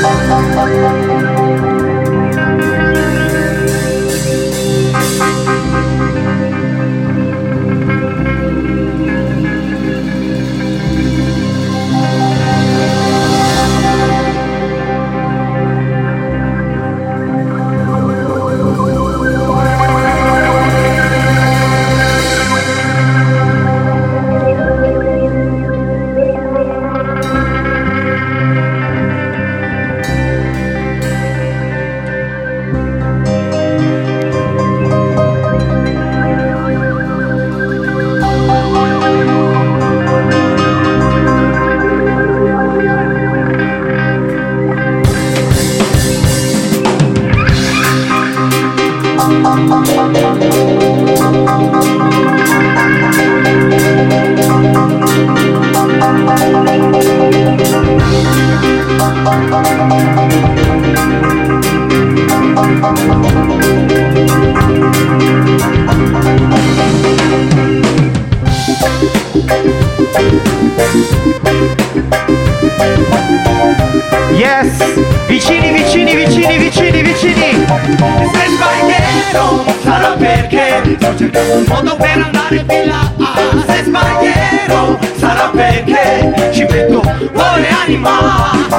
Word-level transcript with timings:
Thank. 0.00 0.97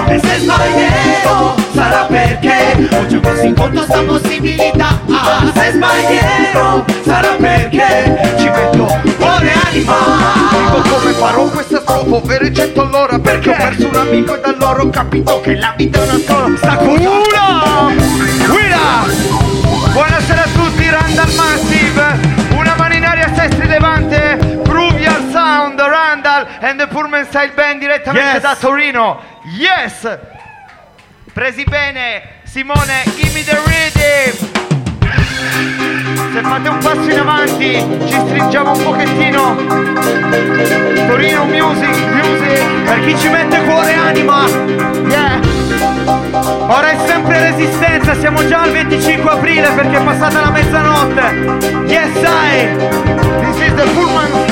E 0.07 0.19
se 0.23 0.37
sbaglierò 0.39 1.55
sarà 1.73 2.05
perché? 2.05 2.87
Ho 2.91 3.05
già 3.07 3.19
messo 3.23 3.45
in 3.45 3.55
conto 3.55 3.81
sta 3.83 4.01
possibilità. 4.03 4.99
Se 5.53 5.71
sbaglierò 5.71 6.85
sarà 7.03 7.29
perché? 7.39 8.35
Ci 8.37 8.49
metto 8.49 8.85
cuore 9.17 9.47
e 9.51 9.59
anima. 9.67 9.95
Dico 10.51 10.95
come 10.95 11.11
farò 11.13 11.43
questa 11.45 11.79
strofa, 11.79 12.15
ovvero 12.15 12.45
i 12.45 12.53
cento 12.53 12.81
all'ora 12.81 13.17
Perché 13.19 13.49
ho 13.49 13.55
perso 13.55 13.87
un 13.87 13.95
amico 13.95 14.35
e 14.35 14.39
da 14.41 14.55
loro 14.57 14.83
ho 14.83 14.89
capito 14.89 15.41
che 15.41 15.55
la 15.55 15.73
vita 15.75 15.99
è 15.99 16.03
una 16.03 16.19
sola 16.25 16.57
Sta 16.57 16.77
Uno! 16.81 17.91
Guida! 18.47 19.07
Buonasera 19.91 20.43
a 20.43 20.47
tutti, 20.53 20.89
Randall 20.89 21.33
Massive. 21.35 22.19
Una 22.55 22.75
mano 22.77 22.93
in 22.93 23.05
aria, 23.05 23.31
Sestri 23.35 23.67
Levante. 23.67 24.37
Bruvial 24.63 25.29
Sound, 25.31 25.79
Randall 25.79 26.47
and 26.61 26.79
the 26.79 26.87
Pullman 26.87 27.25
Style 27.25 27.51
Band 27.55 27.79
direttamente 27.79 28.33
Yes. 28.33 28.41
da 28.41 28.55
Torino 28.59 29.19
Yes! 29.59 30.07
Presi 31.33 31.65
bene, 31.65 32.39
Simone, 32.45 33.03
give 33.17 33.33
me 33.33 33.43
the 33.43 33.57
rhythm 33.65 33.89
se 36.31 36.41
fate 36.41 36.69
un 36.69 36.77
passo 36.77 37.09
in 37.09 37.19
avanti, 37.19 37.85
ci 38.05 38.13
stringiamo 38.13 38.71
un 38.71 38.83
pochettino. 38.83 39.55
Torino 41.07 41.43
Music, 41.43 41.97
Music, 42.13 42.83
per 42.85 42.99
chi 43.01 43.17
ci 43.17 43.27
mette 43.27 43.61
cuore 43.63 43.91
e 43.91 43.95
anima. 43.95 44.45
Yeah. 45.09 45.39
Ora 46.67 46.89
è 46.91 46.97
sempre 47.05 47.51
resistenza, 47.51 48.17
siamo 48.17 48.47
già 48.47 48.61
al 48.61 48.71
25 48.71 49.29
aprile 49.29 49.69
perché 49.71 49.97
è 49.97 50.03
passata 50.03 50.39
la 50.39 50.51
mezzanotte. 50.51 51.21
Yes, 51.87 52.15
I. 52.23 52.77
This 53.41 53.67
is 53.67 53.73
the 53.73 53.83
Pullman 53.93 54.48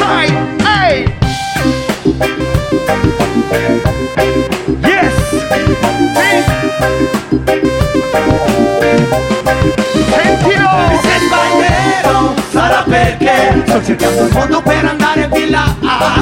perché 12.98 13.64
sto 13.66 13.84
cercando 13.84 14.24
il 14.24 14.34
modo 14.34 14.62
per 14.62 14.86
andare 14.86 15.30
più 15.32 15.50
là. 15.50 15.76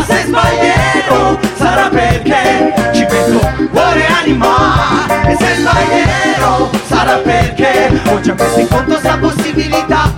Se 0.05 0.23
sbaglierò 0.27 1.39
sarà 1.55 1.89
perché 1.89 2.73
ci 2.93 3.05
metto 3.09 3.67
cuore 3.71 4.07
e 4.07 4.11
anima. 4.11 5.07
E 5.25 5.35
se 5.39 5.55
sbaglierò 5.59 6.69
sarà 6.87 7.17
perché 7.17 8.01
ho 8.09 8.19
già 8.19 8.33
messo 8.33 8.59
in 8.59 8.67
conto 8.67 8.97
sta 8.97 9.17
possibilità. 9.17 10.13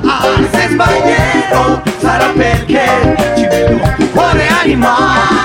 Se 0.51 0.67
sbaglierò 0.69 1.81
sarà 1.99 2.25
perché 2.35 2.85
ci 3.35 3.41
metto 3.43 4.05
cuore 4.11 4.47
e 4.47 4.51
anima. 4.63 4.95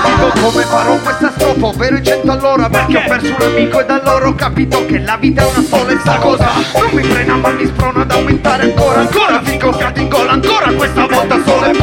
Dico 0.05 0.41
come 0.41 0.63
farò 0.63 0.95
questa 0.97 1.31
strofa, 1.35 1.65
ovvero 1.67 1.95
i 1.95 2.03
cento 2.03 2.31
all'ora 2.31 2.69
Perché 2.69 2.97
ho 2.97 3.03
perso 3.07 3.35
un 3.37 3.41
amico 3.41 3.79
e 3.79 3.85
da 3.85 4.01
loro 4.03 4.29
ho 4.29 4.35
capito 4.35 4.85
che 4.85 4.99
la 4.99 5.17
vita 5.17 5.43
è 5.43 5.45
una 5.45 5.65
sola 5.67 5.91
e 5.91 5.97
sta 5.99 6.15
cosa. 6.17 6.49
Non 6.75 6.89
mi 6.91 7.03
frena 7.03 7.35
ma 7.35 7.49
mi 7.49 7.65
sprona 7.65 8.01
ad 8.01 8.11
aumentare 8.11 8.63
ancora. 8.63 8.99
Ancora? 9.01 9.41
Finché 9.43 9.65
ho 9.65 9.71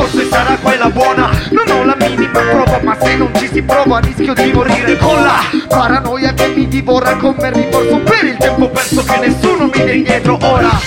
forse 0.00 0.28
sarà 0.28 0.56
quella 0.56 0.88
buona. 0.88 1.30
Non 1.50 1.68
ho 1.68 1.84
la 1.84 1.96
minima 1.98 2.40
prova 2.40 2.80
ma 2.82 2.96
se 3.00 3.16
non 3.16 3.30
ci 3.36 3.48
si 3.52 3.62
prova 3.62 3.98
rischio 3.98 4.32
di 4.32 4.52
morire 4.52 4.96
con 4.96 5.22
la 5.22 5.40
paranoia 5.68 6.32
che 6.32 6.48
mi 6.48 6.66
divora 6.68 7.16
come 7.16 7.52
rimorso 7.52 7.98
Per 7.98 8.24
il 8.24 8.36
tempo 8.38 8.68
perso 8.70 9.04
che 9.04 9.18
nessuno 9.18 9.64
mi 9.66 9.84
dà 9.84 9.92
indietro. 9.92 10.38
Ora 10.40 10.80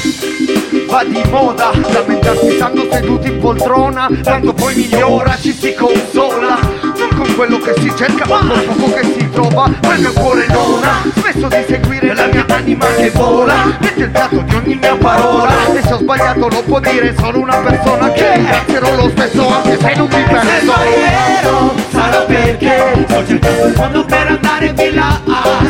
va 0.88 1.04
di 1.04 1.22
moda 1.30 1.72
Lamentarsi 1.92 2.52
stando 2.56 2.88
seduti 2.92 3.28
in 3.28 3.40
poltrona 3.40 4.10
Tanto 4.24 4.54
poi 4.54 4.76
migliora, 4.76 5.38
ci 5.40 5.54
si 5.54 5.74
consola 5.74 6.58
Non 6.82 7.10
con 7.16 7.36
quello 7.36 7.58
che 7.60 7.74
si 7.80 7.94
cerca 7.96 8.26
ma 8.26 8.40
con 8.40 8.66
poco 8.66 8.94
che 8.94 9.04
si 9.04 9.30
trova 9.34 9.70
Ma 9.82 9.94
il 9.96 10.00
mio 10.00 10.14
cuore 10.14 10.46
non 10.48 10.84
ha 10.84 11.02
Spesso 11.16 11.48
di 11.48 11.66
seguire 11.68 12.14
la 12.14 12.28
mia 12.28 12.46
anima 12.48 12.86
che 12.96 13.10
vola 13.10 13.76
Mette 13.80 14.04
il 14.04 14.12
dato 14.12 14.38
di 14.42 14.56
ogni 14.56 14.76
mia 14.76 14.96
parola. 14.96 15.74
E 15.74 15.82
se 15.82 15.94
ho 15.94 15.98
sbagliato 15.98 16.48
lo 16.48 16.62
può 16.64 16.80
dire 16.80 17.14
solo 17.18 17.40
una 17.40 17.58
persona 17.58 18.12
Che 18.12 18.34
ringrazierò 18.36 18.96
lo 18.96 19.10
stesso 19.10 19.48
anche 19.48 19.78
se 19.78 19.94
non 19.96 20.08
mi 20.08 20.14
Se 20.14 20.24
penso 20.24 20.72
sbaglierò 20.72 21.74
sarà 21.92 22.22
perché 22.22 23.06
sto 23.08 23.26
cercando 23.26 23.66
il 23.66 23.74
modo 23.76 24.06
per 24.06 24.28
andare 24.28 24.74
più 24.74 24.94
là. 24.94 25.22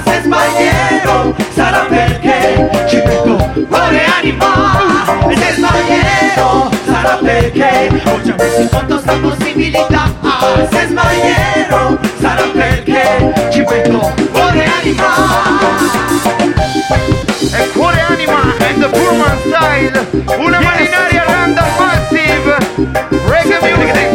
Se 0.03 0.21
sbaglierò 0.23 1.33
sarà 1.53 1.85
perché 1.89 2.69
ci 2.87 2.95
metto 2.97 3.65
cuore 3.67 4.05
e 4.05 4.11
anima. 4.19 5.27
E 5.29 5.35
se 5.35 5.53
sbaglierò 5.57 6.69
sarà 6.85 7.19
perché 7.21 8.01
ho 8.05 8.21
già 8.21 8.35
messo 8.37 8.61
in 8.61 8.69
conto 8.69 8.99
sta 8.99 9.13
possibilità. 9.13 10.11
Se 10.71 10.87
sbaglierò 10.87 11.97
sarà 12.19 12.43
perché 12.53 12.92
ci 13.49 13.61
metto 13.67 14.13
cuore 14.31 14.63
e 14.63 14.69
anima. 14.79 15.05
E 17.55 17.67
cuore 17.73 17.99
anima 18.01 18.41
and 18.59 18.81
the 18.81 18.87
Pullman 18.89 19.37
style 19.45 19.91
Una 20.39 20.57
Yes. 20.59 20.65
mano 20.65 20.83
in 20.83 20.93
aria 20.93 21.23
random 21.25 21.65
massive 21.77 22.57
Reggae 23.27 23.59
music 23.61 24.09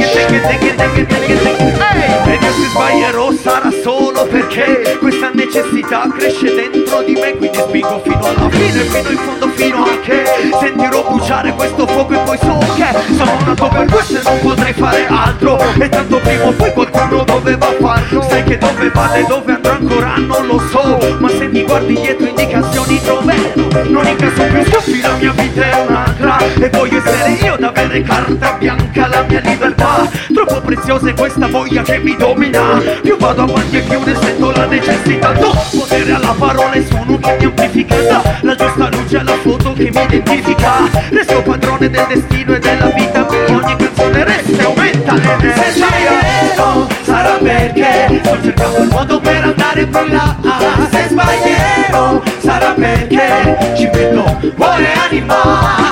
Io 2.41 2.53
se 2.53 2.69
sbaglierò 2.69 3.33
sarà 3.33 3.71
solo 3.83 4.27
perché 4.27 4.97
questa 4.99 5.31
necessità 5.33 6.09
cresce 6.17 6.55
dentro 6.55 7.03
di 7.03 7.13
me 7.13 7.37
Quindi 7.37 7.59
spingo 7.59 8.01
fino 8.03 8.25
alla 8.25 8.49
fine, 8.51 8.81
fino 8.85 9.11
in 9.11 9.17
fondo, 9.19 9.49
fino 9.49 9.83
a 9.85 9.99
che 10.01 10.25
Sentirò 10.61 11.05
bruciare 11.09 11.53
questo 11.53 11.87
fuoco 11.87 12.15
e 12.15 12.19
poi 12.19 12.39
so 12.39 12.59
che 12.75 13.15
Sono 13.15 13.39
nato 13.45 13.69
per 13.69 13.87
questo 13.91 14.19
e 14.19 14.23
non 14.23 14.41
potrei 14.41 14.73
fare 14.73 15.07
altro. 15.07 15.59
E 15.79 15.89
tanto 15.89 16.19
prima 16.19 16.45
o 16.45 16.53
poi 16.53 16.73
qualcuno 16.73 17.25
doveva 17.25 17.67
farlo. 17.81 18.23
Sai 18.23 18.45
che 18.45 18.59
dove 18.59 18.91
vado 18.91 19.15
e 19.15 19.25
dove 19.27 19.53
andrò 19.53 19.73
ancora 19.73 20.15
non 20.17 20.47
lo 20.47 20.61
so 20.71 21.17
Ma 21.19 21.29
se 21.29 21.47
mi 21.49 21.65
guardi 21.65 21.95
dietro 21.95 22.27
indicazioni 22.27 23.01
troverò 23.01 23.69
Non 23.89 24.07
incasso 24.07 24.43
più 24.45 24.65
stuffi, 24.65 25.01
la 25.01 25.17
mia 25.17 25.33
vita 25.33 25.63
è 25.63 25.87
un'altra. 25.87 26.39
E 26.39 26.69
voglio 26.71 26.99
essere 26.99 27.31
io 27.33 27.55
ad 27.55 27.63
avere 27.63 28.03
carta 28.03 28.53
bianca 28.53 29.07
la 29.07 29.25
mia 29.29 29.41
libertà. 29.41 30.09
Troppo 30.33 30.61
preziosa 30.61 31.09
è 31.09 31.15
questa 31.15 31.47
voglia 31.47 31.83
che 31.83 31.99
mi 31.99 32.17
domina. 32.29 32.83
Più 33.03 33.17
vado 33.17 33.43
avanti 33.43 33.77
e 33.77 33.81
più 33.81 34.01
ne 34.05 34.15
sento 34.21 34.51
la 34.51 34.67
necessità. 34.67 35.33
Do 35.33 35.53
potere 35.71 36.13
alla 36.13 36.35
parola 36.39 36.73
e 36.73 36.87
suono 36.87 37.19
che 37.19 37.37
mi 37.39 37.45
amplifica 37.45 37.97
Da 37.97 38.23
la 38.43 38.55
giusta 38.55 38.89
luce 38.91 39.19
alla 39.19 39.37
foto 39.43 39.73
che 39.73 39.91
mi 39.91 40.03
identifica. 40.03 40.73
Resto 41.11 41.43
padrone 41.43 41.91
del 41.91 42.07
destino 42.09 42.55
e 42.55 42.59
della 42.59 42.87
vita. 42.89 43.27
Mia 43.31 43.57
Ogni 43.57 43.77
canzone 43.77 44.25
resta 44.25 44.63
e 44.63 44.65
aumenta 44.65 45.15
Se 45.17 45.23
l'energia 45.23 45.73
sbaglierò 45.73 46.87
sarà 47.03 47.39
perché. 47.41 48.21
Sto 48.23 48.43
cercando 48.43 48.79
il 48.79 48.89
modo 48.89 49.21
per 49.21 49.43
andare 49.45 49.87
più 49.87 50.07
là. 50.09 50.37
Se 50.91 51.07
sbaglierò 51.09 52.23
perché. 52.75 53.75
Ci 53.77 53.89
metto 53.93 54.53
cuore 54.55 54.93
e 54.93 54.99
anima 55.09 55.88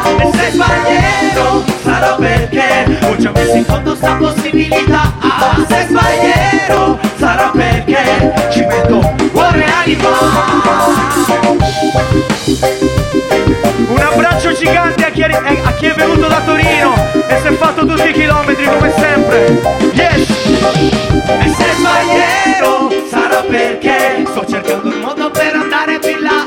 a 15.34 15.42
chi, 15.42 15.54
è, 15.54 15.60
a 15.64 15.72
chi 15.74 15.86
è 15.86 15.94
venuto 15.94 16.28
da 16.28 16.40
Torino 16.44 16.94
e 17.26 17.40
si 17.40 17.46
è 17.46 17.52
fatto 17.52 17.86
tutti 17.86 18.08
i 18.08 18.12
chilometri 18.12 18.64
come 18.64 18.92
sempre. 18.96 19.60
Yes! 19.92 20.28
E 21.26 21.48
se 21.48 21.72
sbaglierò 21.78 22.90
sarà 23.08 23.42
perché 23.48 24.24
sto 24.26 24.44
cercando 24.46 24.88
un 24.88 25.00
modo 25.00 25.30
per 25.30 25.54
andare 25.54 25.98
più 25.98 26.16
là 26.20 26.46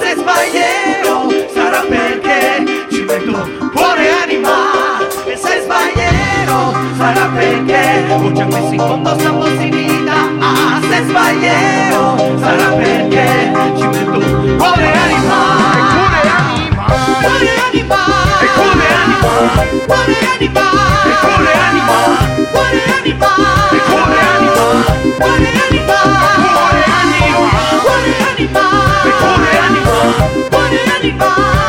Se 0.00 0.14
sbaglierò 0.16 1.28
sarà 1.52 1.84
perché 1.88 2.86
ci 2.90 3.02
metto 3.02 3.48
cuore 3.72 4.08
e 4.08 4.22
anima 4.22 4.98
E 5.26 5.36
se 5.36 5.62
sbaglierò 5.62 6.72
sarà 6.96 7.30
perché 7.34 8.04
ho 8.08 8.32
già 8.32 8.44
messo 8.46 8.72
in 8.72 8.78
fondo 8.78 9.18
sta 9.18 9.30
possibilità 9.30 10.28
Se 10.88 11.04
sbaglierò 11.08 12.38
sarà 12.38 12.68
perché 12.76 13.52
ci 13.76 13.86
metto 13.86 14.20
cuore 14.56 14.92
e 14.92 14.98
anima 14.98 15.88
Cuore 17.20 17.44
e 17.44 17.60
anima! 17.68 18.09
Cuore 19.40 20.16
anima 20.36 20.64
Cuore 21.22 21.52
anima! 21.66 21.96
Anima 22.52 23.30
anima! 24.36 24.60
Anima 25.24 25.96
anima! 28.10 28.60
Anima 30.52 30.80
anima! 30.98 31.59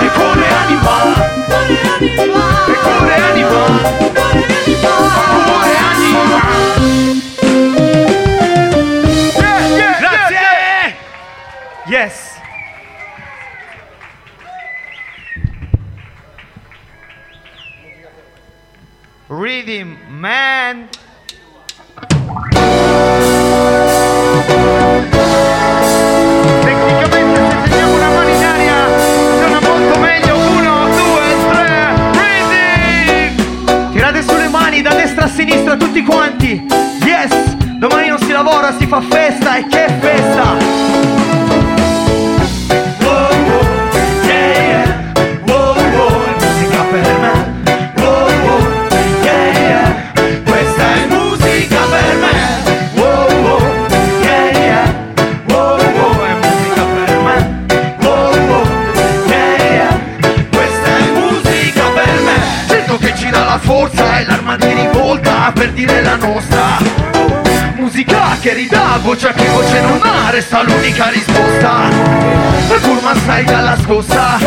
Sai 73.42 73.44
dalla 73.44 73.78
scossa. 73.78 74.38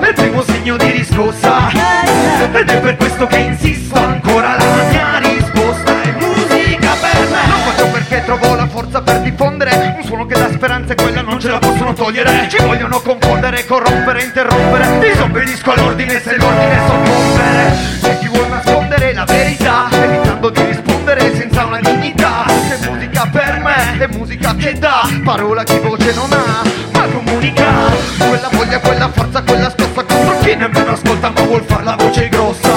È 0.00 0.08
il 0.08 0.14
primo 0.14 0.42
segno 0.42 0.76
di 0.76 0.90
riscossa. 0.90 1.68
Ed 2.52 2.68
è 2.68 2.80
per 2.80 2.96
questo 2.96 3.26
che 3.26 3.36
insisto 3.38 3.94
ancora 3.96 4.56
la 4.56 4.84
mia 4.88 5.18
risposta 5.18 6.02
è 6.02 6.12
musica 6.18 6.92
per 7.00 7.28
me. 7.28 7.46
Lo 7.48 7.70
faccio 7.70 7.86
perché 7.88 8.22
trovo 8.24 8.54
la 8.54 8.66
forza 8.66 9.02
per 9.02 9.20
diffondere. 9.20 9.94
Un 9.96 10.04
suono 10.04 10.26
che 10.26 10.38
dà 10.38 10.50
speranza 10.50 10.92
e 10.92 10.96
quella 10.96 11.22
non 11.22 11.40
ce 11.40 11.48
la 11.48 11.58
possono 11.58 11.92
togliere. 11.92 12.48
Ci 12.48 12.58
vogliono 12.62 13.00
confondere, 13.00 13.64
corrompere, 13.66 14.22
interrompere. 14.22 14.98
Disobbedisco 15.00 15.72
all'ordine 15.72 16.20
se 16.20 16.36
l'ordine 16.36 16.80
soccombere. 16.86 17.76
Se 18.00 18.18
chi 18.18 18.28
vuol 18.28 18.48
nascondere 18.48 19.12
la 19.12 19.24
verità 19.24 19.63
musica 24.54 24.70
che 24.70 24.78
dà 24.78 25.08
Parola 25.24 25.62
chi 25.62 25.78
voce 25.78 26.12
non 26.14 26.32
ha 26.32 26.62
Ma 26.92 27.06
comunica. 27.08 27.64
Quella 28.18 28.48
voglia, 28.52 28.78
quella 28.78 29.10
forza, 29.10 29.42
quella 29.42 29.70
scossa 29.70 30.04
Contro 30.04 30.38
chi 30.40 30.54
nemmeno 30.54 30.92
ascolta 30.92 31.30
ma 31.30 31.42
vuol 31.42 31.62
far 31.62 31.84
la 31.84 31.96
voce 31.96 32.28
grossa. 32.28 32.72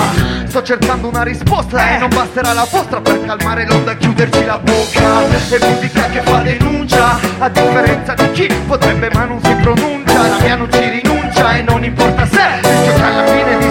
Sto 0.46 0.64
cercando 0.64 1.08
una 1.08 1.24
risposta 1.24 1.96
e 1.96 1.98
non 2.00 2.10
basterà 2.10 2.54
la 2.54 2.68
vostra 2.70 3.02
per 3.02 3.24
calmare 3.26 3.66
l'onda 3.66 3.92
e 3.92 3.98
chiuderci 3.98 4.46
la 4.46 4.58
bocca. 4.58 5.22
È 5.50 5.66
musica 5.70 6.06
che 6.08 6.22
fa 6.22 6.38
denuncia 6.42 7.20
A 7.40 7.50
differenza 7.50 8.14
di 8.14 8.32
chi 8.32 8.54
potrebbe 8.66 9.10
ma 9.14 9.26
non 9.26 9.40
si 9.44 9.54
pronuncia. 9.56 10.14
La 10.14 10.38
mia 10.42 10.56
non 10.56 10.72
ci 10.72 10.90
rinuncia 10.90 11.58
e 11.58 11.62
non 11.62 11.84
importa 11.84 12.26
se 12.26 12.60
che 12.62 13.02
alla 13.02 13.26
fine 13.26 13.58
di 13.58 13.67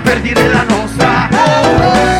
per 0.00 0.20
dire 0.20 0.48
la 0.48 0.62
nostra. 0.62 1.28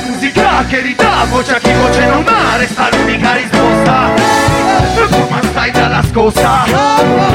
Musica 0.07 0.65
che 0.69 0.81
ridà 0.81 1.27
voce 1.29 1.55
a 1.55 1.59
chi 1.59 1.73
voce 1.73 2.07
non 2.07 2.25
ha 2.27 2.57
Resta 2.57 2.89
l'unica 2.91 3.35
risposta. 3.35 4.13
Ma 5.29 5.43
stai 5.43 5.71
dalla 5.71 6.03
scossa 6.03 6.65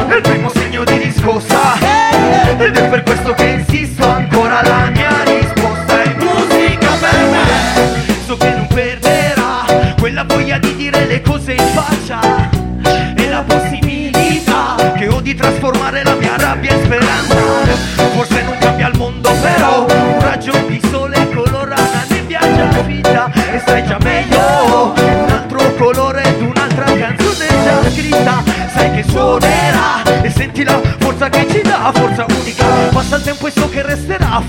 È 0.08 0.16
il 0.16 0.22
primo 0.22 0.50
segno 0.50 0.84
di 0.84 0.98
riscossa. 0.98 1.78
Ed 2.58 2.76
è 2.76 2.90
per 2.90 3.04
questo 3.04 3.34
che 3.34 3.46
insisto 3.46 3.79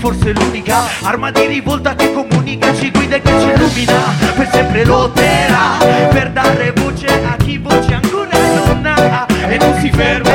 forse 0.01 0.33
l'unica 0.33 0.79
Arma 1.03 1.29
di 1.29 1.45
rivolta 1.45 1.93
che 1.93 2.11
comunica, 2.11 2.73
ci 2.73 2.89
guida 2.89 3.17
e 3.17 3.21
che 3.21 3.39
ci 3.39 3.49
illumina 3.49 4.01
Per 4.35 4.49
sempre 4.51 4.83
lotterà 4.83 5.77
Per 6.09 6.31
dare 6.31 6.73
voce 6.75 7.05
a 7.05 7.35
chi 7.35 7.59
voce 7.59 7.93
ancora 7.93 8.37
non 8.65 8.85
ha 8.85 9.27
E 9.47 9.57
non 9.57 9.79
si 9.79 9.91
fermerà 9.91 10.30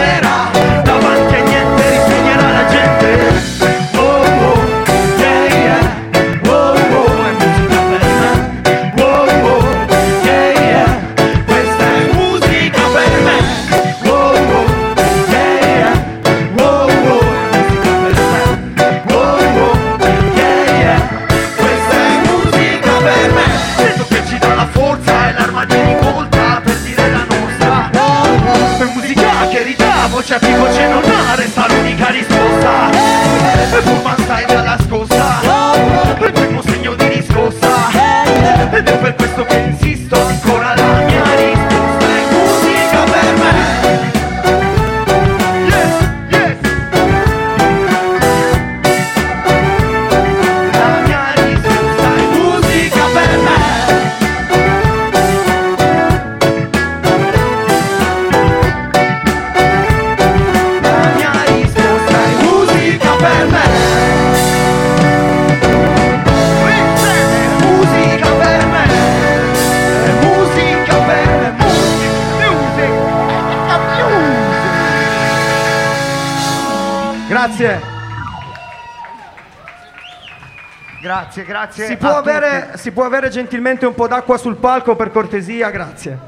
Grazie, 81.36 81.44
grazie. 81.44 81.86
Si 81.86 81.96
può, 81.96 82.16
avere, 82.16 82.78
si 82.78 82.92
può 82.92 83.04
avere 83.04 83.28
gentilmente 83.28 83.84
un 83.84 83.94
po' 83.94 84.06
d'acqua 84.08 84.38
sul 84.38 84.56
palco 84.56 84.96
per 84.96 85.10
cortesia? 85.10 85.68
Grazie. 85.68 86.18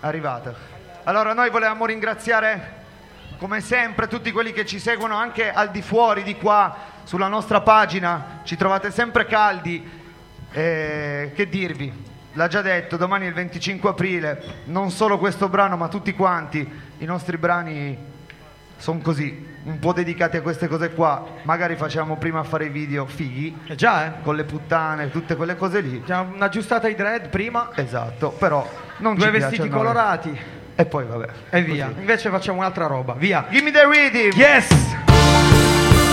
Arrivato. 0.00 0.52
Allora 1.04 1.34
noi 1.34 1.50
volevamo 1.50 1.86
ringraziare 1.86 2.80
come 3.38 3.60
sempre 3.60 4.08
tutti 4.08 4.32
quelli 4.32 4.52
che 4.52 4.66
ci 4.66 4.80
seguono 4.80 5.14
anche 5.14 5.52
al 5.52 5.70
di 5.70 5.82
fuori 5.82 6.24
di 6.24 6.36
qua 6.36 6.74
sulla 7.04 7.28
nostra 7.28 7.60
pagina, 7.60 8.40
ci 8.42 8.56
trovate 8.56 8.90
sempre 8.90 9.26
caldi. 9.26 10.00
Eh, 10.50 11.32
che 11.34 11.48
dirvi? 11.48 12.10
L'ha 12.32 12.48
già 12.48 12.60
detto, 12.60 12.96
domani 12.96 13.26
è 13.26 13.28
il 13.28 13.34
25 13.34 13.90
aprile, 13.90 14.42
non 14.64 14.90
solo 14.90 15.18
questo 15.18 15.48
brano 15.48 15.76
ma 15.76 15.86
tutti 15.86 16.12
quanti, 16.12 16.68
i 16.98 17.04
nostri 17.04 17.36
brani 17.36 17.96
sono 18.82 18.98
così, 18.98 19.46
un 19.62 19.78
po' 19.78 19.92
dedicati 19.92 20.38
a 20.38 20.42
queste 20.42 20.66
cose 20.66 20.90
qua. 20.90 21.24
Magari 21.44 21.76
facciamo 21.76 22.16
prima 22.16 22.42
fare 22.42 22.64
i 22.64 22.68
video 22.68 23.06
fighi, 23.06 23.56
Eh 23.68 23.76
già, 23.76 24.06
eh? 24.06 24.12
con 24.24 24.34
le 24.34 24.42
puttane, 24.42 25.08
tutte 25.08 25.36
quelle 25.36 25.54
cose 25.54 25.78
lì. 25.80 26.02
Già 26.04 26.26
un'aggiustata 26.28 26.88
ai 26.88 26.96
dread 26.96 27.28
prima, 27.28 27.70
Esatto, 27.76 28.30
però 28.30 28.68
non 28.96 29.14
due 29.14 29.30
vestiti 29.30 29.60
a 29.60 29.66
noi. 29.66 29.70
colorati 29.78 30.36
E 30.74 30.84
poi 30.84 31.04
vabbè. 31.04 31.28
e 31.50 31.62
via. 31.62 31.86
così. 31.86 32.00
Invece 32.00 32.28
facciamo 32.30 32.58
un'altra 32.58 32.86
roba, 32.86 33.12
via. 33.16 33.46
Gimme 33.50 33.70
the 33.70 33.84
rhythm. 33.86 34.36
Yes! 34.36 34.66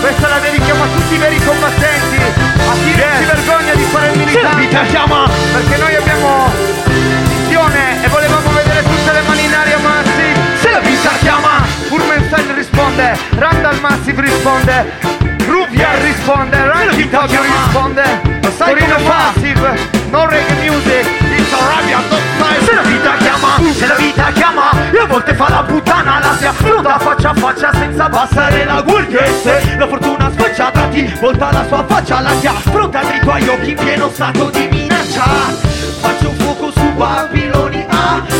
Questa 0.00 0.28
la 0.28 0.38
dedichiamo 0.38 0.84
a 0.84 0.86
tutti 0.86 1.14
i 1.14 1.18
veri 1.18 1.38
combattenti, 1.44 2.16
a 2.22 2.72
chi 2.74 2.94
non 2.94 3.16
si 3.18 3.24
vergogna 3.26 3.74
di 3.74 3.82
fare 3.82 4.12
il 4.12 4.18
chiama! 4.86 5.28
Perché 5.52 5.76
noi 5.76 5.94
abbiamo 5.96 6.46
missione 7.26 8.04
e 8.04 8.08
volevamo 8.08 8.50
vedere 8.52 8.82
tutte 8.84 9.12
le 9.12 9.22
mani 9.26 9.44
in 9.44 9.52
aria 9.54 9.69
risponde, 12.60 13.16
Randall 13.38 13.80
Massive 13.80 14.20
risponde, 14.20 14.92
Ruviar 15.46 15.98
risponde, 16.02 16.56
Ranking 16.56 17.08
Fabio 17.08 17.40
risponde, 17.42 18.02
Torino 18.58 18.98
Massive, 19.08 19.78
no 20.10 20.26
reggae 20.26 20.54
music, 20.60 21.06
it's 21.38 21.52
Arabian 21.52 22.02
Dog 22.10 22.20
Style. 22.36 22.64
Se 22.66 22.74
la 22.74 22.82
vita 22.82 23.16
chiama, 23.16 23.72
se 23.72 23.86
la 23.86 23.94
vita 23.94 24.30
chiama 24.32 24.70
E 24.92 24.98
a 24.98 25.06
volte 25.06 25.34
fa 25.34 25.48
la 25.48 25.62
puttana, 25.62 26.18
la 26.18 26.36
si 26.36 26.44
affronta 26.44 26.98
faccia 26.98 27.30
a 27.30 27.34
faccia 27.34 27.72
senza 27.72 28.04
abbassare 28.04 28.64
la 28.64 28.82
guardia 28.82 29.24
E 29.24 29.32
se 29.42 29.76
la 29.78 29.88
fortuna 29.88 30.30
sfacciata 30.30 30.88
ti 30.88 31.10
volta 31.18 31.50
la 31.50 31.64
sua 31.66 31.84
faccia 31.86 32.20
La 32.20 32.32
si 32.38 32.46
affronta 32.46 33.00
nei 33.00 33.20
tuoi 33.20 33.48
occhi 33.48 33.70
in 33.70 33.76
pieno 33.76 34.10
stato 34.10 34.50
di 34.50 34.68
minaccia 34.70 35.24
Faccio 36.00 36.32
fuoco 36.32 36.70
su 36.72 36.92
Babiloni 36.92 37.86
A 37.88 38.22
Non 38.26 38.39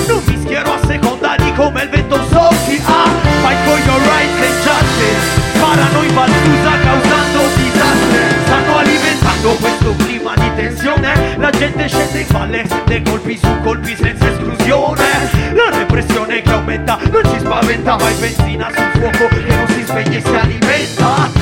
your 3.90 4.00
rights 4.06 4.38
and 4.46 4.56
justice. 4.62 5.26
Sparano 5.54 6.02
in 6.02 6.14
Valsusa 6.14 6.72
causando 6.78 7.40
disastri. 7.56 8.22
Stanno 8.44 8.76
alimentando 8.78 9.48
questo 9.54 9.94
clima 9.96 10.34
di 10.36 10.50
tensione. 10.54 11.36
La 11.36 11.50
gente 11.50 11.88
scende 11.88 12.20
in 12.20 12.26
valle, 12.30 12.68
dei 12.86 13.02
colpi 13.02 13.36
su 13.36 13.60
colpi 13.62 13.96
senza 13.96 14.28
esclusione. 14.28 15.08
La 15.54 15.76
repressione 15.76 16.42
che 16.42 16.52
aumenta 16.52 16.98
non 17.10 17.22
ci 17.24 17.38
spaventa 17.38 17.96
Vai 17.96 18.14
benzina 18.14 18.70
sul 18.72 18.90
fuoco 18.92 19.34
che 19.34 19.54
non 19.54 19.66
si 19.68 19.82
spegne 19.84 20.16
e 20.16 20.20
si 20.20 20.34
alimenta 20.34 21.39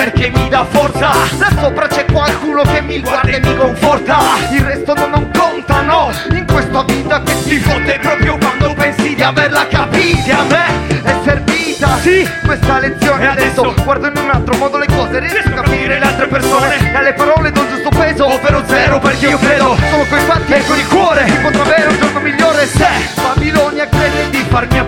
perché 0.00 0.30
mi 0.30 0.48
dà 0.48 0.64
forza. 0.64 1.10
Da 1.36 1.50
sopra 1.60 1.86
c'è 1.86 2.06
qualcuno 2.06 2.62
che 2.62 2.80
mi 2.80 3.00
guarda 3.00 3.32
e 3.32 3.40
mi 3.40 3.54
conforta. 3.54 4.18
Il 4.50 4.62
resto 4.62 4.94
non, 4.94 5.10
non 5.10 5.30
conta 5.30 5.82
no. 5.82 6.10
In 6.30 6.46
questa 6.50 6.82
vita 6.84 7.22
che 7.22 7.42
ti 7.42 7.58
fotte 7.58 7.98
proprio 8.00 8.38
quando 8.38 8.72
pensi 8.72 9.14
di 9.14 9.22
averla 9.22 9.66
capita 9.66 10.38
A 10.38 10.44
me 10.44 11.02
è 11.02 11.14
servita 11.22 11.98
Sì 11.98 12.26
Questa 12.42 12.78
lezione. 12.78 13.24
E 13.24 13.26
adesso 13.26 13.60
adesso? 13.60 13.82
Guardo 13.84 14.06
in 14.06 14.16
un 14.16 14.30
altro 14.30 14.56
modo 14.56 14.78
le 14.78 14.86
cose. 14.86 15.18
Riesco 15.18 15.48
a 15.48 15.62
capire 15.62 15.98
le 15.98 16.04
altre 16.06 16.26
persone 16.28 16.92
E 16.92 16.96
alle 16.96 17.12
parole 17.12 17.50
do 17.52 17.60
il 17.60 17.68
giusto 17.68 17.90
peso. 17.90 18.26
Ovvero 18.26 18.62
zero 18.66 18.98
perché 19.00 19.28
io 19.28 19.38
credo 19.38 19.76
Solo 19.90 20.06
coi 20.08 20.20
fatti 20.20 20.52
e 20.52 20.64
con 20.64 20.78
il 20.78 20.88
cuore. 20.88 21.28
Si 21.28 21.36
potrà 21.42 21.62
avere 21.62 21.88
un 21.88 21.98
giorno 21.98 22.20
migliore 22.20 22.66
se 22.66 22.88
Babilonia 23.16 23.86
crede 23.86 24.30
di 24.30 24.44
farmi 24.48 24.78
a 24.78 24.84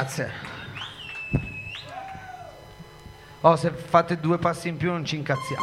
Grazie. 0.00 0.30
Oh, 3.42 3.56
se 3.56 3.70
fate 3.70 4.18
due 4.18 4.38
passi 4.38 4.68
in 4.68 4.78
più 4.78 4.90
non 4.90 5.04
ci 5.04 5.16
incazziamo, 5.16 5.62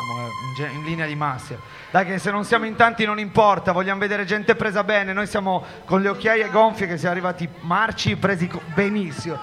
eh, 0.60 0.70
in, 0.74 0.84
linea 0.84 1.08
di 1.08 1.16
massima. 1.16 1.60
Dai 1.90 2.06
che 2.06 2.20
se 2.20 2.30
non 2.30 2.44
siamo 2.44 2.66
in 2.66 2.76
tanti 2.76 3.04
non 3.04 3.18
importa, 3.18 3.72
vogliamo 3.72 4.00
vedere 4.00 4.26
gente 4.26 4.56
presa 4.56 4.84
bene. 4.84 5.12
Noi 5.12 5.26
siamo 5.26 5.64
con 5.86 6.02
le 6.02 6.10
occhiaie 6.10 6.50
gonfie 6.50 6.86
che 6.86 6.98
siamo 6.98 7.14
arrivati 7.16 7.50
marci 7.62 8.16
presi 8.16 8.48
co- 8.48 8.62
benissimo. 8.76 9.40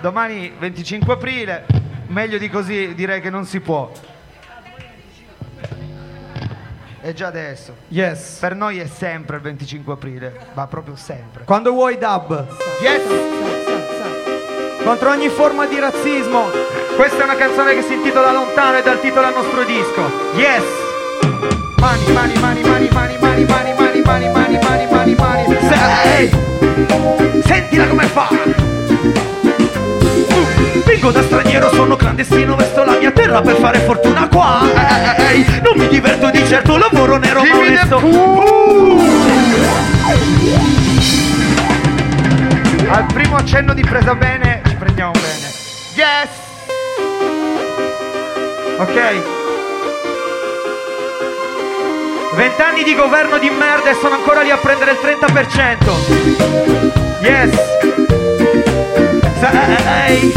Domani 0.00 0.52
25 0.60 1.12
aprile, 1.12 1.66
meglio 2.06 2.38
di 2.38 2.48
così 2.48 2.94
direi 2.94 3.20
che 3.20 3.30
non 3.30 3.44
si 3.46 3.58
può. 3.58 3.90
È 7.04 7.12
già 7.12 7.26
adesso. 7.26 7.76
Yes. 7.88 8.38
Per 8.38 8.54
noi 8.54 8.78
è 8.78 8.86
sempre 8.86 9.36
il 9.36 9.42
25 9.42 9.92
aprile, 9.92 10.46
ma 10.54 10.66
proprio 10.66 10.96
sempre. 10.96 11.44
Quando 11.44 11.72
vuoi 11.72 11.98
dub. 11.98 12.46
Yes! 12.80 13.43
Contro 14.84 15.10
ogni 15.10 15.30
forma 15.30 15.64
di 15.64 15.78
razzismo. 15.78 16.50
Questa 16.94 17.22
è 17.22 17.24
una 17.24 17.36
canzone 17.36 17.74
che 17.74 17.82
si 17.82 17.94
intitola 17.94 18.30
Lontano 18.32 18.76
e 18.76 18.82
dal 18.82 19.00
titolo 19.00 19.26
al 19.26 19.32
nostro 19.32 19.64
disco. 19.64 20.10
Yes! 20.34 20.62
Mani, 21.78 22.12
mani, 22.12 22.38
mani, 22.38 22.60
mani, 22.62 22.88
mani, 22.92 23.16
mani, 23.18 23.44
mani, 23.44 23.72
mani, 23.72 24.00
mani, 24.02 24.28
mani, 24.28 24.58
mani, 24.60 24.86
mani, 24.90 25.14
mani. 25.14 25.56
Sei! 25.68 26.30
Sentila 27.44 27.86
come 27.86 28.04
fa! 28.04 28.28
Vengo 30.84 31.10
da 31.10 31.22
straniero, 31.22 31.70
sono 31.72 31.96
clandestino, 31.96 32.54
vesto 32.54 32.84
la 32.84 32.98
mia 32.98 33.10
terra 33.10 33.40
per 33.40 33.56
fare 33.56 33.78
fortuna 33.78 34.28
qua. 34.28 34.60
Ehi, 35.16 35.46
non 35.62 35.78
mi 35.78 35.88
diverto 35.88 36.28
di 36.28 36.46
certo, 36.46 36.76
lavoro 36.76 37.16
nero 37.16 37.42
ma 37.42 37.56
onesto. 37.56 37.96
Al 42.86 43.06
primo 43.06 43.36
accenno 43.36 43.72
di 43.72 43.82
presa 43.82 44.14
bene. 44.14 44.63
Yes! 45.94 46.28
Ok. 48.78 49.22
Vent'anni 52.34 52.82
di 52.82 52.96
governo 52.96 53.38
di 53.38 53.48
merda 53.50 53.90
e 53.90 53.94
sono 53.94 54.16
ancora 54.16 54.42
lì 54.42 54.50
a 54.50 54.56
prendere 54.56 54.90
il 54.90 54.98
30%. 55.00 57.20
Yes! 57.20 57.54
Sei! 59.38 60.32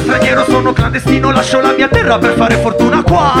Straniero, 0.00 0.44
sono 0.48 0.72
clandestino, 0.72 1.30
lascio 1.30 1.60
la 1.60 1.72
mia 1.72 1.88
terra 1.88 2.18
per 2.18 2.34
fare 2.34 2.56
fortuna 2.56 3.02
qua. 3.02 3.34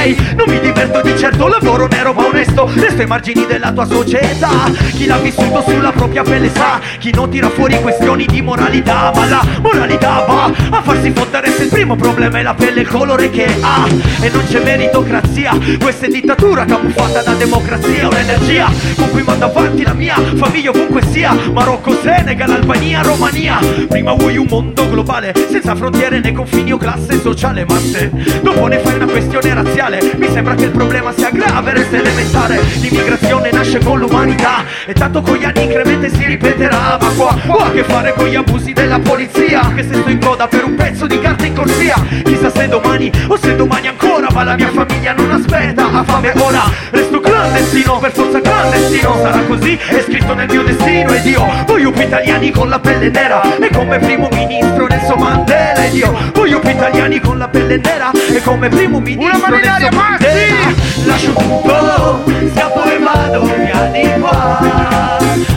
Ehi, 0.00 0.16
non 0.36 0.46
mi 0.48 0.60
diverto 0.60 1.00
di 1.02 1.16
certo, 1.18 1.48
lavoro 1.48 1.86
nero 1.86 2.12
ma 2.12 2.26
onesto, 2.26 2.70
resto 2.74 3.00
ai 3.00 3.06
margini 3.06 3.46
della 3.46 3.72
tua 3.72 3.84
società. 3.86 4.50
Chi 4.94 5.06
l'ha 5.06 5.18
vissuto 5.18 5.62
sulla 5.66 5.90
propria 5.90 6.22
pelle 6.22 6.50
sa, 6.52 6.80
chi 6.98 7.12
non 7.12 7.28
tira 7.28 7.48
fuori 7.48 7.80
questioni 7.80 8.26
di 8.26 8.40
moralità, 8.40 9.10
ma 9.14 9.26
la 9.26 9.44
moralità 9.60 10.24
va 10.26 10.44
a 10.70 10.82
farsi 10.82 11.10
fottere 11.10 11.50
se 11.50 11.64
il 11.64 11.68
primo 11.68 11.96
problema 11.96 12.38
è 12.38 12.42
la 12.42 12.54
pelle 12.54 12.80
il 12.80 12.88
colore 12.88 13.30
che 13.30 13.46
ha. 13.60 13.86
E 14.20 14.30
non 14.30 14.44
c'è 14.48 14.62
meritocrazia, 14.62 15.56
questa 15.80 16.06
è 16.06 16.08
dittatura 16.08 16.64
camuffata 16.64 17.22
da 17.22 17.32
democrazia, 17.32 18.08
un'energia 18.08 18.70
con 18.96 19.10
cui 19.10 19.22
manda 19.22 19.46
avanti 19.46 19.82
la 19.82 19.94
mia 19.94 20.14
famiglia 20.36 20.70
ovunque 20.70 21.02
sia. 21.10 21.36
Marocco, 21.52 21.92
Senegal, 22.00 22.50
Albania, 22.50 23.02
Romania. 23.02 23.58
Prima 23.88 24.12
vuoi 24.12 24.36
un 24.36 24.46
mondo 24.48 24.88
globale, 24.88 25.32
senza 25.34 25.74
frontiere 25.74 25.87
né 25.90 26.32
confini 26.32 26.72
o 26.72 26.76
classe 26.76 27.20
sociale, 27.20 27.64
ma 27.64 27.78
se 27.78 28.10
dopo 28.42 28.66
ne 28.66 28.78
fai 28.78 28.94
una 28.94 29.06
questione 29.06 29.54
razziale, 29.54 30.12
mi 30.16 30.28
sembra 30.30 30.54
che 30.54 30.64
il 30.64 30.70
problema 30.70 31.12
sia 31.16 31.30
grave, 31.30 31.72
resta 31.72 31.96
elementare. 31.96 32.60
L'immigrazione 32.80 33.50
nasce 33.50 33.78
con 33.78 33.98
l'umanità 33.98 34.64
e 34.86 34.92
tanto 34.92 35.22
con 35.22 35.36
gli 35.36 35.44
anni 35.44 35.64
incrementa 35.64 36.06
e 36.06 36.10
si 36.10 36.24
ripeterà. 36.24 36.98
Ma 37.00 37.08
qua 37.16 37.36
ho 37.46 37.56
a 37.56 37.70
che 37.70 37.84
fare 37.84 38.12
con 38.14 38.26
gli 38.26 38.36
abusi 38.36 38.72
della 38.72 38.98
polizia, 38.98 39.62
anche 39.62 39.86
se 39.86 39.94
sto 39.94 40.10
in 40.10 40.20
coda 40.20 40.46
per 40.46 40.64
un 40.64 40.74
pezzo 40.74 41.06
di 41.06 41.18
carta 41.20 41.46
in 41.46 41.54
corsia. 41.54 41.94
Chissà 42.24 42.50
se 42.50 42.68
domani 42.68 43.10
o 43.28 43.36
se 43.36 43.56
domani 43.56 43.88
ancora, 43.88 44.28
ma 44.32 44.44
la 44.44 44.56
mia 44.56 44.70
famiglia 44.70 45.14
non 45.14 45.30
aspetta, 45.30 45.90
ha 45.90 46.04
fame 46.04 46.32
ora. 46.36 46.62
Resto 46.90 47.20
clandestino, 47.20 47.98
per 47.98 48.12
forza 48.12 48.40
clandestino, 48.40 49.16
sarà 49.22 49.40
così, 49.46 49.76
è 49.76 50.02
scritto 50.02 50.34
nel 50.34 50.48
mio 50.50 50.62
destino 50.62 51.12
ed 51.12 51.24
io 51.24 51.46
voglio 51.66 51.90
più 51.90 52.02
italiani 52.02 52.50
con 52.50 52.68
la 52.68 52.78
pelle 52.78 53.08
nera 53.08 53.40
e 53.58 53.70
come 53.72 53.98
primo 53.98 54.28
ministro 54.32 54.86
Nelson 54.86 55.18
Mandela 55.18 55.77
ed 55.84 55.94
io 55.94 56.12
voglio 56.34 56.58
più 56.60 56.70
italiani 56.70 57.20
con 57.20 57.38
la 57.38 57.48
pelle 57.48 57.76
nera 57.78 58.10
e 58.12 58.42
come 58.42 58.68
primo 58.68 59.00
ministro 59.00 59.54
in 59.54 59.60
Nelson! 59.60 59.94
Mandela. 59.94 60.74
Lascio 61.04 61.32
tutto, 61.32 62.24
scappo 62.54 62.82
e 62.84 62.98
vado 62.98 63.42
via 63.42 63.90
di 63.92 64.20
qua. 64.20 64.58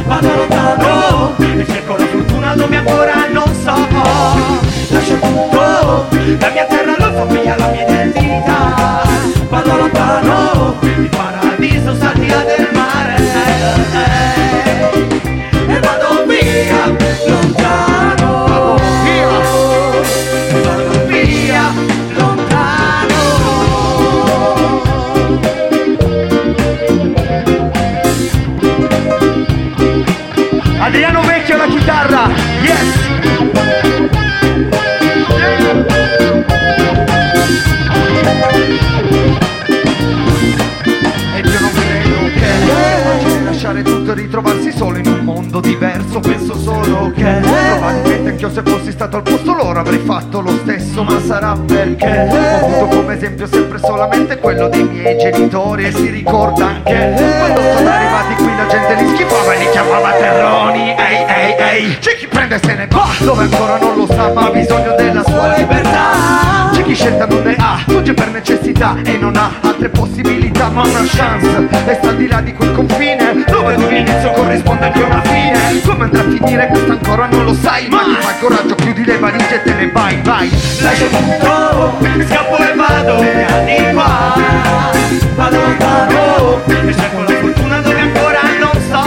Vado 0.06 0.36
lontano 0.36 1.36
e 1.38 1.66
cerco 1.66 1.98
la 1.98 2.06
fortuna 2.06 2.56
dove 2.56 2.76
ancora 2.76 3.28
non 3.32 3.54
so. 3.54 3.88
Lascio 4.90 5.16
tutto, 5.20 6.08
la 6.40 6.50
mia 6.50 6.66
terra, 6.66 6.96
la 6.98 7.14
famiglia, 7.14 7.58
la 7.58 7.68
mia 7.68 7.88
identità. 7.88 9.02
Vado 9.50 9.76
lontano, 9.76 10.78
il 10.82 11.10
paradiso 11.10 11.96
sta 11.96 12.12
al 12.12 12.18
di 12.18 12.28
là 12.28 12.44
del 12.44 12.70
mare 12.74 14.21
diverso 46.12 46.20
Penso 46.20 46.58
solo 46.58 47.12
che 47.12 47.24
probabilmente 47.24 48.30
anch'io 48.30 48.50
se 48.52 48.62
fossi 48.64 48.92
stato 48.92 49.18
al 49.18 49.24
posto 49.24 49.54
loro 49.54 49.80
avrei 49.80 50.00
fatto 50.00 50.42
lo 50.42 50.52
stesso 50.58 51.04
Ma 51.04 51.20
sarà 51.22 51.56
perché? 51.66 52.28
Ho 52.62 52.66
avuto 52.66 52.98
come 52.98 53.16
esempio 53.16 53.48
sempre 53.48 53.80
solamente 53.80 54.38
quello 54.38 54.68
dei 54.68 54.84
miei 54.84 55.18
genitori 55.18 55.86
E 55.86 55.92
si 55.92 56.10
ricorda 56.10 56.66
anche 56.66 57.14
quando 57.38 57.62
sono 57.62 57.90
arrivati 57.90 58.36
qui 58.36 58.56
la 58.56 58.68
gente 58.68 59.02
li 59.02 59.08
schifava 59.10 59.54
e 59.54 59.58
li 59.58 59.70
chiamava 59.70 60.12
terroni. 60.12 60.96
Ehi 60.98 61.26
ehi 61.28 61.56
ehi. 61.58 61.98
C'è 62.00 62.16
chi 62.16 62.28
prende 62.28 62.56
e 62.56 62.60
se 62.64 62.76
ne 62.76 62.88
va 62.88 63.08
dove 63.20 63.44
ancora 63.44 63.78
non 63.78 63.96
lo 63.96 64.06
sa 64.08 64.32
ma 64.34 64.48
ha 64.48 64.50
bisogno 64.50 64.96
della 64.96 65.24
sua 65.24 65.56
libertà. 65.56 66.70
C'è 66.74 66.84
chi 66.84 66.94
scelta 66.94 67.26
non 67.26 67.44
ne 67.44 67.56
fugge 68.12 68.14
per 68.14 68.30
necessità 68.32 68.96
e 69.04 69.18
non 69.18 69.36
ha 69.36 69.52
altre 69.62 69.90
possibilità 69.90 70.70
ma 70.70 70.84
una 70.84 71.04
chance. 71.06 71.68
E 71.88 71.96
sta 71.96 72.10
al 72.10 72.18
di 72.18 72.28
là 72.28 72.42
di 72.42 72.54
quel 72.54 72.72
confine 72.74 73.44
dove 73.48 73.74
ad 73.74 73.82
un 73.82 73.96
inizio 73.96 74.32
corrisponde 74.32 74.86
anche 74.86 75.02
una 75.02 75.22
fine. 75.22 75.82
Come 75.86 76.04
andrà 76.04 76.22
a 76.22 76.30
finire 76.30 76.68
questo 76.68 76.92
ancora 76.92 77.28
non 77.28 77.46
lo 77.46 77.54
sai 77.54 77.88
Ma 77.88 78.04
ti 78.04 78.16
fai 78.20 78.40
coraggio, 78.40 78.76
chiudi 78.76 79.06
le 79.06 79.18
valigie 79.18 79.56
e 79.56 79.64
te 79.64 79.74
ne 79.74 79.92
vai, 79.92 80.22
vai. 80.24 80.50
Lascio 80.82 81.08
tutto, 81.08 81.98
scappo 82.28 82.58
e 82.58 82.76
vado 82.76 83.24
di 83.66 83.94
qua. 83.94 84.34
Vado 85.36 85.60
lontano 85.60 86.62
e 86.66 86.94
cerco 86.94 87.20
la 87.22 87.40
fortuna 87.40 87.80
dove 87.80 88.00
ancora 88.00 88.40
non 88.60 88.82
so 88.90 89.04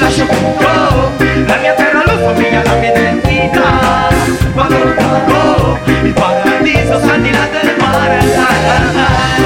Lascio 0.00 0.26
tutto, 0.26 1.12
la 1.46 1.56
mia 1.56 1.72
terra, 1.74 2.02
la 2.04 2.18
famiglia, 2.18 2.62
la 2.62 2.74
mia 2.74 2.90
identità. 2.90 4.08
Vado 4.54 4.78
lontano, 4.78 5.78
il 6.02 6.12
paradiso 6.12 6.98
sta 6.98 7.16
di 7.16 7.30
là 7.30 7.63
la 8.06 8.18
la 8.18 8.92
la 8.92 9.38
la 9.38 9.43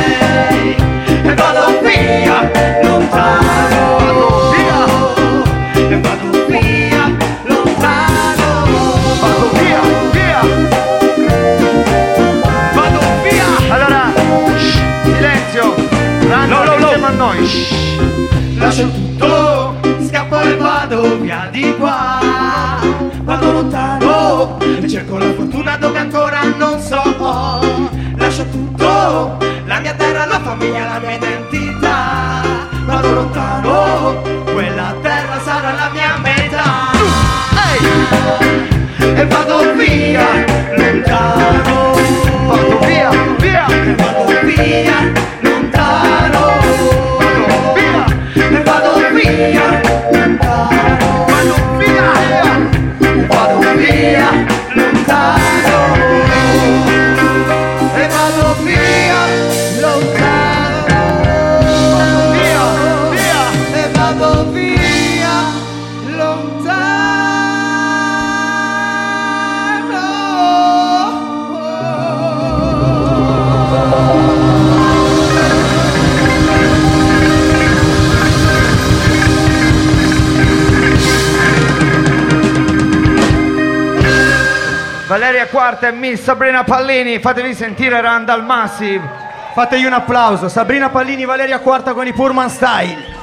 parte 85.69 85.93
Miss 85.93 86.23
Sabrina 86.23 86.65
Pallini, 86.65 87.19
fatevi 87.19 87.53
sentire 87.53 88.01
Randall 88.01 88.43
Massive. 88.43 89.07
Fategli 89.53 89.85
un 89.85 89.93
applauso. 89.93 90.49
Sabrina 90.49 90.89
Pallini, 90.89 91.27
Valeria 91.27 91.59
Quarta 91.59 91.93
con 91.93 92.07
i 92.07 92.13
Purman 92.15 92.49
Style. 92.49 93.17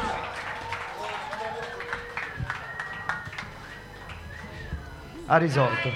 Ha 5.26 5.38
risolto. 5.38 5.90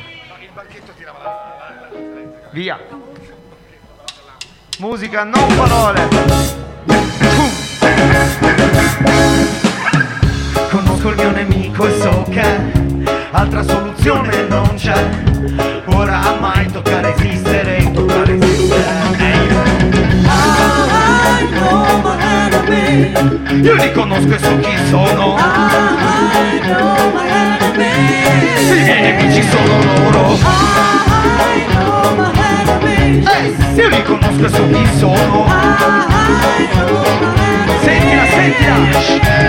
Via. 2.50 2.80
Musica, 4.80 5.24
non 5.24 5.56
parole. 5.56 6.08
Conosco 10.72 11.10
il 11.10 11.16
mio 11.16 11.30
nemico 11.30 11.86
e 11.86 12.00
so 12.00 12.26
che 12.32 13.28
altra 13.30 13.62
soluzione 13.62 14.48
non 14.48 14.74
c'è. 14.76 15.29
Io 23.20 23.74
li 23.74 23.92
conosco 23.92 24.34
e 24.34 24.40
so 24.40 24.58
chi 24.60 24.78
sono. 24.88 25.36
I 27.76 28.82
miei 28.82 29.02
nemici 29.02 29.44
sono 29.44 29.84
loro. 29.84 30.38
Ehi, 33.28 33.56
io 33.76 33.88
li 33.90 34.04
conosco 34.04 34.46
e 34.46 34.50
so 34.50 34.70
chi 34.70 34.88
sono. 34.98 35.46
Sentila, 37.84 38.26
sentila, 38.26 38.76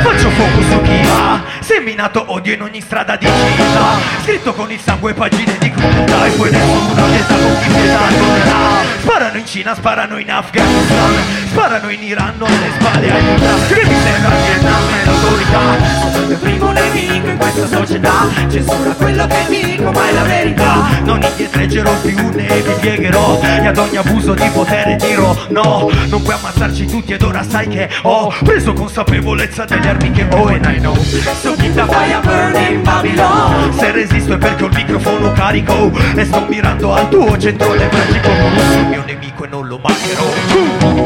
faccio 0.03 0.31
fuoco 0.31 0.63
su 0.63 0.81
chi 0.83 1.03
va 1.05 1.43
Seminato 1.61 2.25
odio 2.29 2.55
in 2.55 2.63
ogni 2.63 2.81
strada 2.81 3.17
di 3.17 3.27
città 3.27 3.99
Scritto 4.23 4.53
con 4.55 4.71
il 4.73 4.81
sangue 4.81 5.15
pagine 5.15 5.57
di 5.59 5.71
crudeltà 5.71 6.27
E 6.27 6.31
poi 6.31 6.51
nessuno 6.51 7.05
che 7.11 7.25
con 7.27 7.59
chi 7.61 7.69
pietà 7.69 7.99
tornerà 8.19 8.59
Sparano 9.01 9.30
in 9.41 9.47
Cina, 9.47 9.75
sparano 9.75 10.19
in 10.19 10.31
Afghanistan 10.31 11.15
Sparano 11.47 11.89
in 11.89 12.03
Iran, 12.03 12.35
non 12.37 12.49
le 12.49 12.71
spalle 12.79 13.11
ai 13.11 13.25
Iraq 13.25 13.67
Che 13.69 13.85
mi 13.87 13.95
sembra 14.03 14.35
Vietnam 14.37 14.89
è 14.91 15.05
l'autorità 15.07 16.13
Sono 16.13 16.31
il 16.31 16.37
primo 16.37 16.71
nemico 16.73 17.29
in 17.29 17.37
questa 17.39 17.67
società 17.67 18.13
Censura 18.51 18.93
quello 18.93 19.27
che 19.27 19.47
dico, 19.49 19.91
ma 19.91 20.09
è 20.09 20.13
la 20.13 20.23
verità. 20.23 20.89
Non 21.05 21.23
indietreggerò 21.23 21.93
più 22.01 22.29
né 22.35 22.47
vi 22.61 22.73
piegherò 22.81 23.41
E 23.43 23.67
ad 23.67 23.79
ogni 23.79 23.97
abuso 23.97 24.35
di 24.35 24.49
potere 24.53 24.97
dirò 24.97 25.35
No, 25.49 25.91
non 26.09 26.23
puoi 26.23 26.35
ammazzarci 26.35 26.87
tutti 26.87 27.13
ed 27.15 27.23
ora 27.23 27.43
sai 27.43 27.67
che 27.69 27.89
ho 28.03 28.33
preso 28.45 28.75
consapevolezza 28.75 29.65
delle 29.65 29.89
armi 29.89 30.11
che 30.11 30.27
ho 30.31 30.49
And 30.49 30.65
I 30.67 30.79
know 30.79 30.97
So 30.97 31.55
keep 31.57 31.73
the 31.73 31.87
fire 31.87 32.21
burning 32.23 32.83
Babylon 32.83 33.73
Se 33.73 33.91
resisto 33.91 34.35
è 34.35 34.39
perché 34.39 34.65
ho 34.65 34.67
il 34.67 34.75
microfono 34.75 35.33
carico 35.33 35.91
E 36.15 36.25
sto 36.27 36.45
mirando 36.47 36.93
al 36.93 37.09
tuo 37.09 37.39
centro 37.39 37.73
nevralgico 37.75 38.29
Conosco 38.29 38.79
il 38.79 38.87
mio 38.87 39.03
nemico 39.07 39.30
lo 39.71 39.79
vaquero. 39.79 40.25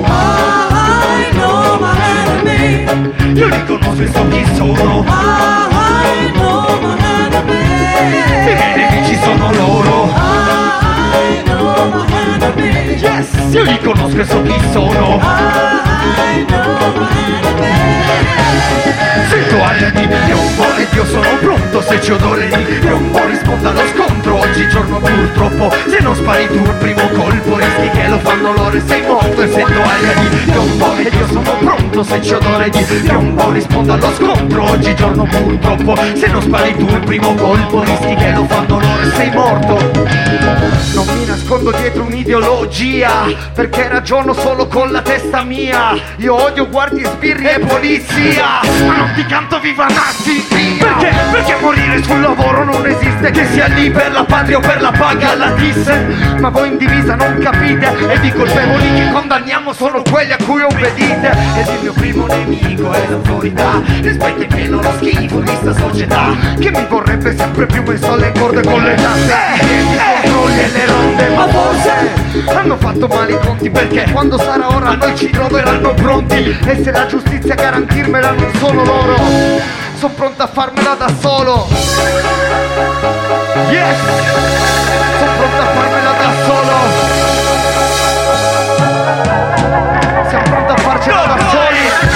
Ay, 0.07 1.33
no 1.35 1.79
my 1.79 3.35
Yo 3.35 3.47
li 3.47 3.65
confesso 3.67 4.27
chi 4.29 4.43
sono. 4.57 5.05
Ay, 5.07 6.33
no 6.35 6.67
my 6.81 6.97
Perché 8.75 9.05
ci 9.05 9.19
sono 9.23 9.53
loro. 9.53 10.54
Yes, 12.97 13.29
io 13.51 13.63
li 13.63 13.79
conosco 13.81 14.21
e 14.21 14.25
so 14.25 14.43
chi 14.43 14.55
sono. 14.73 15.21
Sento 19.29 19.63
aria 19.63 19.91
di 19.91 20.07
piombo 20.07 20.65
ed 20.77 20.89
io 20.93 21.05
sono 21.07 21.29
pronto. 21.41 21.81
Se 21.83 21.99
c'è 21.99 22.13
odore 22.13 22.49
di 22.49 22.79
piombo 22.81 23.27
rispondo 23.27 23.69
allo 23.69 23.83
scontro. 23.95 24.39
Oggigiorno 24.39 24.99
purtroppo 24.99 25.75
se 25.89 25.99
non 26.01 26.15
spari 26.15 26.47
tu 26.47 26.55
il 26.55 26.75
primo 26.79 27.09
colpo 27.09 27.57
Rischi 27.57 27.91
che 27.91 28.09
lo 28.09 28.19
fanno 28.19 28.53
loro 28.53 28.77
e 28.77 28.83
sei 28.87 29.03
morto. 29.03 29.43
E 29.43 29.49
sento 29.49 29.83
aria 29.83 30.15
di 30.15 30.51
piombo 30.51 30.97
ed 30.97 31.13
io 31.13 31.27
sono 31.27 31.57
pronto. 31.59 32.03
Se 32.03 32.19
c'è 32.21 32.37
odore 32.37 32.71
di 32.71 32.85
piombo 33.03 33.51
rispondo 33.51 33.93
allo 33.93 34.13
scontro. 34.15 34.71
Oggigiorno 34.71 35.25
purtroppo 35.25 35.97
se 36.15 36.27
non 36.29 36.43
spari 36.43 36.77
tu 36.77 36.87
il 36.87 37.01
primo 37.05 37.35
colpo 37.35 37.83
Rischi 37.83 38.15
che 38.15 38.33
lo 38.33 38.45
fanno 38.47 38.81
loro 38.81 39.03
e 39.03 39.11
sei 39.15 39.31
morto. 39.31 39.79
Non 40.95 41.07
mi 41.07 41.24
nascondo 41.25 41.71
dietro 41.73 42.05
un'ideologia 42.05 43.27
Perché 43.55 43.89
ragiono 43.89 44.33
solo 44.33 44.67
con 44.67 44.91
la 44.91 45.03
testa 45.03 45.43
mia. 45.43 45.95
Io 46.17 46.43
odio 46.43 46.69
guardie, 46.69 47.05
sbirri 47.05 47.47
e 47.47 47.59
polizia. 47.61 48.61
Ma 48.87 48.97
non 48.97 49.13
ti 49.15 49.25
canto 49.27 49.59
viva 49.61 49.87
nazi. 49.87 50.45
Perché? 50.79 51.13
Perché 51.31 51.57
morire 51.61 52.03
sul 52.03 52.21
lavoro 52.21 52.65
non 52.65 52.87
esiste? 52.87 53.31
Che 53.31 53.47
sia 53.47 53.67
lì 53.67 53.91
per 53.91 54.13
la 54.13 54.25
patria 54.25 54.59
o 54.59 54.61
per 54.61 54.81
la 54.81 54.91
paga 54.91 55.31
alla 55.31 55.51
disse. 55.53 56.37
Ma 56.39 56.49
voi 56.51 56.69
in 56.69 56.77
divisa 56.77 57.15
non 57.15 57.39
capite. 57.39 57.93
Ed 58.09 58.25
i 58.25 58.33
colpevoli 58.33 58.95
che 58.95 59.11
condanniamo 59.13 59.73
sono 59.73 60.03
quelli 60.03 60.33
a 60.33 60.39
cui 60.45 60.63
obbedite. 60.63 61.31
Ed 61.57 61.67
il 61.67 61.79
mio 61.83 61.93
primo 61.93 62.27
nemico 62.27 62.93
è 62.93 63.07
l'autorità. 63.09 63.81
Rispetto 64.01 64.43
in 64.43 64.49
pieno 64.49 64.83
lo 64.83 64.93
schifo 64.97 65.41
di 65.41 65.57
sta 65.61 65.75
società. 65.75 66.35
Che 66.59 66.71
mi 66.71 66.87
vorrebbe 66.89 67.37
sempre 67.37 67.67
più 67.67 67.83
messo 67.83 68.13
alle 68.13 68.33
corde 68.33 68.63
con 68.63 68.83
le 68.83 68.95
tasse. 68.95 69.35
I 69.63 70.23
controlli 70.23 70.61
e 70.61 70.69
le 70.71 70.87
ronde 70.87 71.14
Ma 71.35 71.49
forse 71.49 71.93
hanno 72.47 72.77
fatto 72.77 73.07
male 73.07 73.33
i 73.33 73.39
conti 73.39 73.71
Perché 73.71 74.11
quando 74.11 74.39
sarà 74.39 74.75
ora 74.75 74.95
noi 74.95 75.17
ci 75.17 75.31
troveranno 75.31 75.95
pronti 75.95 76.57
E 76.65 76.83
se 76.83 76.91
la 76.91 77.07
giustizia 77.07 77.55
garantirmela 77.55 78.31
non 78.33 78.53
sono 78.59 78.85
loro 78.85 79.17
Sono 79.97 80.13
pronto 80.15 80.43
a 80.43 80.47
farmela 80.47 80.95
da 80.95 81.09
solo. 81.21 81.67
Yes! 83.71 83.97
Sono 85.19 85.33
pronto 85.37 85.61
a 85.61 85.67
farmela 85.67 86.13
da 86.13 86.31
solo. 86.45 86.73
Siamo 90.29 90.45
pronti 90.45 90.73
a 90.73 90.77
farcela 90.77 91.25
da 91.25 91.39
soli 91.49 92.14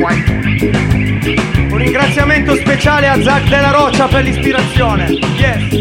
Un 0.00 1.76
ringraziamento 1.76 2.54
speciale 2.54 3.08
a 3.08 3.20
Zach 3.20 3.48
della 3.48 3.72
Roccia 3.72 4.06
per 4.06 4.22
l'ispirazione. 4.22 5.06
Yes. 5.36 5.78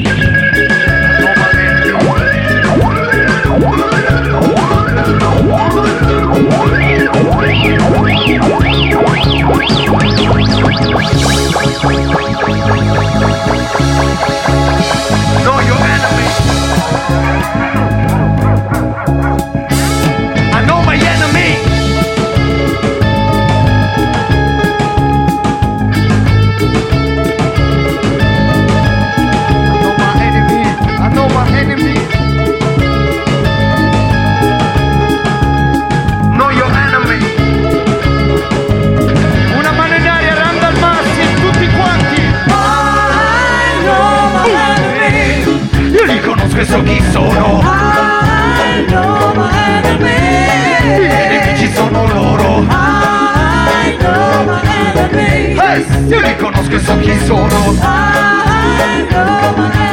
spesso 46.63 46.81
chi 46.81 46.99
sono. 47.11 47.61
I 47.61 48.85
know 48.87 49.31
my 49.35 49.51
enemy 49.53 50.09
I 50.81 51.27
nemici 51.27 51.71
sono 51.71 52.07
loro. 52.07 52.65
I 52.67 53.95
know 53.99 54.43
my 54.43 54.61
enemy 54.65 55.55
hey, 55.55 55.85
Io 56.07 56.19
li 56.19 56.35
conosco 56.35 56.73
e 56.73 56.79
so 56.79 56.97
chi 56.97 57.15
sono. 57.25 57.75
I 57.79 59.05
know 59.07 59.55
my 59.55 59.71
enemy 59.71 59.86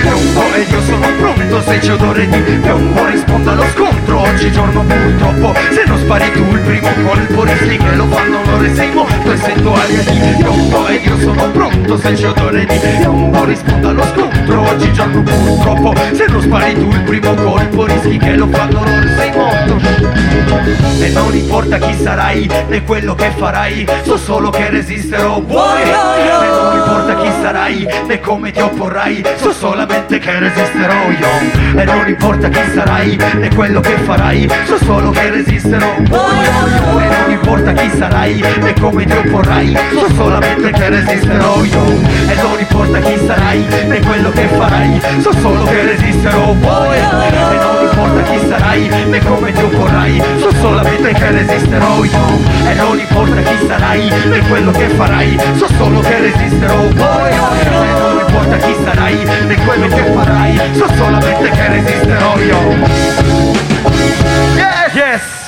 piombo 0.00 0.42
ed 0.54 0.70
io 0.70 0.82
sono 0.82 1.06
pronto. 1.18 1.60
Se 1.62 1.78
c'è 1.78 1.92
odore 1.92 2.28
di 2.28 2.58
piombo 2.62 3.06
risponda 3.06 3.52
allo 3.52 3.64
scontro. 3.74 4.20
Oggigiorno 4.20 4.84
purtroppo 4.84 5.54
se 5.70 5.84
non 5.86 5.98
spari 5.98 6.30
tu 6.32 6.42
il 6.52 6.60
primo 6.60 6.88
colpo 7.06 7.44
rischi 7.44 7.76
che 7.76 7.94
lo 7.94 8.06
fanno 8.06 8.40
loro 8.44 8.64
e 8.64 8.74
sei 8.74 8.90
morto 8.92 9.32
e 9.32 9.36
sento 9.36 9.74
aria 9.74 10.02
di 10.02 10.34
piombo 10.38 10.86
ed 10.88 11.04
io 11.04 11.18
sono 11.18 11.50
pronto. 11.50 11.98
Se 11.98 12.12
c'è 12.12 12.28
odore 12.28 12.66
di 12.66 12.78
piombo 12.98 13.44
risponda 13.44 13.88
allo 13.88 14.04
scontro. 14.04 14.68
Oggigiorno 14.68 15.22
purtroppo 15.22 15.94
se 16.12 16.26
non 16.28 16.42
spari 16.42 16.74
tu 16.74 16.88
il 16.90 17.02
primo 17.02 17.34
colpo 17.34 17.86
rischi 17.86 18.18
che 18.18 18.34
lo 18.36 18.46
fanno 18.48 18.84
loro 18.84 19.00
e 19.00 19.14
sei 19.16 19.30
morto 19.32 19.78
e 21.00 21.08
non 21.10 21.34
importa 21.34 21.78
chi 21.78 21.94
sarai 21.94 22.50
né 22.68 22.84
quello 22.84 23.14
che 23.14 23.32
farai 23.36 23.86
so 24.04 24.16
solo 24.16 24.50
che 24.50 24.68
resisterò. 24.70 25.40
Vuoi? 25.40 25.82
E 25.82 26.48
non 26.48 26.76
importa 26.76 27.16
chi 27.16 27.30
sarai 27.40 27.86
né 28.10 28.18
come 28.18 28.50
ti 28.50 28.60
opporrai 28.60 29.22
so 29.36 29.52
solamente 29.52 30.18
che 30.18 30.36
resisterò 30.40 31.10
io 31.10 31.80
e 31.80 31.84
non 31.84 32.08
importa 32.08 32.48
chi 32.48 32.60
sarai 32.74 33.16
né 33.34 33.48
quello 33.54 33.78
che 33.78 33.96
farai 33.98 34.50
so 34.66 34.76
solo 34.78 35.10
che 35.10 35.30
resisterò 35.30 35.94
vuoi 36.00 36.44
e 36.44 37.08
non 37.20 37.30
importa 37.30 37.72
chi 37.72 37.88
sarai 37.96 38.44
né 38.62 38.74
come 38.80 39.04
ti 39.04 39.12
opporrai 39.12 39.78
so 39.92 40.12
solamente 40.12 40.72
che 40.72 40.88
resisterò 40.88 41.62
io 41.62 41.84
e 42.26 42.34
non 42.42 42.58
importa 42.58 42.98
chi 42.98 43.16
sarai 43.24 43.64
né 43.86 44.00
quello 44.00 44.30
che 44.30 44.48
farai 44.48 45.00
so 45.20 45.32
solo 45.38 45.62
che 45.66 45.82
resisterò 45.84 46.52
vuoi 46.52 46.96
e 46.98 47.58
non 47.62 47.82
importa 47.84 48.22
chi 48.22 48.38
sarai 48.48 48.88
né 49.06 49.24
come 49.24 49.52
ti 49.52 49.62
opporrai 49.62 50.22
so 50.40 50.52
solamente 50.56 51.12
che 51.12 51.30
resisterò 51.30 52.04
io 52.04 52.40
e 52.68 52.74
non 52.74 52.98
importa 52.98 53.40
chi 53.40 53.66
sarai 53.68 54.12
né 54.28 54.40
quello 54.48 54.72
che 54.72 54.88
farai 54.88 55.38
so 55.54 55.68
solo 55.78 56.00
che 56.00 56.18
resisterò 56.18 56.88
e 56.88 57.99
non 58.02 58.18
importa 58.18 58.56
chi 58.56 58.74
sarai 58.82 59.24
né 59.24 59.56
quello 59.64 59.86
che 59.86 60.02
farai 60.12 60.74
so 60.74 60.86
solamente 60.94 61.50
che 61.50 61.68
resisterò 61.68 62.38
io 62.38 62.58
Yes! 64.56 64.94
Yes! 64.94 65.40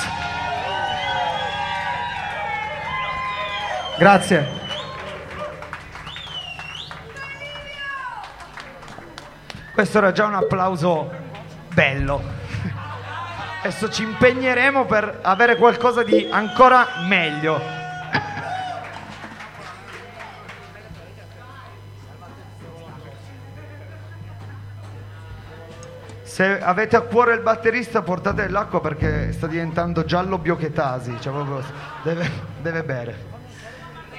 Grazie. 3.97 4.61
Questo 9.73 9.97
era 9.97 10.11
già 10.11 10.25
un 10.25 10.33
applauso 10.33 11.11
bello. 11.73 12.21
Adesso 13.61 13.89
ci 13.89 14.03
impegneremo 14.03 14.85
per 14.85 15.19
avere 15.21 15.55
qualcosa 15.55 16.03
di 16.03 16.27
ancora 16.29 16.85
meglio. 17.07 17.82
Se 26.33 26.59
avete 26.59 26.95
a 26.95 27.01
cuore 27.01 27.35
il 27.35 27.41
batterista 27.41 28.01
portate 28.01 28.47
l'acqua 28.47 28.81
perché 28.81 29.31
sta 29.33 29.45
diventando 29.45 30.03
giallo 30.03 30.39
biochetasi, 30.39 31.17
cioè 31.19 31.31
proprio 31.31 31.63
deve, 32.01 32.27
deve 32.59 32.81
bere. 32.81 33.15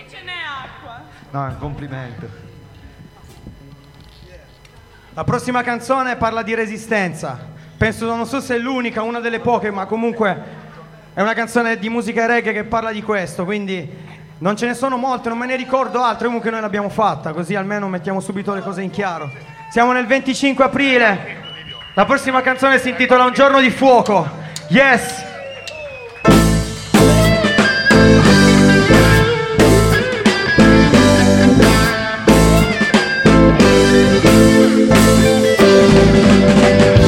Ce 0.09 0.22
n'è 0.22 0.33
acqua. 0.62 1.03
No, 1.31 1.44
è 1.44 1.48
un 1.48 1.59
complimento. 1.59 2.29
La 5.12 5.24
prossima 5.24 5.64
canzone 5.64 6.14
parla 6.14 6.42
di 6.42 6.55
resistenza. 6.55 7.37
Penso, 7.77 8.07
non 8.07 8.27
so 8.27 8.38
se 8.38 8.55
è 8.55 8.59
l'unica, 8.59 9.03
una 9.03 9.18
delle 9.18 9.40
poche, 9.40 9.72
ma 9.72 9.87
comunque 9.87 10.42
è 11.14 11.20
una 11.20 11.35
canzone 11.35 11.79
di 11.79 11.88
musica 11.88 12.27
reggae 12.27 12.53
che 12.53 12.62
parla 12.62 12.92
di 12.92 13.03
questo, 13.03 13.44
quindi 13.44 13.90
non 14.38 14.57
ce 14.57 14.66
ne 14.66 14.74
sono 14.74 14.96
molte, 14.96 15.31
non 15.31 15.38
me 15.38 15.46
ne 15.46 15.57
ricordo 15.57 16.00
altre, 16.00 16.27
comunque 16.27 16.50
noi 16.50 16.61
l'abbiamo 16.61 16.90
fatta, 16.90 17.33
così 17.33 17.57
almeno 17.57 17.88
mettiamo 17.88 18.20
subito 18.20 18.55
le 18.55 18.61
cose 18.61 18.83
in 18.83 18.90
chiaro. 18.90 19.29
Siamo 19.68 19.90
nel 19.90 20.07
25 20.07 20.64
aprile. 20.64 21.43
La 21.96 22.07
prossima 22.07 22.40
canzone 22.40 22.80
si 22.80 22.88
intitola 22.88 23.22
Un 23.22 23.33
giorno 23.33 23.61
di 23.61 23.70
fuoco. 23.70 24.28
Yes! 24.66 25.22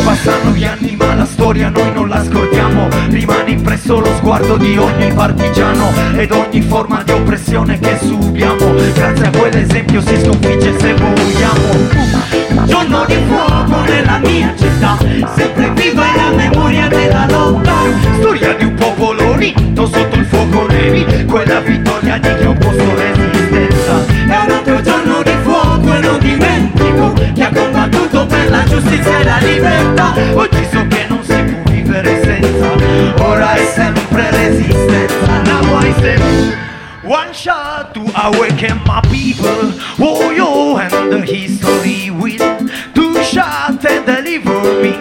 Passano 0.04 0.50
gli 0.52 0.64
anni 0.64 0.94
ma 0.94 1.14
la 1.16 1.24
storia 1.24 1.68
noi 1.68 1.92
non 1.92 2.08
la 2.08 2.22
scordiamo 2.22 2.88
Rimane 3.08 3.50
impresso 3.50 3.98
lo 3.98 4.14
sguardo 4.14 4.56
di 4.56 4.76
ogni 4.76 5.12
partigiano 5.12 5.90
Ed 6.14 6.30
ogni 6.30 6.62
forma 6.62 7.02
di 7.02 7.10
oppressione 7.10 7.80
che 7.80 7.98
subiamo 7.98 8.74
Grazie 8.94 9.26
a 9.26 9.30
quell'esempio 9.30 10.00
si 10.00 10.16
sconfigge 10.16 10.78
se 10.78 10.94
vogliamo 10.94 12.15
Giorno 12.64 13.04
di 13.06 13.16
fuoco 13.28 13.80
nella 13.82 14.18
mia 14.18 14.52
città 14.56 14.96
Sempre 15.36 15.70
viva 15.74 16.02
è 16.04 16.16
la 16.16 16.30
memoria 16.34 16.88
della 16.88 17.26
lotta. 17.28 17.72
Storia 18.18 18.54
di 18.54 18.64
un 18.64 18.74
popolo 18.74 19.32
unito 19.32 19.86
sotto 19.86 20.16
il 20.16 20.24
fuoco 20.24 20.66
nevi 20.66 21.24
Quella 21.26 21.60
vittoria 21.60 22.18
di 22.18 22.34
chi 22.34 22.44
ha 22.44 22.48
opposto 22.48 22.94
resistenza 22.94 24.06
È 24.06 24.44
un 24.44 24.50
altro 24.50 24.80
giorno 24.80 25.22
di 25.22 25.36
fuoco 25.42 25.94
e 25.94 26.00
non 26.00 26.18
dimentico 26.18 27.12
Chi 27.34 27.42
ha 27.42 27.50
combattuto 27.52 28.26
per 28.26 28.50
la 28.50 28.64
giustizia 28.64 29.18
e 29.18 29.24
la 29.24 29.38
libertà. 29.38 30.14
Oggi 30.34 30.66
so 30.70 30.86
che 30.88 31.06
non 31.08 31.22
si 31.22 31.34
può 31.34 31.72
vivere 31.72 32.22
senza 32.22 33.22
Ora 33.22 33.52
è 33.52 33.64
sempre 33.74 34.30
resistenza 34.30 35.42
Now 35.44 35.80
I 35.80 35.94
say 36.00 36.65
One 37.06 37.32
shot 37.32 37.94
to 37.94 38.00
awaken 38.00 38.82
my 38.84 39.00
people. 39.02 39.72
Oh 40.00 40.32
yo 40.32 40.76
and 40.76 41.12
the 41.12 41.20
history 41.20 42.10
will 42.10 42.68
Two 42.94 43.22
shot 43.22 43.84
and 43.86 44.04
deliver 44.04 44.82
me 44.82 44.98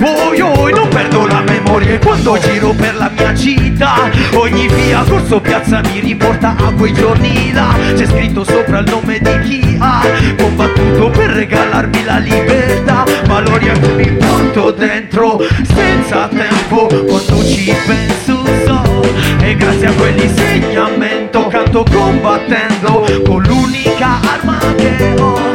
Oh 0.00 0.32
yo 0.34 0.68
non 0.70 0.88
perdo 0.88 1.26
la 1.26 1.42
memoria 1.42 1.98
quando 1.98 2.38
giro 2.38 2.72
per 2.72 2.94
la 2.96 3.10
mia 3.10 3.34
città 3.34 4.10
Ogni 4.34 4.68
via, 4.68 5.02
corso, 5.02 5.40
piazza 5.40 5.80
mi 5.80 6.00
riporta 6.00 6.54
a 6.56 6.72
quei 6.72 6.92
giorni 6.92 7.52
là. 7.52 7.74
C'è 7.94 8.06
scritto 8.06 8.44
sopra 8.44 8.78
il 8.78 8.90
nome 8.90 9.18
di 9.18 9.38
chi 9.48 9.76
ha 9.80 10.02
combattuto 10.36 11.10
per 11.10 11.30
regalarmi 11.30 12.04
la 12.04 12.18
libertà. 12.18 13.04
Valori 13.26 13.68
a 13.68 13.78
cui 13.78 13.94
mi 13.94 14.12
porto 14.12 14.70
dentro 14.70 15.40
senza 15.74 16.28
tempo. 16.28 16.86
Quando 16.86 17.44
ci 17.44 17.74
penso 17.86 18.44
so 18.66 19.02
E 19.42 19.54
grazie 19.56 19.86
a 19.86 19.92
quell'insegnamento 19.92 21.46
canto 21.46 21.84
combattendo 21.90 23.06
Con 23.24 23.42
l'unica 23.42 24.20
arma 24.22 24.58
che 24.76 25.14
ho 25.18 25.47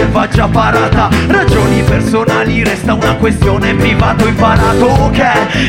selvaggia 0.00 0.48
parata 0.48 1.08
Ragioni 1.26 1.82
personali, 1.82 2.64
resta 2.64 2.94
una 2.94 3.14
questione 3.16 3.74
privato 3.74 4.26
imparato 4.26 4.86
Ok, 4.86 5.22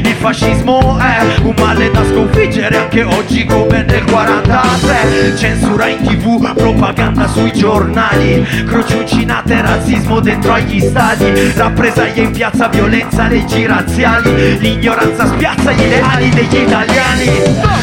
il 0.03 0.15
fascismo 0.15 0.97
è 0.97 1.41
un 1.41 1.53
male 1.57 1.91
da 1.91 2.03
sconfiggere 2.05 2.77
anche 2.77 3.03
oggi 3.03 3.45
come 3.45 3.83
nel 3.83 4.03
43 4.05 5.35
Censura 5.35 5.87
in 5.87 6.01
tv, 6.01 6.53
propaganda 6.53 7.27
sui 7.27 7.51
giornali. 7.51 8.45
Croci 8.65 8.95
uncinate, 8.95 9.61
razzismo 9.61 10.19
dentro 10.19 10.53
agli 10.53 10.79
stadi. 10.79 11.51
Rappresaglie 11.55 12.21
in 12.21 12.31
piazza, 12.31 12.67
violenza, 12.67 13.27
leggi 13.27 13.65
razziali 13.65 14.57
L'ignoranza 14.59 15.27
spiazza 15.27 15.71
gli 15.71 15.81
ideali 15.81 16.29
degli 16.29 16.55
italiani. 16.55 17.25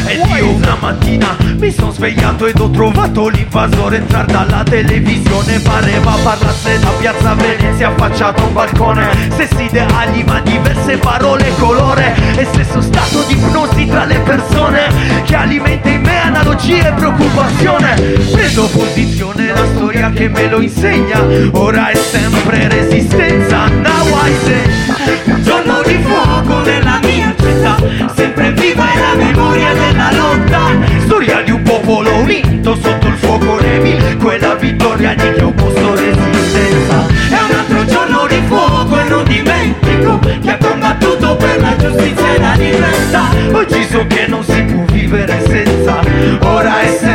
Ed 0.05 0.25
io 0.37 0.49
una 0.51 0.77
mattina 0.79 1.35
mi 1.59 1.71
sono 1.71 1.91
svegliato 1.91 2.45
ed 2.45 2.57
ho 2.59 2.69
trovato 2.69 3.27
l'invasore 3.27 3.97
entrar 3.97 4.25
dalla 4.25 4.63
televisione 4.63 5.59
Pareva 5.59 6.15
parlasse 6.39 6.79
da 6.79 6.89
piazza 6.97 7.33
Venezia 7.35 7.89
affacciato 7.89 8.41
a 8.41 8.45
un 8.45 8.53
balcone. 8.53 9.09
Stessi 9.31 9.63
ideali 9.63 10.23
ma 10.23 10.39
diverse 10.39 10.97
parole 10.97 11.47
e 11.47 11.55
colore. 11.57 12.15
E 12.37 12.45
stesso 12.45 12.81
stato 12.81 13.23
di 13.23 13.33
ipnosi 13.33 13.85
tra 13.85 14.05
le 14.05 14.19
persone. 14.19 14.87
Che 15.23 15.35
alimenta 15.35 15.89
in 15.89 16.01
me 16.01 16.21
analogie 16.21 16.87
e 16.87 16.93
preoccupazione. 16.93 17.93
Prendo 18.31 18.67
posizione 18.67 19.47
la 19.47 19.65
storia 19.75 20.09
che 20.11 20.29
me 20.29 20.47
lo 20.47 20.61
insegna. 20.61 21.21
Ora 21.51 21.89
è 21.89 21.95
sempre 21.95 22.67
resistenza. 22.69 23.67
Now 23.67 24.07
I 24.07 24.33
say 24.43 25.33
Un 25.33 25.43
giorno 25.43 25.81
di 25.83 25.99
fuoco 26.01 26.59
nella 26.61 26.99
mia 27.03 27.33
città 27.59 27.75
Sempre 28.15 28.51
viva 28.53 28.91
è 28.91 28.99
la 28.99 29.15
memoria 29.15 29.73
della 29.73 30.11
lotta. 30.13 30.59
Storia 31.05 31.41
di 31.41 31.51
un 31.51 31.61
popolo 31.63 32.15
unito 32.17 32.75
sotto 32.75 33.07
il 33.07 33.15
fuoco 33.15 33.59
nevi 33.59 34.15
Quella 34.17 34.55
vittoria 34.55 35.13
di 35.13 35.33
chi 35.33 35.39
ha 35.39 35.45
opposto 35.45 35.95
resistenza 35.95 37.07
È 37.29 37.41
un 37.49 37.57
altro 37.57 37.85
giorno 37.85 38.27
di 38.27 38.41
fuoco 38.47 38.99
e 38.99 39.03
non 39.03 39.23
dimentico 39.25 40.19
Chi 40.41 40.49
ha 40.49 40.57
combattuto 40.57 41.35
per 41.35 41.59
la 41.59 41.75
giustizia 41.75 42.33
e 42.33 42.39
la 42.39 42.53
libertà. 42.53 43.29
Oggi 43.51 43.83
so 43.89 44.05
che 44.07 44.25
non 44.27 44.43
si 44.43 44.61
può 44.63 44.83
vivere 44.91 45.43
senza 45.47 45.99
Ora 46.41 46.81
è 46.81 46.87
sempre 46.87 47.08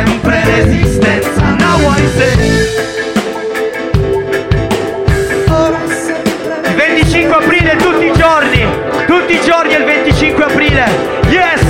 giorni 9.45 9.73
è 9.73 9.77
il 9.77 9.85
25 9.85 10.43
aprile. 10.43 10.85
Yes! 11.27 11.61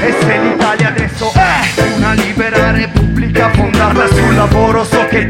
E 0.00 0.14
se 0.20 0.38
l'Italia 0.38 0.88
adesso 0.88 1.30
è 1.34 1.82
una 1.96 2.12
libera 2.12 2.70
repubblica 2.70 3.50
fondata 3.50 4.06
sul 4.08 4.34
lavoro 4.34 4.84
So 4.84 5.04
che 5.08 5.26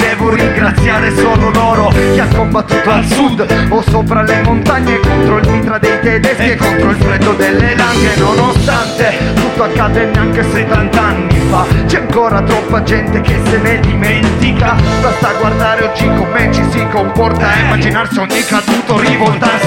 combattuto 2.56 2.90
al 2.90 3.04
sud 3.04 3.66
O 3.70 3.82
sopra 3.82 4.22
le 4.22 4.42
montagne 4.42 4.98
contro 5.00 5.38
il 5.38 5.48
mitra 5.48 5.78
dei 5.78 6.00
tedeschi 6.00 6.50
E 6.50 6.56
contro 6.56 6.90
il 6.90 6.96
freddo 6.96 7.32
delle 7.32 7.74
langhe 7.74 8.14
Nonostante 8.16 9.14
tutto 9.34 9.64
accade 9.64 10.04
neanche 10.06 10.42
70 10.42 11.00
anni 11.02 11.38
fa 11.50 11.66
C'è 11.86 11.98
ancora 11.98 12.40
troppa 12.42 12.82
gente 12.82 13.20
che 13.20 13.40
se 13.44 13.58
ne 13.58 13.80
dimentica 13.80 14.76
Basta 15.00 15.32
guardare 15.38 15.84
oggi 15.84 16.06
come 16.14 16.50
ci 16.52 16.62
si 16.70 16.86
comporta 16.90 17.54
e 17.54 17.60
Immaginarsi 17.60 18.18
ogni 18.18 18.44
caduto 18.44 18.98
rivoltarsi 19.00 19.65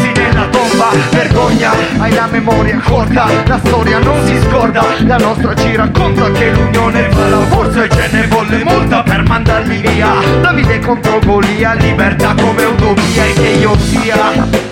Vergogna, 1.12 1.72
hai 1.98 2.14
la 2.14 2.28
memoria 2.28 2.80
corta 2.84 3.28
La 3.46 3.60
storia 3.64 4.00
non 4.00 4.26
si 4.26 4.40
scorda 4.48 4.86
La 5.06 5.18
nostra 5.18 5.56
ci 5.56 5.76
racconta 5.76 6.32
che 6.32 6.52
l'unione 6.52 7.10
fa 7.10 7.28
la 7.28 7.40
forza 7.48 7.84
E 7.84 7.90
ce 7.90 8.10
ne 8.12 8.28
volle 8.28 8.64
molta 8.64 9.04
per 9.04 9.24
mandarli 9.28 9.78
via. 9.78 10.14
Davide 10.42 10.80
contro 10.80 11.20
Golia, 11.20 11.74
libertà 11.74 12.34
come 12.34 12.64
utopia 12.64 13.26
E 13.26 13.34
che 13.34 13.48
io 13.60 13.78
sia 13.78 14.68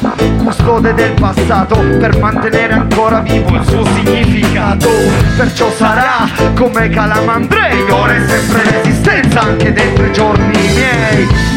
custode 0.47 0.93
del 0.93 1.11
passato 1.11 1.77
per 1.99 2.17
mantenere 2.19 2.73
ancora 2.73 3.19
vivo 3.19 3.55
il 3.55 3.65
suo 3.67 3.85
significato. 3.85 4.89
Perciò 5.35 5.69
sarà 5.71 6.25
come 6.55 6.87
Calamandrei 6.87 7.81
ora 7.89 8.15
è 8.15 8.27
sempre 8.27 8.63
resistenza 8.63 9.41
anche 9.41 9.73
dentro 9.73 10.05
i 10.05 10.11
giorni 10.13 10.57
miei 10.73 11.56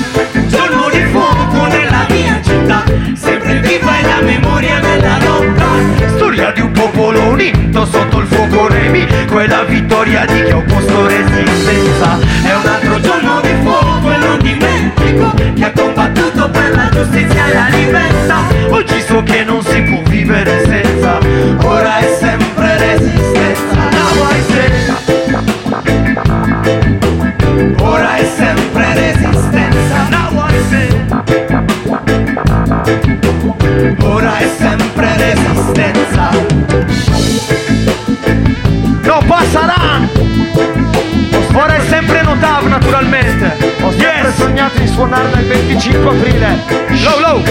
Storia 6.16 6.52
di 6.52 6.60
un 6.60 6.72
popolo 6.72 7.28
unito 7.30 7.84
sotto 7.86 8.20
il 8.20 8.26
fuoco 8.26 8.68
nemico 8.68 9.40
e 9.40 9.46
la 9.48 9.64
vittoria 9.64 10.24
di 10.24 10.44
chi 10.44 10.50
ha 10.50 10.56
opposto 10.56 11.06
resistenza. 11.06 12.18
È 12.42 12.54
un 12.54 12.66
altro 12.66 13.00
giorno 13.00 13.40
di 13.40 13.54
fuoco 13.62 14.12
e 14.12 14.16
non 14.16 14.38
dimentico 14.38 15.34
Chi 15.54 15.62
ha 15.64 15.72
combattuto 15.72 16.48
per 16.50 16.74
la 16.74 16.88
giustizia 16.88 17.46
e 17.46 17.52
la 17.52 17.68
libertà. 17.68 18.42
Oggi 18.68 19.00
so 19.00 19.22
che 19.24 19.44
non 19.44 19.49
è 34.40 34.48
sempre 34.56 35.16
resistenza 35.18 36.30
No, 39.02 39.22
passerà! 39.26 40.08
Ora 41.52 41.74
è 41.74 41.80
sempre 41.88 42.22
Notav 42.22 42.64
naturalmente 42.66 43.56
Ho 43.82 43.90
sempre 43.90 44.28
Yes! 44.28 44.36
sognato 44.36 44.78
di 44.78 44.86
suonarla 44.86 45.40
il 45.40 45.46
25 45.46 46.10
aprile 46.10 46.58
Low, 47.02 47.20
low. 47.20 47.42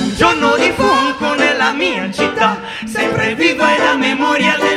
Un 0.00 0.14
giorno 0.16 0.56
di 0.56 0.72
fuoco 0.74 1.34
nella 1.34 1.72
mia 1.72 2.10
città 2.10 2.58
Sempre 2.84 3.36
viva 3.36 3.76
è 3.76 3.78
la 3.78 3.96
memoria 3.96 4.56
della 4.58 4.71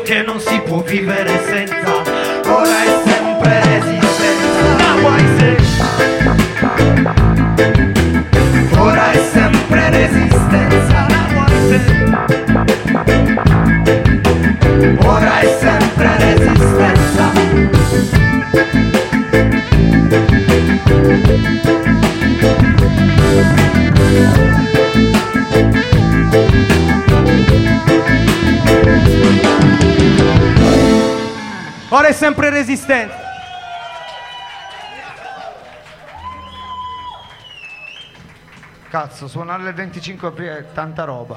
che 0.00 0.22
non 0.22 0.40
si 0.40 0.58
può 0.60 0.80
vivere 0.80 1.38
senza 1.44 1.81
sempre 32.22 32.50
resistente. 32.50 33.16
Cazzo, 38.88 39.26
suonarle 39.26 39.70
il 39.70 39.74
25 39.74 40.28
aprile 40.28 40.58
è 40.58 40.72
tanta 40.72 41.02
roba. 41.02 41.36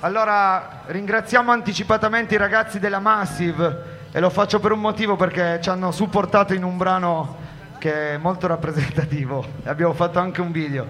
Allora, 0.00 0.82
ringraziamo 0.84 1.50
anticipatamente 1.50 2.34
i 2.34 2.36
ragazzi 2.36 2.78
della 2.78 2.98
Massive 2.98 4.08
e 4.12 4.20
lo 4.20 4.28
faccio 4.28 4.60
per 4.60 4.72
un 4.72 4.80
motivo 4.80 5.16
perché 5.16 5.60
ci 5.62 5.70
hanno 5.70 5.92
supportato 5.92 6.52
in 6.52 6.62
un 6.62 6.76
brano 6.76 7.38
che 7.78 8.12
è 8.12 8.16
molto 8.18 8.46
rappresentativo 8.46 9.42
abbiamo 9.64 9.94
fatto 9.94 10.18
anche 10.18 10.42
un 10.42 10.52
video. 10.52 10.86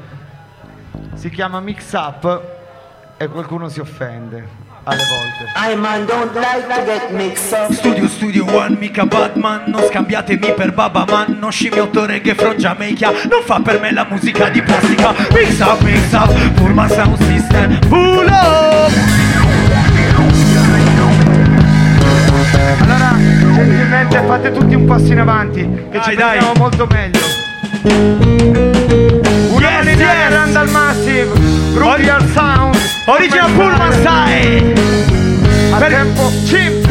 Si 1.15 1.31
chiama 1.31 1.61
Mix 1.61 1.93
Up 1.93 2.43
e 3.17 3.29
qualcuno 3.29 3.69
si 3.69 3.79
offende 3.79 4.72
alle 4.85 5.05
volte. 5.09 5.53
I 5.55 5.77
man 5.77 6.07
don't 6.07 6.33
like 6.35 6.67
to 6.69 6.85
get 6.85 7.11
mixed 7.13 7.53
up. 7.53 7.73
Studio 7.73 8.09
Studio 8.09 8.45
One, 8.47 8.77
mica 8.79 9.05
Batman 9.07 9.65
Non 9.67 9.83
scambiatemi 9.85 10.53
per 10.55 10.73
Baba 10.73 11.05
Man 11.09 11.37
Non 11.39 11.53
scimmiotto 11.53 12.05
reggae 12.07 12.35
from 12.35 12.55
Jamaica 12.57 13.11
Non 13.29 13.43
fa 13.45 13.61
per 13.61 13.81
me 13.81 13.93
la 13.93 14.07
musica 14.09 14.49
di 14.49 14.63
plastica 14.63 15.15
Mix 15.33 15.59
up, 15.61 15.81
mix 15.83 16.13
up, 16.13 16.33
Pullman 16.55 16.89
Sound 16.91 17.17
System 17.23 17.79
Pull 17.89 18.27
up 18.27 18.93
Allora, 22.81 23.15
gentilmente 23.55 24.23
fate 24.27 24.53
tutti 24.53 24.75
un 24.75 24.85
passo 24.87 25.13
in 25.13 25.19
avanti, 25.21 25.61
che 25.91 26.01
ci 26.03 26.15
Dai, 26.15 26.17
dai. 26.17 26.39
vediamo 26.39 26.53
molto 26.59 26.87
meglio. 26.91 28.82
Yes. 30.13 30.33
Randall 30.33 30.69
Massive, 30.71 31.31
Rubial 31.75 32.23
Sound, 32.33 32.77
Original 33.07 33.51
Pullman 33.53 33.93
style 34.01 34.93
a 35.75 35.89
tempo 35.89 36.31
chip, 36.45 36.87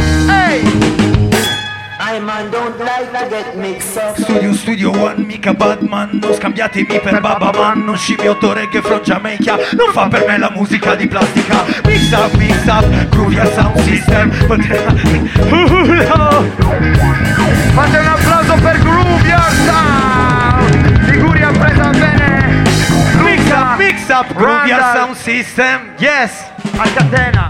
up. 3.95 4.17
Studio 4.17 4.53
Studio 4.53 4.91
One, 4.91 5.23
mica 5.23 5.53
Batman 5.53 6.19
Non 6.21 6.33
scambiatemi 6.33 6.99
per 6.99 7.21
Baba 7.21 7.51
Man 7.53 7.83
Non 7.85 7.95
scimmiotto 7.95 8.53
reggae 8.53 8.81
from 8.81 9.01
Jamaica 9.01 9.55
Non 9.73 9.91
fa 9.91 10.07
per 10.07 10.25
me 10.27 10.37
la 10.37 10.51
musica 10.53 10.95
di 10.95 11.07
plastica 11.07 11.63
Mix 11.85 12.11
up, 12.11 12.33
mix 12.33 12.65
up, 12.65 13.07
groovy 13.09 13.37
al 13.37 13.51
sound 13.53 13.79
system 13.81 14.31
Fate 17.73 17.97
un 17.97 18.07
applauso 18.07 18.55
per 18.61 18.79
Groove 18.79 19.27
Your 19.27 19.51
Sound! 19.65 20.30
Mix 24.01 24.09
up, 24.09 24.33
groovy 24.33 24.71
al 24.71 24.79
Randall, 24.79 24.93
sound 24.93 25.15
system 25.17 25.93
Yes 25.97 26.31
a 26.77 26.87
catena! 26.93 27.49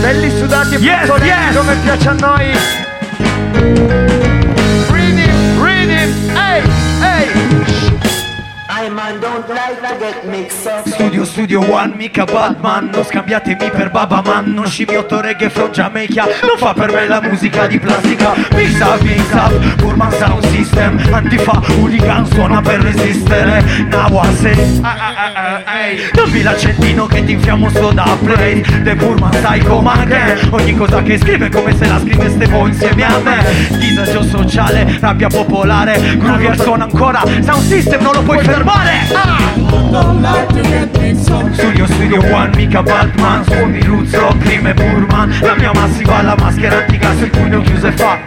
Belli 0.00 0.30
sudati 0.30 0.74
e 0.74 0.78
Yes, 0.78 1.00
puzzolini 1.00 1.28
yes. 1.28 1.56
come 1.56 1.76
piace 1.82 2.08
a 2.08 2.12
noi! 2.12 2.56
Rhythm, 4.90 5.62
rhythm, 5.62 6.36
ehi, 6.36 6.62
ehi! 7.02 7.89
Man 8.88 9.20
don't 9.20 9.46
like 9.46 9.78
to 9.82 9.98
get 9.98 10.24
mixed 10.24 10.66
up. 10.66 10.88
Studio 10.88 11.24
Studio 11.24 11.60
One, 11.60 11.96
mica 11.96 12.24
Batman. 12.24 12.88
Non 12.90 13.04
scambiatemi 13.04 13.70
per 13.70 13.90
Baba 13.90 14.22
Man. 14.24 14.54
Non 14.54 14.66
scimmiotto 14.66 15.20
reggae 15.20 15.50
from 15.50 15.70
Jamaica. 15.70 16.24
Non 16.24 16.56
fa 16.56 16.72
per 16.72 16.90
me 16.90 17.06
la 17.06 17.20
musica 17.20 17.66
di 17.66 17.78
plastica. 17.78 18.32
Mix 18.54 18.80
up, 18.80 19.00
mix 19.02 19.32
up, 19.32 19.76
Pullman 19.76 20.10
Sound 20.12 20.46
System. 20.46 20.98
Antifa, 21.12 21.60
hooligan 21.66 22.24
suona 22.24 22.62
per 22.62 22.80
resistere. 22.80 23.62
Say 24.40 24.80
ah, 24.80 24.96
ah, 24.98 25.62
ah, 25.66 25.80
ehi. 25.84 26.10
Dammi 26.14 26.42
l'accendino 26.42 27.06
che 27.06 27.22
ti 27.22 27.32
infiammo 27.32 27.68
sto 27.68 27.92
da 27.92 28.16
play. 28.24 28.62
The 28.82 28.94
Pullman 28.94 29.30
Psycho 29.30 29.80
ma 29.82 30.04
che 30.04 30.38
Ogni 30.50 30.74
cosa 30.74 31.02
che 31.02 31.18
scrive 31.18 31.46
è 31.46 31.50
come 31.50 31.76
se 31.76 31.86
la 31.86 31.98
scriveste 31.98 32.46
voi 32.46 32.70
insieme 32.70 33.04
a 33.04 33.18
me. 33.18 33.44
Disagio 33.78 34.22
sociale, 34.22 34.96
rabbia 35.00 35.28
popolare. 35.28 36.16
Groovier 36.16 36.58
suona 36.58 36.84
ancora. 36.84 37.22
Sound 37.42 37.62
System 37.62 38.00
non 38.00 38.14
lo 38.14 38.22
puoi 38.22 38.38
fermare 38.38 38.69
Studio 41.52 41.86
Studio 41.86 42.20
One, 42.32 42.56
mica 42.56 42.82
Batman 42.82 43.44
Suoni 43.44 43.80
Rock, 43.82 44.38
Cream 44.38 44.66
e 44.66 44.74
Burman. 44.74 45.38
La 45.40 45.54
mia 45.54 45.72
massiva, 45.72 46.22
la 46.22 46.34
maschera 46.38 46.78
antica 46.78 47.14
sul 47.16 47.30
pugno 47.30 47.60
chiuso 47.60 47.86
e 47.86 47.92
fa. 47.92 48.18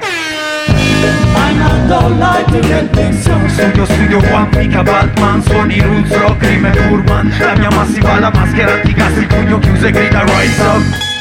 Studio 3.47 3.85
Studio 3.85 4.17
One, 4.31 4.49
mica 4.57 4.83
Batman 4.83 5.41
Suoni 5.41 5.79
Rock, 5.81 6.37
Cream 6.37 6.65
e 6.65 6.71
Burman. 6.71 7.33
La 7.39 7.55
mia 7.55 7.69
massiva, 7.69 8.19
la 8.19 8.31
maschera 8.33 8.73
antica 8.73 9.09
sul 9.13 9.27
pugno 9.27 9.59
chiuso 9.59 9.85
e 9.85 9.91
grida 9.91 10.23
Rise 10.23 10.61
Up 10.61 11.12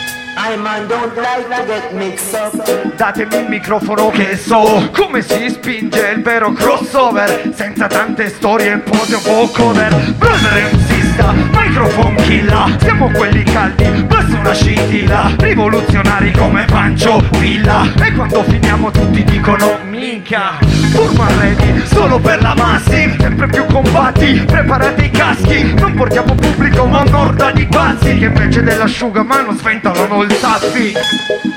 I 0.44 0.56
man 0.56 0.88
don't 0.88 1.14
like 1.14 1.48
to 1.48 1.66
get 1.66 1.94
mixed 1.94 2.34
up. 2.34 2.96
Datemi 2.96 3.36
il 3.36 3.48
microfono 3.48 4.10
che 4.10 4.36
so 4.36 4.90
come 4.92 5.22
si 5.22 5.48
spinge 5.48 6.08
il 6.16 6.22
vero 6.22 6.50
crossover 6.52 7.52
Senza 7.54 7.86
tante 7.86 8.28
storie 8.28 8.72
in 8.72 8.82
podio 8.82 9.20
o 9.24 9.48
cover 9.50 9.94
Brother 10.16 10.68
MCista, 10.72 11.32
microphone 11.52 12.20
killa 12.22 12.76
Siamo 12.80 13.08
quelli 13.12 13.44
caldi, 13.44 13.84
basta 14.02 14.36
una 14.36 14.52
scintilla 14.52 15.30
Rivoluzionari 15.38 16.32
come 16.32 16.64
Pancio 16.64 17.22
Villa 17.38 17.86
E 18.02 18.12
quando 18.12 18.42
finiamo 18.42 18.90
tutti 18.90 19.22
dicono 19.22 19.78
minchia 19.84 20.58
Purman 20.92 21.38
ready, 21.38 21.71
solo 21.86 22.18
per 22.18 22.40
la 22.42 22.54
massi 22.54 23.14
Sempre 23.18 23.46
più 23.48 23.64
combatti, 23.66 24.42
preparate 24.46 25.04
i 25.04 25.10
caschi 25.10 25.74
Non 25.74 25.94
portiamo 25.94 26.34
pubblico 26.34 26.86
ma 26.86 27.00
un'orda 27.00 27.50
di 27.52 27.66
pazzi 27.66 28.18
Che 28.18 28.24
invece 28.26 28.62
dell'asciugamano 28.62 29.52
sventolano 29.52 30.22
il 30.22 30.40
tassi 30.40 30.92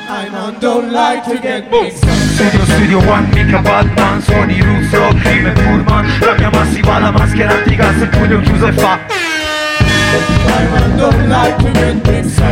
I 0.07 0.29
man 0.29 0.55
don't 0.59 0.91
like 0.91 1.23
to 1.23 1.39
get 1.39 1.65
up. 1.71 1.91
Studio 1.91 2.63
Studio 2.65 2.97
One, 3.09 3.27
mica 3.33 3.59
Batman 3.59 4.21
Suoni 4.21 4.61
rock, 4.61 5.21
crime, 5.21 5.51
Pullman. 5.51 6.19
La 6.19 6.35
mia 6.37 6.49
massiva, 6.49 6.99
la 6.99 7.11
maschera 7.11 7.53
antigas 7.53 7.95
Il 8.01 8.09
pugno 8.09 8.39
chiuso 8.41 8.67
e 8.67 8.71
fa 8.73 9.34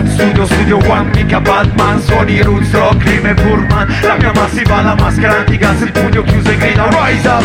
Studio 0.08 0.46
Studio 0.46 0.78
One, 0.90 1.12
mica 1.16 1.40
Batman 1.40 2.00
Suoni 2.02 2.42
roots, 2.42 2.72
rock, 2.74 2.98
crime, 3.04 3.34
Pullman 3.36 3.88
La 4.02 4.16
mia 4.18 4.32
massiva, 4.34 4.82
la 4.82 4.96
maschera 4.96 5.38
antigas 5.38 5.82
Il 5.82 5.92
pugno 5.92 6.24
chiuso 6.24 6.50
e 6.50 6.58
grida 6.58 6.88
Rise 6.90 7.28
up 7.28 7.44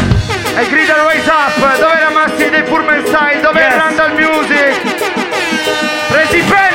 E 0.56 0.66
grida 0.68 0.94
Rise 1.10 1.30
up 1.30 1.78
Dove 1.78 2.00
la 2.00 2.10
massi 2.12 2.50
dei 2.50 2.62
Pullman 2.62 3.04
Style? 3.06 3.40
Dove 3.40 3.60
Yes. 3.60 3.74
Randall 3.74 4.12
Music? 4.12 4.80
Presi 6.08 6.42
bene 6.42 6.67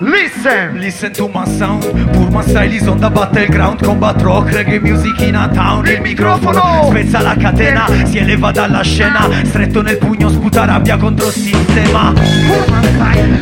Listen! 0.00 0.78
Listen 0.78 1.12
to 1.14 1.26
my 1.26 1.44
sound. 1.44 1.82
Purman 1.82 2.44
style 2.44 2.72
is 2.72 2.86
on 2.86 3.00
the 3.00 3.10
battleground. 3.10 3.82
Combat 3.82 4.22
rock, 4.22 4.46
reggae 4.52 4.80
music 4.80 5.20
in 5.22 5.34
a 5.34 5.48
town. 5.48 5.84
Il 5.86 6.00
microfono! 6.00 6.86
spezza 6.90 7.20
la 7.20 7.34
catena 7.34 7.86
Si 8.04 8.18
eleva 8.18 8.52
dalla 8.52 8.82
scena. 8.82 9.28
Stretto 9.42 9.82
nel 9.82 9.98
pugno 9.98 10.28
sputa 10.28 10.66
rabbia 10.66 10.96
contro 10.98 11.26
il 11.26 11.32
sistema. 11.32 12.12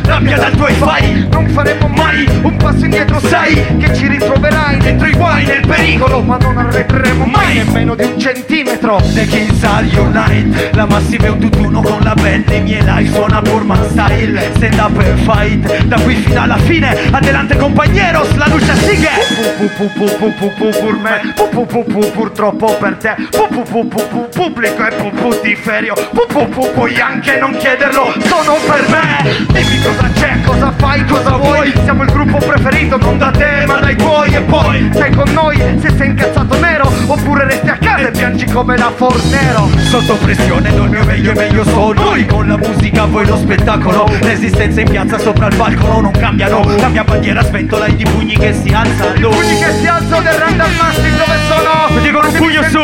Rabbia 0.03 0.37
dal 0.37 0.51
tuo 0.55 0.65
wifi 0.65 1.27
Non 1.29 1.47
faremo 1.49 1.87
mai 1.89 2.27
un 2.41 2.55
passo 2.57 2.85
indietro 2.85 3.19
Sai 3.19 3.77
che 3.77 3.93
ci 3.93 4.07
ritroverai 4.07 4.77
dentro 4.77 5.07
i 5.07 5.11
guai 5.11 5.45
nel 5.45 5.67
pericolo. 5.67 6.21
Ma 6.21 6.37
non 6.37 6.57
arretreremo 6.57 7.25
mai 7.25 7.57
nemmeno 7.57 7.93
di 7.93 8.03
un 8.03 8.19
centimetro. 8.19 8.99
The 9.13 9.25
Kings 9.27 9.63
are 9.63 9.85
unite 9.95 10.71
La 10.73 10.87
massiva 10.87 11.25
è 11.25 11.29
un 11.29 11.37
tutt'uno 11.37 11.81
con 11.81 11.99
la 12.01 12.15
band 12.15 12.45
dei 12.45 12.61
miei 12.63 12.83
live 12.83 13.11
Suona 13.11 13.41
Purman 13.41 13.87
style. 13.89 14.51
Stand 14.55 14.79
up 14.79 14.97
and 14.97 15.19
fight. 15.19 15.85
Da 15.85 15.99
qui 15.99 16.15
fino 16.15 16.45
alla 16.47 16.57
fine 16.57 16.95
Adelante 17.11 17.57
compañeros 17.57 18.33
La 18.35 18.47
luce 18.47 18.73
sigue 18.75 19.09
Pu 19.57 19.67
pu 19.75 19.89
pu 19.93 20.05
pu 20.17 20.33
pu 20.33 20.51
pu 20.57 20.69
pur 20.79 20.97
me 20.97 21.33
Pu 21.35 21.49
pu 21.49 21.65
pu 21.65 21.83
pu 21.83 22.11
purtroppo 22.11 22.77
per 22.79 22.95
te 22.95 23.15
Pu 23.29 23.47
pu 23.49 23.63
pu 23.63 23.87
pu 23.87 24.07
pu 24.07 24.27
pubblico 24.33 24.85
e 24.85 24.91
pu 24.93 25.09
putiferio 25.11 25.93
Pu 25.93 26.25
pu 26.27 26.47
pu 26.47 26.71
puoi 26.73 26.99
anche 26.99 27.37
non 27.37 27.55
chiederlo 27.57 28.13
Sono 28.25 28.55
per 28.65 28.85
me 28.89 29.45
Dimmi 29.47 29.81
cosa 29.81 30.09
c'è, 30.13 30.37
cosa 30.45 30.73
fai, 30.77 31.05
cosa 31.05 31.35
vuoi 31.35 31.73
Siamo 31.83 32.03
il 32.03 32.11
gruppo 32.11 32.37
preferito 32.37 32.97
non 32.97 33.17
da 33.17 33.31
te 33.31 33.65
ma 33.65 33.79
dai 33.79 33.95
tuoi 33.95 34.33
E 34.33 34.41
poi 34.41 34.89
sei 34.93 35.11
con 35.11 35.29
noi 35.33 35.57
se 35.81 35.93
sei 35.97 36.07
incazzato 36.07 36.57
nero 36.59 36.91
Oppure 37.07 37.45
resti 37.45 37.69
a 37.69 37.77
casa 37.77 38.07
e 38.07 38.11
piangi 38.11 38.45
come 38.45 38.77
la 38.77 38.91
Fornero 38.95 39.69
Sotto 39.89 40.15
pressione 40.15 40.69
il 40.69 40.89
mio 40.89 41.03
meglio 41.03 41.31
e 41.31 41.35
meglio 41.35 41.63
sono 41.65 41.93
Noi 41.93 42.25
con 42.25 42.47
la 42.47 42.57
musica, 42.57 43.05
voi 43.05 43.25
lo 43.25 43.35
spettacolo 43.35 44.09
Resistenza 44.21 44.81
in 44.81 44.89
piazza 44.89 45.17
sopra 45.17 45.47
il 45.47 45.55
balcone 45.55 46.01
non 46.01 46.11
cambiano 46.37 46.77
La 46.77 46.87
mia 46.89 47.03
bandiera 47.03 47.41
sventola 47.41 47.85
e 47.85 47.95
di 47.95 48.03
pugni 48.03 48.37
che 48.37 48.53
si 48.53 48.69
alzano 48.69 49.29
Pugni 49.29 49.57
che 49.57 49.73
si 49.79 49.87
alzano 49.87 50.21
del 50.21 50.33
Randall 50.33 50.75
Mastic 50.75 51.17
dove 51.17 51.37
sono? 51.47 51.85
Con 52.19 52.25
un 52.25 52.33
pugno 52.37 52.63
su. 52.69 52.79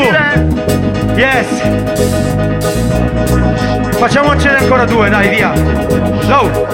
Yes. 1.15 2.42
Facciamocene 4.03 4.57
ancora 4.57 4.83
due, 4.83 5.09
dai, 5.09 5.29
via. 5.29 5.53
Low. 6.27 6.67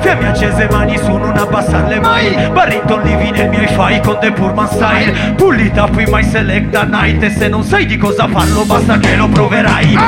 Fiamme 0.00 0.28
accese, 0.28 0.68
mani 0.70 0.96
su, 0.98 1.16
non 1.16 1.36
abbassarle 1.36 2.00
mai 2.00 2.34
Barrington 2.50 3.02
livi 3.02 3.30
nel 3.30 3.48
mio 3.48 3.66
fai 3.68 4.00
con 4.00 4.18
The 4.20 4.32
Purman 4.32 4.68
style. 4.68 5.34
Pull 5.36 5.58
it 5.60 5.76
up 5.76 5.90
my 5.94 6.22
select 6.22 6.74
a 6.76 6.84
night. 6.84 7.22
E 7.22 7.30
se 7.30 7.48
non 7.48 7.64
sai 7.64 7.86
di 7.86 7.96
cosa 7.96 8.26
parlo 8.26 8.64
basta 8.64 8.98
che 8.98 9.16
lo 9.16 9.28
proverai. 9.28 9.98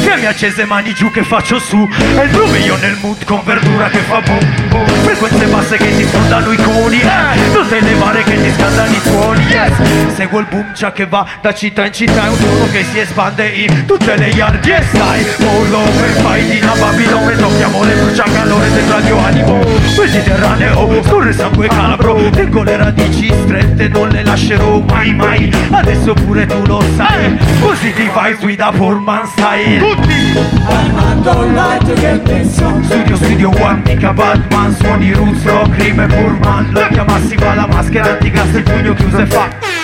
Fiamme 0.00 0.26
accese, 0.26 0.64
mani 0.64 0.94
giù 0.94 1.10
che 1.10 1.22
faccio 1.22 1.58
su. 1.60 1.88
E 2.18 2.24
il 2.24 2.30
blu 2.30 2.52
io 2.54 2.76
nel 2.78 2.96
mood 3.00 3.24
con 3.24 3.40
verdura 3.44 3.88
che 3.88 3.98
fa 3.98 4.20
boom 4.20 4.68
boom. 4.68 4.86
Frequenze 5.02 5.46
basse 5.46 5.76
che 5.76 5.96
ti 5.96 6.06
scaldano 6.06 6.52
i 6.52 6.56
coni. 6.56 7.00
Eh, 7.00 7.50
Non 7.52 7.68
te 7.68 7.80
levare 7.80 8.22
che 8.22 8.40
ti 8.40 8.52
scaldano 8.52 8.92
i 8.92 9.00
suoni. 9.02 9.44
Yes. 9.46 10.14
Seguo 10.14 10.38
il 10.38 10.46
boom 10.48 10.74
ciò 10.74 10.92
che 10.92 11.06
va 11.06 11.26
da 11.40 11.52
città 11.52 11.84
in 11.86 11.92
città. 11.92 12.26
È 12.26 12.28
un 12.28 12.36
suono 12.36 12.68
che 12.70 12.84
si 12.84 12.98
espande 13.00 13.46
in 13.48 13.86
tutte 13.86 14.16
le 14.16 14.28
yard. 14.28 14.64
Yes, 14.64 14.86
stai, 14.86 15.24
over, 15.72 16.08
fai 16.22 16.58
in 16.58 16.64
a 16.64 16.74
Babilone 16.74 17.36
Tocchiamo 17.36 17.82
le 17.84 17.94
bruciacalore 17.94 18.70
del 18.72 18.88
radio 18.88 19.18
animo. 19.18 19.58
Mediterraneo, 19.96 21.02
scorre 21.04 21.32
sangue 21.32 21.68
calabro 21.68 22.30
Tengo 22.30 22.62
le 22.62 22.76
radici 22.76 23.32
strette, 23.42 23.88
non 23.88 24.08
le 24.08 24.24
lascerò 24.24 24.80
mai 24.80 25.14
mai. 25.14 25.52
Adesso 25.70 26.14
pure 26.14 26.46
tu 26.46 26.62
lo 26.66 26.82
sai 26.96 27.38
Positive 27.60 28.10
vibes 28.12 28.42
with 28.42 28.60
a 28.60 28.72
Pullman 28.72 29.26
style 29.26 29.84
I 29.84 30.90
man 30.92 31.22
don't 31.22 31.54
like 31.54 31.84
to 31.86 31.94
get 32.00 32.26
mixed 32.28 32.60
up. 32.60 32.82
Studio 32.84 33.16
Studio 33.16 33.50
One, 33.50 33.82
mica 33.84 34.12
Batman 34.12 34.74
Suoni 34.74 35.12
roots, 35.14 35.44
rock, 35.44 35.70
crime, 35.76 36.06
Pullman. 36.06 36.72
La 36.72 36.88
mia 36.90 37.04
massiva, 37.04 37.54
la 37.54 37.66
maschera 37.66 38.12
antigas 38.12 38.54
Il 38.54 38.62
pugno 38.62 38.94
chiuso 38.94 39.18
e 39.18 39.26
fa 39.26 39.81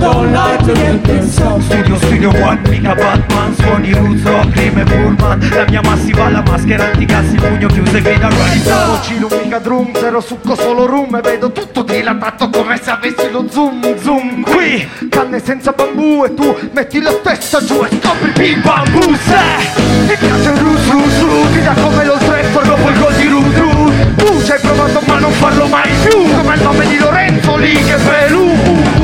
Don't 0.00 0.32
to. 0.66 1.60
Studio 1.60 1.96
Studio 1.96 2.30
One, 2.30 2.60
mica 2.68 2.94
Batman 2.94 3.54
Suoni 3.54 3.92
rock, 3.92 4.50
crime, 4.52 4.84
Pullman. 4.84 5.48
La 5.50 5.64
mia 5.68 5.80
massiva, 5.82 6.28
la 6.30 6.42
maschera 6.42 6.84
antigas 6.86 7.32
Il 7.32 7.40
pugno 7.40 7.68
chiuso 7.68 7.96
e 7.96 8.02
grida 8.02 8.28
rise 8.28 8.70
up. 8.70 9.00
Cilo 9.02 9.28
mica 9.42 9.58
drum, 9.58 9.92
zero 9.94 10.20
succo 10.20 10.54
solo 10.56 10.86
rum. 10.86 11.14
E 11.16 11.20
vedo 11.20 11.52
tutto 11.52 11.82
dilatato 11.82 12.50
come 12.50 12.78
se 12.82 12.90
avessi 12.90 13.30
lo 13.30 13.46
zoom 13.48 13.96
Zoom. 13.98 14.42
Qui, 14.42 14.88
canne 15.08 15.42
senza 15.42 15.72
bambù 15.72 16.24
E 16.24 16.34
tu 16.34 16.56
metti 16.72 17.00
la 17.00 17.12
testa 17.22 17.64
giù 17.64 17.82
e 17.84 17.88
scopri 17.88 18.50
il 18.50 18.60
bambù 18.60 19.00
Se 19.14 20.06
ti 20.06 20.16
piace 20.18 20.50
il 20.50 20.58
rus 20.58 20.90
rus 20.90 21.20
rus 21.20 21.52
Ti 21.52 21.62
dà 21.62 21.74
come 21.74 22.04
lo 22.04 22.16
Stratford 22.18 22.66
dopo 22.66 22.88
il 22.88 22.98
gol 22.98 23.14
di 23.14 23.26
Rus 23.26 23.54
Tu 24.16 24.42
ci 24.44 24.52
hai 24.52 24.60
provato 24.60 25.00
ma 25.06 25.18
non 25.18 25.32
farlo 25.32 25.66
mai 25.66 25.90
più. 26.02 26.22
Come 26.36 26.54
il 26.54 26.62
nome 26.62 26.86
di 26.86 26.98
Lorenzo 26.98 27.56
lì 27.56 27.72
che 27.72 27.94
uh. 27.94 29.03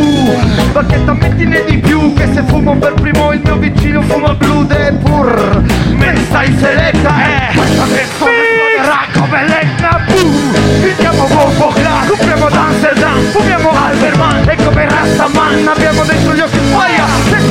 Bacchetta 0.73 1.13
mettine 1.15 1.65
di 1.65 1.79
più 1.79 2.13
Che 2.15 2.29
se 2.33 2.43
fumo 2.43 2.77
per 2.77 2.95
primo 2.95 3.33
il 3.33 3.41
mio 3.43 3.57
vicino 3.57 4.03
fuma 4.03 4.35
blu 4.35 4.65
De 4.65 4.93
pur. 5.03 5.63
Me 5.97 6.17
stai 6.27 6.57
seletta 6.59 7.15
eh. 7.25 7.55
Questa 7.55 7.87
canzone 7.87 8.01
esploderà 8.01 9.07
come 9.13 9.47
l'Etna 9.47 10.01
Boo. 10.07 10.83
Picchiamo 10.83 11.27
Bombo 11.27 11.69
Class 11.69 12.07
Compriamo 12.09 12.47
Amsterdam 12.47 13.23
Fumiamo 13.31 13.71
Alberman. 13.71 14.49
E 14.49 14.57
come 14.57 14.89
Rastaman 14.89 15.69
Abbiamo 15.69 16.05
dentro 16.05 16.35
gli 16.35 16.41
occhi 16.41 16.59
fire 16.59 17.11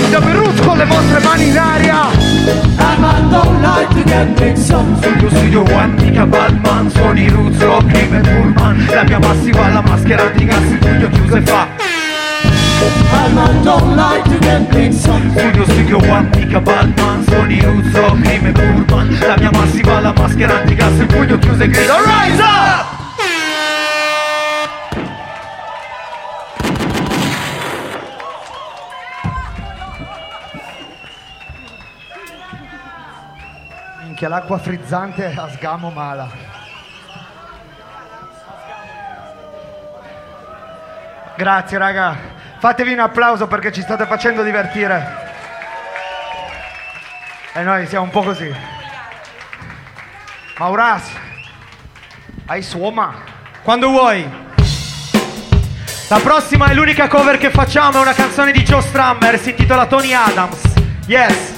il 0.09 0.35
roots 0.35 0.61
con 0.61 0.77
le 0.77 0.85
vostre 0.85 1.19
mani 1.19 1.47
in 1.49 1.57
aria. 1.57 2.09
I 2.77 2.99
man 2.99 3.29
don't 3.29 3.61
like 3.61 3.93
to 3.93 4.03
get 4.03 4.39
mixed 4.39 4.71
up. 4.71 4.85
Studio 4.97 5.29
Studio 5.29 5.63
One, 5.63 5.93
mica 6.01 6.25
Batman 6.25 6.89
Suoni 6.89 7.29
rock, 7.29 7.85
crime, 7.87 8.21
Pullman. 8.21 8.85
La 8.91 9.03
mia 9.03 9.19
massiva, 9.19 9.67
la 9.69 9.81
maschera 9.81 10.23
antigas 10.23 10.63
Il 10.63 10.77
pugno 10.77 11.09
chiuso 11.09 11.35
e 11.35 11.41
fa 11.41 11.88
I 12.81 13.31
man 13.33 13.63
don't 13.63 13.95
like 13.95 14.23
to 14.25 14.39
get 14.39 14.73
mixed 14.73 15.07
up. 15.07 15.19
Studio 15.89 15.97
One, 16.07 16.29
mica 16.31 16.61
Batman 16.61 17.23
Suoni 17.23 17.59
rock, 17.63 18.21
crime, 18.21 18.53
Pullman 18.53 19.19
La 19.19 19.35
mia 19.37 19.51
massiva, 19.51 19.99
la 19.99 20.13
maschera 20.13 20.59
antigas 20.59 20.99
Il 20.99 21.05
pugno 21.07 21.37
chiuso 21.37 21.63
e 21.63 21.67
grida 21.67 21.95
Rise 21.97 22.41
up! 22.41 22.97
Minchia 34.03 34.27
l'acqua 34.29 34.57
frizzante 34.57 35.33
a 35.35 35.49
sgamo 35.49 35.89
mala 35.89 36.29
Grazie 41.35 41.77
raga 41.77 42.37
Fatevi 42.59 42.93
un 42.93 42.99
applauso 42.99 43.47
perché 43.47 43.71
ci 43.71 43.81
state 43.81 44.05
facendo 44.05 44.43
divertire 44.43 45.27
E 47.53 47.61
noi 47.61 47.87
siamo 47.87 48.03
un 48.03 48.11
po' 48.11 48.21
così 48.21 48.53
Mauras 50.57 51.09
Hai 52.45 52.61
suoma 52.61 53.15
Quando 53.63 53.89
vuoi. 53.89 54.47
La 56.09 56.19
prossima 56.19 56.65
è 56.65 56.73
l'unica 56.73 57.07
cover 57.07 57.37
che 57.37 57.51
facciamo, 57.51 57.99
è 57.99 58.01
una 58.01 58.13
canzone 58.13 58.51
di 58.51 58.63
Joe 58.63 58.81
Strummer, 58.81 59.37
si 59.37 59.51
intitola 59.51 59.85
Tony 59.85 60.11
Adams. 60.11 60.59
Yes. 61.05 61.57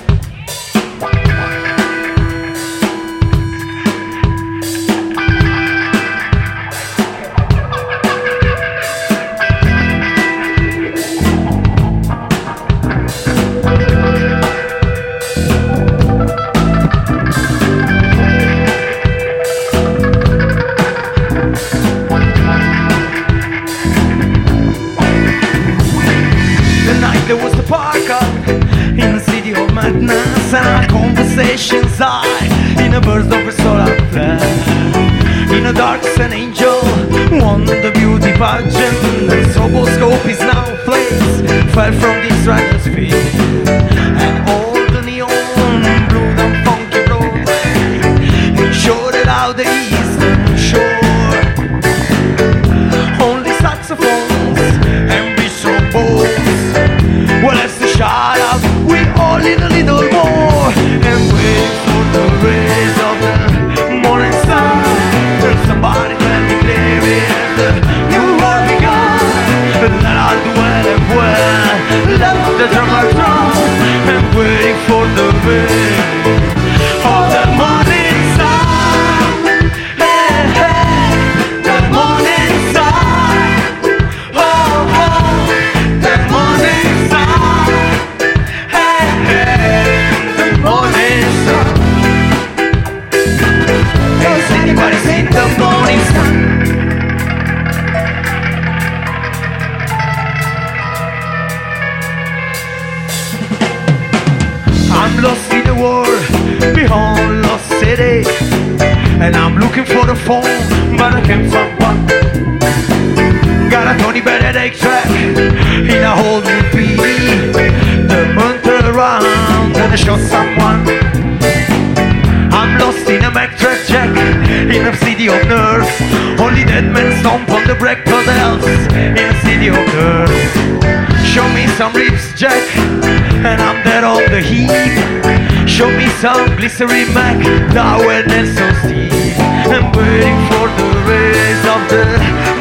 glycerin 136.61 137.11
Mac, 137.11 137.41
Darwin 137.73 138.29
and 138.29 138.47
some 138.55 138.75
Steve. 138.85 139.33
I'm 139.73 139.89
waiting 139.97 140.37
for 140.45 140.69
the 140.77 140.89
rays 141.09 141.63
of 141.73 141.81
the 141.89 142.05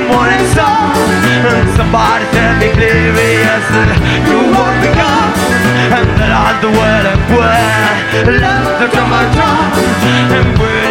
morning 0.08 0.44
sun. 0.56 0.96
And 1.44 1.68
somebody 1.76 2.24
tell 2.32 2.56
me 2.56 2.72
clearly 2.72 3.32
as 3.44 3.64
that 3.76 4.00
you 4.24 4.40
won't 4.56 4.80
be. 4.80 4.88
And 6.00 6.08
that 6.16 6.32
I'll 6.32 6.56
do 6.64 6.70
well 6.72 7.04
and 7.12 7.22
well, 7.28 7.92
Let 8.40 8.80
the 8.80 8.88
drama 8.88 9.20
drum. 9.36 9.68
And 10.32 10.48
waiting 10.56 10.89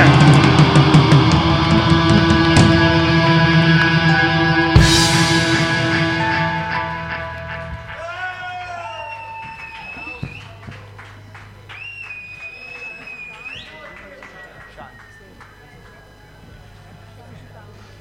Cavaliere! 0.00 0.48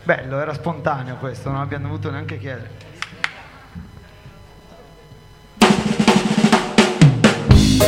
Bello, 0.04 0.40
era 0.40 0.54
spontaneo 0.54 1.18
questo, 1.18 1.52
non 1.52 1.60
abbiamo 1.60 1.88
dovuto 1.88 2.10
neanche 2.10 2.40
chiedere. 2.40 2.88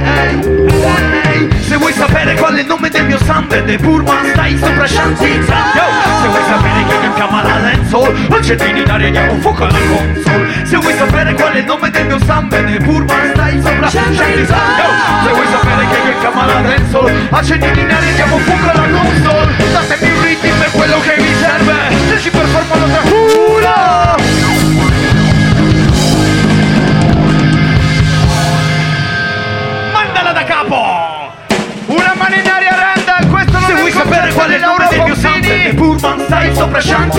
hey, 0.04 0.53
se 1.74 1.80
vuoi 1.80 1.94
sapere 1.94 2.36
qual 2.36 2.54
è 2.54 2.60
il 2.60 2.68
nome 2.68 2.88
del 2.88 3.04
mio 3.04 3.18
Sunbed 3.18 3.68
e 3.68 3.78
Purman 3.80 4.30
stai 4.32 4.56
sopra 4.60 4.86
Yo! 4.86 5.16
Se 5.16 6.28
vuoi 6.28 6.44
sapere 6.46 6.86
chi 6.88 6.98
mi 7.02 7.14
chiama 7.16 7.42
la 7.42 7.58
Lensol 7.58 8.28
Accendini 8.30 8.82
in 8.82 8.90
aria 8.92 9.10
diamo 9.10 9.42
fuoco 9.42 9.64
alla 9.64 9.80
console. 9.90 10.66
Se 10.66 10.78
vuoi 10.78 10.94
sapere 10.96 11.34
qual 11.34 11.54
è 11.54 11.58
il 11.58 11.66
nome 11.66 11.90
del 11.90 12.06
mio 12.06 12.20
Sunbed 12.20 12.70
e 12.70 12.78
Purman 12.78 13.32
stai 13.34 13.60
sopra 13.60 13.90
Yo! 13.90 14.12
Se 14.14 15.32
vuoi 15.34 15.48
sapere 15.50 15.88
chi 15.88 15.98
mi 16.06 16.20
chiama 16.20 16.46
la 16.46 16.60
Lensol 16.60 17.12
Accendini 17.32 17.82
in 17.82 17.92
aria 17.92 18.12
diamo 18.14 18.38
fuoco 18.38 18.70
alla 18.70 18.88
console. 18.88 19.54
Datemi 19.72 20.12
un 20.12 20.24
ritmo 20.24 20.64
è 20.64 20.70
quello 20.70 21.00
che 21.00 21.16
mi 21.18 21.34
serve. 21.40 21.74
Se 22.08 22.20
ci 22.20 22.30
performo 22.30 22.86
lo 22.86 22.86
trascuro 22.86 24.33
E 35.84 35.86
Purman 35.86 36.20
stai 36.26 36.56
sopra 36.56 36.80
Yo! 36.80 37.12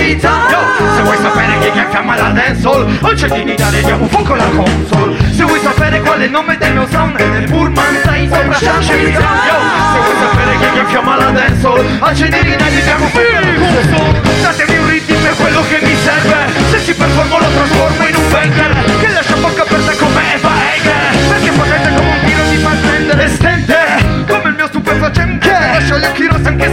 Se 0.97 1.03
vuoi 1.03 1.17
sapere 1.21 1.59
chi 1.59 1.79
è 1.79 1.89
chiama 1.91 2.17
la 2.17 2.29
dancehall 2.31 2.99
Accendini 3.03 3.55
in 3.55 3.63
aria 3.63 3.83
diamo 3.83 4.07
fuoco 4.09 4.33
alla 4.33 4.45
console. 4.45 5.17
Se 5.33 5.45
vuoi 5.45 5.61
sapere 5.61 6.01
qual 6.01 6.21
è 6.21 6.25
il 6.25 6.31
nome 6.31 6.57
del 6.57 6.73
mio 6.73 6.87
sound 6.91 7.21
e 7.21 7.45
Purman 7.45 7.97
stai 8.01 8.27
sopra 8.27 8.55
Shantytown 8.55 9.37
Yo! 9.45 9.59
Se 9.93 9.99
vuoi 10.01 10.17
sapere 10.19 10.57
chi 10.57 10.65
è 10.65 10.73
che 10.73 10.85
chiama 10.87 11.17
la 11.17 11.31
dancehall 11.31 11.85
Accendini 12.01 12.53
in 12.55 12.61
aria 12.63 12.83
diamo 12.83 13.07
fuoco 13.09 13.37
alla 13.37 13.53
console. 13.53 14.21
Datemi 14.41 14.79
un 14.79 14.89
ritmo 14.89 15.29
è 15.29 15.35
quello 15.35 15.63
che 15.69 15.79
mi 15.83 15.97
serve. 16.03 16.37
Se 16.71 16.81
ci 16.85 16.95
performo 16.95 17.39
lo 17.39 17.47
trasformo 17.47 18.07
in 18.09 18.15
un 18.17 18.29
banger 18.31 18.85
Che 18.99 19.09
lascia 19.09 19.37
bocca 19.37 19.63
aperta 19.63 19.93
come 19.93 20.35
Eva 20.35 20.53
Eger 20.75 21.29
Perché 21.29 21.51
potete 21.51 21.93
come 21.95 22.09
un 22.09 22.25
tiro 22.25 22.45
di 22.49 22.57
maltendere 22.63 23.29
Stente 23.29 24.15
come 24.27 24.49
il 24.49 24.55
mio 24.57 24.67
stupefacente. 24.67 25.49
Lascio 25.49 25.99
gli 25.99 26.05
occhi 26.05 26.27
rossi 26.27 26.47
anche 26.47 26.64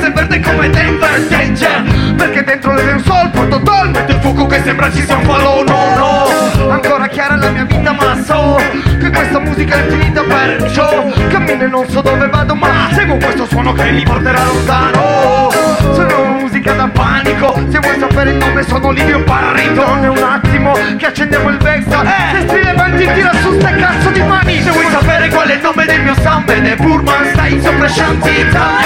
come 0.51 0.69
Denver 0.69 1.27
Danger 1.27 1.83
Perché 2.15 2.43
dentro 2.43 2.73
le 2.73 3.01
sol 3.03 3.29
porto 3.31 3.61
talmente 3.61 4.19
fuoco 4.19 4.45
che 4.45 4.61
sembra 4.63 4.91
ci 4.91 5.03
sia 5.03 5.15
un 5.15 5.23
falò 5.23 5.63
No, 5.63 5.95
no. 5.95 6.69
Ancora 6.69 7.07
chiara 7.07 7.35
la 7.35 7.49
mia 7.49 7.63
vita 7.65 7.91
ma 7.91 8.17
so 8.23 8.59
Che 8.99 9.09
questa 9.09 9.39
musica 9.39 9.75
è 9.75 9.87
finita 9.87 10.21
perciò 10.21 11.05
Cammino 11.29 11.63
e 11.63 11.67
non 11.67 11.87
so 11.89 12.01
dove 12.01 12.27
vado 12.27 12.55
ma 12.55 12.89
Seguo 12.93 13.17
questo 13.17 13.45
suono 13.45 13.73
che 13.73 13.91
mi 13.91 14.03
porterà 14.03 14.43
lontano. 14.43 15.49
Sono 15.93 16.37
musica 16.39 16.73
da 16.73 16.87
panico 16.87 17.53
Se 17.69 17.79
vuoi 17.79 17.99
sapere 17.99 18.31
il 18.31 18.37
nome 18.37 18.63
sono 18.63 18.91
Livio 18.91 19.23
Parritone 19.23 20.07
Un 20.07 20.23
attimo 20.23 20.73
che 20.97 21.05
accendiamo 21.05 21.49
il 21.49 21.57
Vexa 21.57 22.03
Se 22.33 22.41
stai 22.47 22.67
avanti 22.67 23.09
tira 23.13 23.31
su 23.41 23.53
ste 23.53 23.75
cazzo 23.75 24.09
di 24.09 24.21
mani. 24.21 24.61
Se 24.61 24.71
vuoi 24.71 24.85
sapere 24.91 25.29
qual 25.29 25.47
è 25.47 25.53
il 25.55 25.61
nome 25.61 25.85
del 25.85 26.01
mio 26.01 26.15
Sunbed 26.15 26.65
e 26.65 26.75
Purman 26.75 27.25
stai 27.33 27.61
sopra 27.61 27.87
Shantytown 27.87 28.80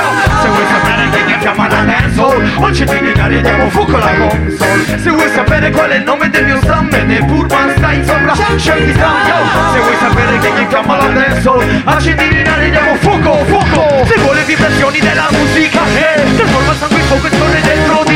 in 2.58 3.20
aria 3.20 3.42
diamo 3.42 3.70
fuoco 3.70 3.98
alla 3.98 4.14
console. 4.14 5.00
Se 5.00 5.10
vuoi 5.10 5.30
sapere 5.34 5.72
qual 5.72 5.90
è 5.90 5.98
il 5.98 6.04
nome 6.04 6.30
del 6.30 6.46
mio 6.46 6.60
Sunbed 6.62 7.12
e 7.12 7.24
Purman 7.26 7.74
stai 7.76 8.04
sopra. 8.06 8.34
Shantytown 8.34 9.28
Yo! 9.28 9.74
Se 9.74 9.80
vuoi 9.80 9.96
sapere 10.00 10.38
chi 10.40 10.52
mi 10.52 10.68
chiama 10.68 10.98
la 10.98 11.08
dancehall 11.08 11.84
in 12.46 12.48
aria 12.48 12.70
diamo 12.70 12.96
fuoco, 12.96 13.46
fuoco. 13.46 14.06
Se 14.06 14.20
vuoi 14.20 14.36
le 14.36 14.44
vibrazioni 14.44 15.00
della 15.00 15.28
musica 15.32 15.82
eh, 15.96 16.24
Trasforma 16.36 16.74
sangue 16.76 17.00
in 17.00 17.06
fuoco 17.06 17.28
e 17.28 17.32
scorre 17.36 17.62
dentro 17.62 18.04
di 18.06 18.15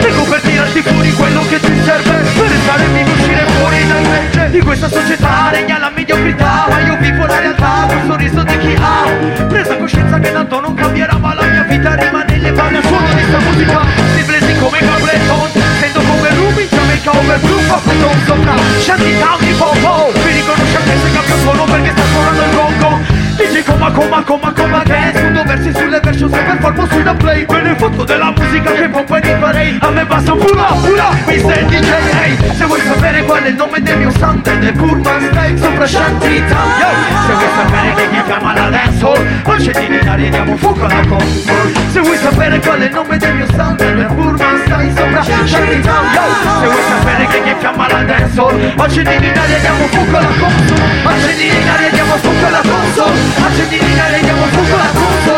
Vengo 0.00 0.22
per 0.24 0.40
tirarti 0.40 0.82
fuori 0.82 1.12
quello 1.12 1.46
che 1.48 1.60
ti 1.60 1.80
serve 1.84 2.10
Per 2.10 2.48
restare 2.48 2.84
e 2.94 3.02
uscire 3.02 3.44
fuori 3.58 3.86
dal 3.86 4.02
legge 4.02 4.50
Di 4.50 4.60
questa 4.60 4.88
società 4.88 5.50
regna 5.50 5.78
la 5.78 5.90
mediocrità 5.90 6.66
Ma 6.68 6.80
io 6.80 6.96
vivo 6.98 7.26
la 7.26 7.38
realtà 7.40 7.86
col 7.88 8.02
sorriso 8.06 8.42
di 8.42 8.58
chi 8.58 8.76
ha. 8.78 9.46
Presa 9.46 9.76
coscienza 9.76 10.18
che 10.18 10.32
tanto 10.32 10.60
non 10.60 10.74
cambierà 10.74 11.16
Ma 11.18 11.34
la 11.34 11.44
mia 11.44 11.62
vita 11.62 11.94
rimane 11.94 12.34
elevata 12.34 12.80
suono 12.82 13.14
di 13.14 13.22
sta 13.22 13.38
musica. 13.38 13.80
Si 14.14 14.22
blesi 14.24 14.54
come 14.58 14.78
Capleton 14.78 15.50
Sento 15.80 16.00
come 16.00 16.28
Ruby, 16.34 16.68
Jamaica 16.68 17.16
over 17.16 17.38
blue 17.40 17.62
Papillon 17.66 18.22
sopra. 18.26 18.54
Shantytown 18.78 19.38
di 19.40 19.52
Popo 19.52 20.12
Mi 20.24 20.32
riconoscete 20.32 20.98
se 21.02 21.12
cambio 21.12 21.36
suono 21.38 21.64
perché 21.64 21.90
sta 21.90 22.02
suonando 22.04 22.42
il 22.42 22.50
gongo. 22.54 22.98
DJ 23.36 23.62
coma 23.62 23.90
coma 23.92 24.22
coma 24.22 24.52
coma 24.52 24.82
che 24.82 25.12
Sputo 25.14 25.42
versi 25.44 25.72
sulle 25.74 26.00
version 26.18 26.30
se 26.30 26.42
performo 26.42 26.86
sui 26.90 27.02
da 27.02 27.14
play. 27.14 27.46
Me 27.48 27.62
ne 27.62 27.74
fotto 27.76 28.04
della 28.04 28.32
musica 28.36 28.72
che 28.72 28.88
pompa 28.88 29.20
di 29.20 29.34
farei. 29.38 29.78
A 29.80 29.90
me 29.90 30.04
basta 30.04 30.32
un 30.32 30.38
pula 30.38 30.74
pula 30.82 31.10
Mister 31.26 31.64
DJ 31.66 31.90
hey 32.20 32.36
Se 32.56 32.64
vuoi 32.64 32.80
sapere 32.80 33.22
qual 33.24 33.42
è 33.42 33.48
il 33.48 33.54
nome 33.54 33.80
del 33.80 33.98
mio 33.98 34.10
sound 34.18 34.42
Del 34.42 34.72
Purman 34.72 35.28
Style 35.30 35.58
sopra 35.58 35.86
Shantytown 35.86 36.70
Yo 36.80 36.90
Se 37.26 37.32
vuoi 37.32 37.50
sapere 37.56 37.94
che 37.94 38.06
mi 38.10 38.22
chiama 38.24 38.54
la 38.54 38.68
dancehall 38.68 39.26
Accendini 39.44 39.98
in 40.00 40.08
aria 40.08 40.30
diamo 40.30 40.56
fuoco 40.56 40.84
alla 40.84 41.06
console 41.06 41.72
Se 41.90 42.00
vuoi 42.00 42.16
sapere 42.16 42.60
qual 42.60 42.80
è 42.80 42.84
il 42.84 42.92
nome 42.92 43.16
del 43.16 43.34
mio 43.34 43.46
sound 43.54 43.76
Del 43.76 44.06
Purman 44.06 44.60
Style 44.64 44.92
sopra 44.96 45.22
Shantytown 45.22 46.06
Yo 46.14 46.22
Se 46.60 46.66
vuoi 46.66 46.82
sapere 46.88 47.26
che 47.26 47.40
mi 47.40 47.58
chiama 47.58 47.88
la 47.88 48.02
dancehall 48.02 48.72
Accendini 48.76 49.26
in 49.28 49.38
aria 49.38 49.58
diamo 49.58 49.86
fuoco 49.86 50.16
alla 50.16 50.34
console 50.38 51.02
Accendini 51.04 51.60
in 51.60 51.68
aria 51.68 51.90
diamo 51.90 52.16
fuoco 52.16 52.46
alla 52.46 52.62
console 52.62 53.18
Accendini 53.46 53.92
in 53.92 54.00
aria 54.00 54.20
diamo 54.20 54.44
fuoco 54.46 54.74
alla 54.74 54.90
console 54.92 55.37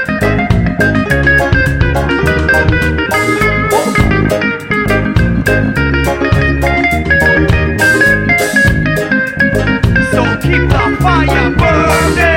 keep 10.51 10.67
the 10.67 10.97
fire 11.01 11.49
burning 11.51 12.30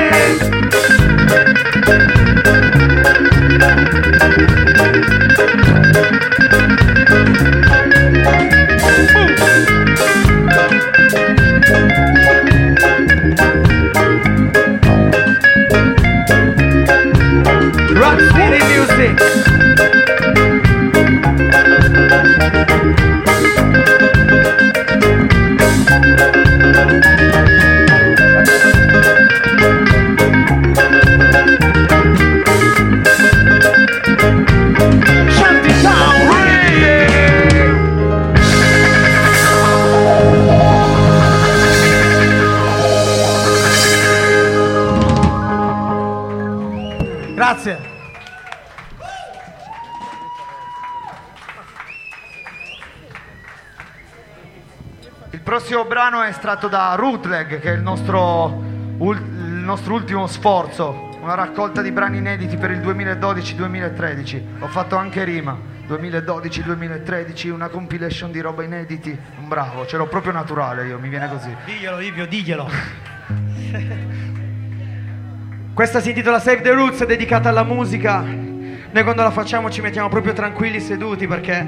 prossimo 55.65 55.85
brano 55.85 56.21
è 56.21 56.27
estratto 56.27 56.67
da 56.67 56.93
Rootleg, 56.93 57.59
che 57.59 57.71
è 57.71 57.75
il 57.75 57.81
nostro, 57.81 58.61
il 58.99 59.23
nostro 59.23 59.95
ultimo 59.95 60.27
sforzo, 60.27 61.17
una 61.21 61.33
raccolta 61.33 61.81
di 61.81 61.91
brani 61.91 62.19
inediti 62.19 62.55
per 62.55 62.69
il 62.69 62.81
2012-2013. 62.81 64.41
Ho 64.59 64.67
fatto 64.67 64.95
anche 64.95 65.23
rima, 65.23 65.57
2012-2013, 65.87 67.49
una 67.49 67.69
compilation 67.69 68.31
di 68.31 68.41
roba 68.41 68.61
inediti. 68.61 69.17
Un 69.39 69.47
bravo, 69.47 69.87
ce 69.87 69.97
l'ho 69.97 70.05
proprio 70.05 70.33
naturale 70.33 70.85
io, 70.85 70.99
mi 70.99 71.09
viene 71.09 71.27
così. 71.29 71.51
Diglielo, 71.65 71.97
Livio, 71.97 72.27
diglielo. 72.27 72.69
Questa 75.73 75.99
si 75.99 76.09
intitola 76.09 76.37
Save 76.37 76.61
the 76.61 76.73
Roots, 76.73 77.03
dedicata 77.05 77.49
alla 77.49 77.63
musica. 77.63 78.19
Noi 78.19 79.03
quando 79.03 79.23
la 79.23 79.31
facciamo 79.31 79.71
ci 79.71 79.81
mettiamo 79.81 80.09
proprio 80.09 80.33
tranquilli 80.33 80.79
seduti 80.79 81.25
perché 81.25 81.67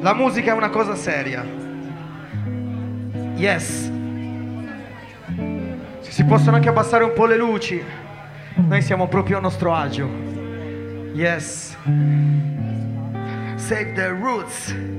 la 0.00 0.14
musica 0.14 0.52
è 0.52 0.54
una 0.54 0.70
cosa 0.70 0.94
seria. 0.94 1.66
Yes. 3.38 3.88
Se 6.00 6.10
si 6.10 6.24
possono 6.24 6.56
anche 6.56 6.68
abbassare 6.68 7.04
un 7.04 7.12
po' 7.12 7.26
le 7.26 7.36
luci, 7.36 7.80
noi 8.56 8.82
siamo 8.82 9.06
proprio 9.06 9.36
a 9.36 9.40
nostro 9.40 9.72
agio. 9.72 10.08
Yes. 11.14 11.76
Save 13.54 13.92
the 13.92 14.08
Roots. 14.08 14.97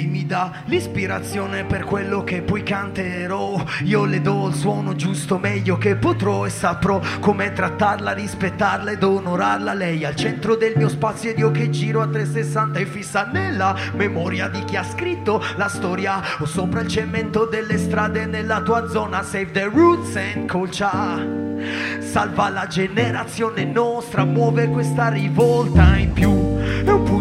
Lei 0.00 0.06
mi 0.08 0.24
dà 0.24 0.50
l'ispirazione 0.64 1.64
per 1.64 1.84
quello 1.84 2.24
che 2.24 2.40
poi 2.40 2.62
canterò. 2.62 3.62
Io 3.84 4.06
le 4.06 4.22
do 4.22 4.48
il 4.48 4.54
suono 4.54 4.94
giusto, 4.96 5.36
meglio 5.36 5.76
che 5.76 5.96
potrò 5.96 6.46
e 6.46 6.50
saprò 6.50 6.98
come 7.20 7.52
trattarla, 7.52 8.12
rispettarla 8.12 8.92
ed 8.92 9.02
onorarla. 9.02 9.74
Lei 9.74 10.06
al 10.06 10.16
centro 10.16 10.56
del 10.56 10.72
mio 10.76 10.88
spazio 10.88 11.30
ed 11.30 11.38
io 11.38 11.50
che 11.50 11.68
giro 11.68 12.00
a 12.00 12.06
360 12.06 12.78
e 12.78 12.86
fissa 12.86 13.28
nella 13.30 13.76
memoria 13.94 14.48
di 14.48 14.64
chi 14.64 14.76
ha 14.76 14.84
scritto 14.84 15.44
la 15.56 15.68
storia. 15.68 16.22
O 16.38 16.46
sopra 16.46 16.80
il 16.80 16.88
cemento 16.88 17.44
delle 17.44 17.76
strade 17.76 18.24
nella 18.24 18.62
tua 18.62 18.88
zona. 18.88 19.22
Save 19.22 19.50
the 19.50 19.64
roots 19.64 20.16
and 20.16 20.48
culture. 20.48 21.58
Salva 22.00 22.48
la 22.48 22.66
generazione 22.66 23.64
nostra, 23.64 24.24
muove 24.24 24.68
questa 24.68 25.08
rivolta 25.08 25.94
in 25.96 26.12
più. 26.14 26.49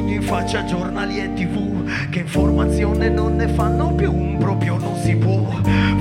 In 0.09 0.23
faccia 0.23 0.65
giornali 0.65 1.19
e 1.19 1.33
tv 1.33 2.09
che 2.09 2.19
informazione 2.19 3.09
non 3.09 3.35
ne 3.35 3.47
fanno 3.47 3.93
più, 3.93 4.37
proprio 4.37 4.77
non 4.77 4.97
si 4.97 5.15
può 5.15 5.47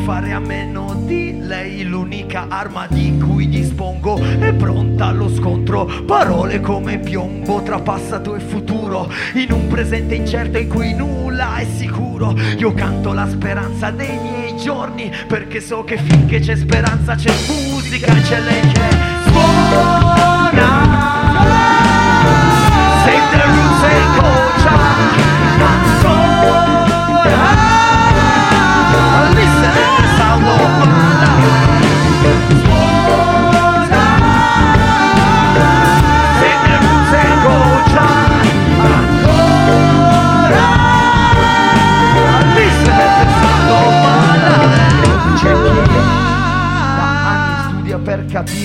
fare 0.05 0.33
a 0.33 0.41
meno 0.41 0.95
di 1.05 1.39
lei. 1.41 1.85
L'unica 1.85 2.47
arma 2.49 2.87
di 2.89 3.19
cui 3.19 3.49
dispongo 3.49 4.19
è 4.19 4.53
pronta 4.55 5.07
allo 5.07 5.29
scontro. 5.29 5.85
Parole 6.07 6.61
come 6.61 6.99
piombo 6.99 7.63
tra 7.63 7.81
passato 7.81 8.35
e 8.35 8.41
futuro, 8.41 9.11
in 9.35 9.53
un 9.53 9.67
presente 9.69 10.15
incerto 10.15 10.59
in 10.59 10.69
cui 10.69 10.95
nulla 10.95 11.57
è 11.57 11.67
sicuro. 11.67 12.35
Io 12.57 12.73
canto 12.73 13.13
la 13.13 13.29
speranza 13.29 13.91
dei 13.91 14.19
miei 14.19 14.57
giorni 14.57 15.13
perché 15.27 15.61
so 15.61 15.85
che 15.85 15.99
finché 15.99 16.41
c'è 16.41 16.57
speranza 16.57 17.15
c'è 17.15 17.33
musica, 17.47 18.13
c'è 18.15 18.41
lei 18.41 18.61
che 18.73 19.18
the 23.37 23.47
roots 23.53 23.83
and 23.85 24.20
culture. 24.20 25.28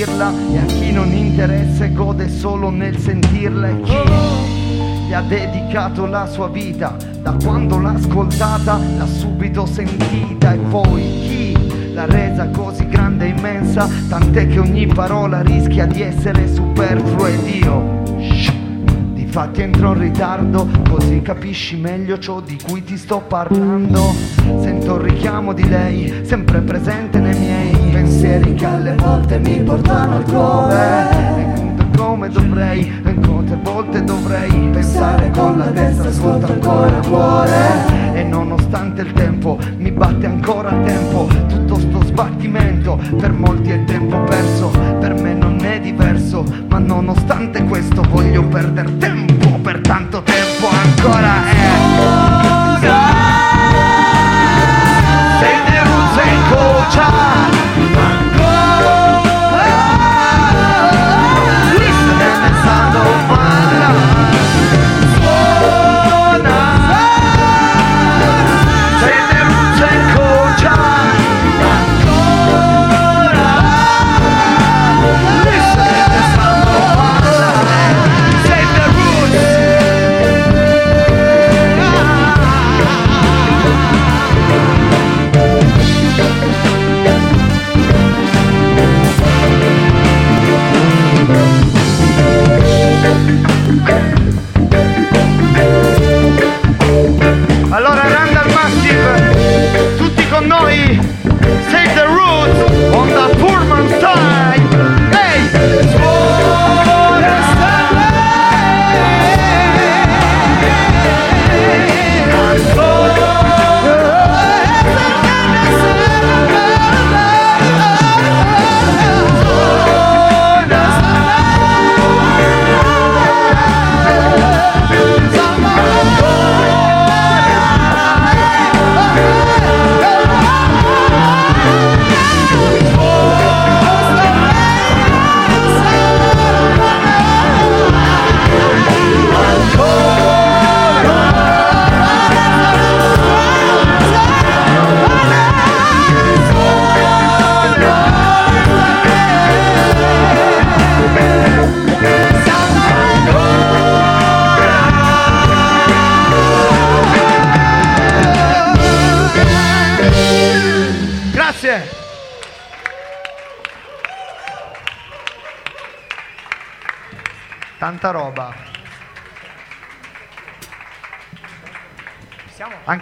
Capirla 0.04 0.34
e 0.52 0.58
a 0.58 0.66
chi 0.66 0.92
non 0.92 1.12
interessa 1.14 1.88
gode 1.88 2.28
solo 2.28 2.70
nel 2.70 2.98
sentirla 2.98 3.70
e 3.70 3.82
chi 3.82 5.08
gli 5.08 5.14
ha 5.14 5.22
dedicato 5.22 6.06
la 6.06 6.28
sua 6.28 6.50
vita 6.50 6.98
da 7.22 7.36
quando 7.42 7.80
l'ha 7.80 7.92
ascoltata 7.92 8.80
l'ha 8.98 9.06
subito 9.06 9.66
sentita 9.66 10.54
e 10.54 10.58
poi 10.58 11.02
chi 11.02 11.94
l'ha 11.94 12.06
resa 12.06 12.50
così 12.50 12.88
grande 12.88 13.26
e 13.26 13.30
immensa 13.30 13.90
tant'è 14.10 14.48
che 14.48 14.60
ogni 14.60 14.88
parola 14.88 15.42
rischia 15.42 15.86
di 15.86 16.02
essere 16.02 16.54
superflua 16.54 17.30
ed 17.30 17.48
io 17.48 18.04
shh, 18.20 18.62
Difatti 19.14 19.62
entro 19.62 19.94
in 19.94 20.00
ritardo, 20.00 20.68
così 20.88 21.24
capisci 21.24 21.76
meglio 21.76 22.20
ciò 22.20 22.40
di 22.40 22.56
cui 22.64 22.84
ti 22.84 22.98
sto 22.98 23.20
parlando. 23.20 24.14
Sento 24.62 24.98
il 24.98 25.02
richiamo 25.02 25.54
di 25.54 25.68
lei, 25.68 26.22
sempre 26.24 26.62
presente 26.62 27.18
nei 27.18 27.40
miei 27.40 27.83
pensieri 27.94 28.54
che 28.56 28.66
alle 28.66 28.96
volte 28.96 29.38
mi 29.40 29.62
portano 29.62 30.16
altrove. 30.16 31.62
Come 31.96 32.28
dovrei, 32.28 32.92
quante 33.54 33.58
volte 33.62 34.04
dovrei 34.04 34.70
pensare 34.72 35.30
con 35.32 35.58
la 35.58 35.66
testa, 35.66 36.08
ascolta 36.08 36.48
ancora 36.48 36.98
il 36.98 37.08
cuore. 37.08 38.14
E 38.14 38.24
nonostante 38.24 39.02
il 39.02 39.12
tempo, 39.14 39.60
mi 39.78 39.92
batte 39.92 40.26
ancora 40.26 40.72
tempo, 40.84 41.28
tutto 41.48 41.80
sto 41.80 42.04
sbattimento, 42.06 43.00
per 43.18 43.32
molti 43.32 43.72
è 43.72 43.84
tempo 43.86 44.18
perso, 44.24 44.72
per 45.00 45.14
me 45.14 45.34
non 45.34 45.64
è 45.64 45.80
diverso, 45.80 46.44
ma 46.68 46.80
nonostante 46.80 47.64
questo 47.64 48.02
voglio 48.10 48.44
perdere 48.44 48.98
tempo, 48.98 49.60
per 49.62 49.82
tanto 49.82 50.24
tempo 50.24 50.68
ancora 50.68 51.46
è. 51.46 52.03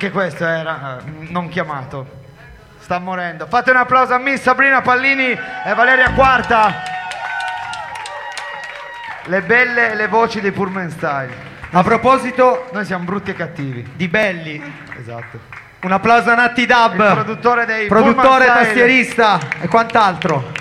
Anche 0.04 0.14
questo 0.16 0.47
era 0.47 0.97
eh, 0.97 1.30
non 1.30 1.47
chiamato. 1.47 2.08
Sta 2.80 2.97
morendo. 2.97 3.45
Fate 3.45 3.70
un 3.70 3.78
applauso 3.78 4.16
a 4.16 4.18
Miss 4.18 4.41
Sabrina 4.41 4.82
Pallini 4.82 5.30
e 5.30 5.74
Valeria 5.76 6.10
Quarta. 6.14 6.74
Le 9.26 9.41
belle 9.43 9.91
e 9.91 9.95
le 9.95 10.08
voci 10.08 10.41
dei 10.41 10.52
Pullman 10.52 10.89
Style. 10.89 11.32
A 11.70 11.84
proposito, 11.84 12.68
noi 12.72 12.84
siamo 12.84 13.04
brutti 13.04 13.30
e 13.30 13.36
cattivi. 13.36 13.91
Di 13.93 14.08
belli. 14.08 14.60
Esatto. 14.99 15.39
Un 15.84 15.91
applauso 15.91 16.32
a 16.32 16.34
Natti 16.34 16.66
Dub, 16.66 16.93
Il 16.93 17.14
produttore 17.14 17.66
dei 17.66 17.86
produttore, 17.86 18.16
Pullman 18.24 18.41
Style. 18.41 18.64
tastierista 18.64 19.39
e 19.60 19.68
quant'altro. 19.68 20.52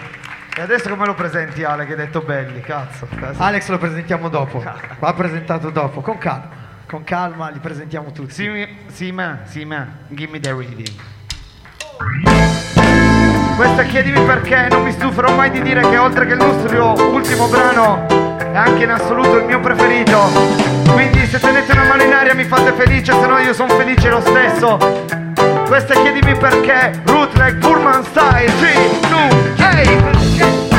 E 0.55 0.61
adesso 0.61 0.91
come 0.91 1.07
lo 1.07 1.15
presenti 1.15 1.65
Ale 1.65 1.87
che 1.87 1.93
hai 1.93 1.97
detto 1.97 2.21
belli, 2.21 2.61
cazzo. 2.61 3.09
Alex 3.39 3.69
lo 3.69 3.79
presentiamo 3.79 4.29
dopo, 4.29 4.63
va 5.01 5.15
presentato 5.15 5.71
dopo, 5.71 6.03
con 6.03 6.19
calma, 6.19 6.60
con 6.91 7.05
calma 7.05 7.51
li 7.51 7.61
presentiamo 7.61 8.11
tutti. 8.11 8.33
Sima, 8.33 8.67
Sima, 8.89 9.39
Sima 9.45 9.87
give 10.09 10.33
me 10.33 10.41
the 10.41 10.53
reading. 10.53 10.91
Questo 13.55 13.81
è 13.83 13.87
chiedimi 13.87 14.21
perché 14.25 14.67
non 14.69 14.83
mi 14.83 14.91
stuferò 14.91 15.33
mai 15.33 15.53
di 15.53 15.63
dire 15.63 15.83
che 15.89 15.97
oltre 15.97 16.27
che 16.27 16.33
il 16.33 16.39
nostro 16.39 17.13
ultimo 17.13 17.47
brano 17.47 18.09
è 18.39 18.57
anche 18.57 18.83
in 18.83 18.91
assoluto 18.91 19.39
il 19.39 19.45
mio 19.45 19.61
preferito. 19.61 20.19
Quindi 20.91 21.25
se 21.27 21.39
tenete 21.39 21.71
una 21.71 21.85
mano 21.85 22.03
in 22.03 22.13
aria 22.13 22.35
mi 22.35 22.43
fate 22.43 22.73
felice, 22.73 23.13
se 23.13 23.25
no 23.25 23.39
io 23.39 23.53
sono 23.53 23.73
felice 23.75 24.09
lo 24.09 24.21
stesso. 24.21 24.77
Questo 25.69 25.93
è 25.93 26.03
chiedimi 26.03 26.37
perché, 26.37 27.01
Rootleg, 27.05 27.59
Pullman 27.59 28.03
Style, 28.03 28.53
3, 28.59 28.75
2, 29.09 29.55
1. 29.55 30.70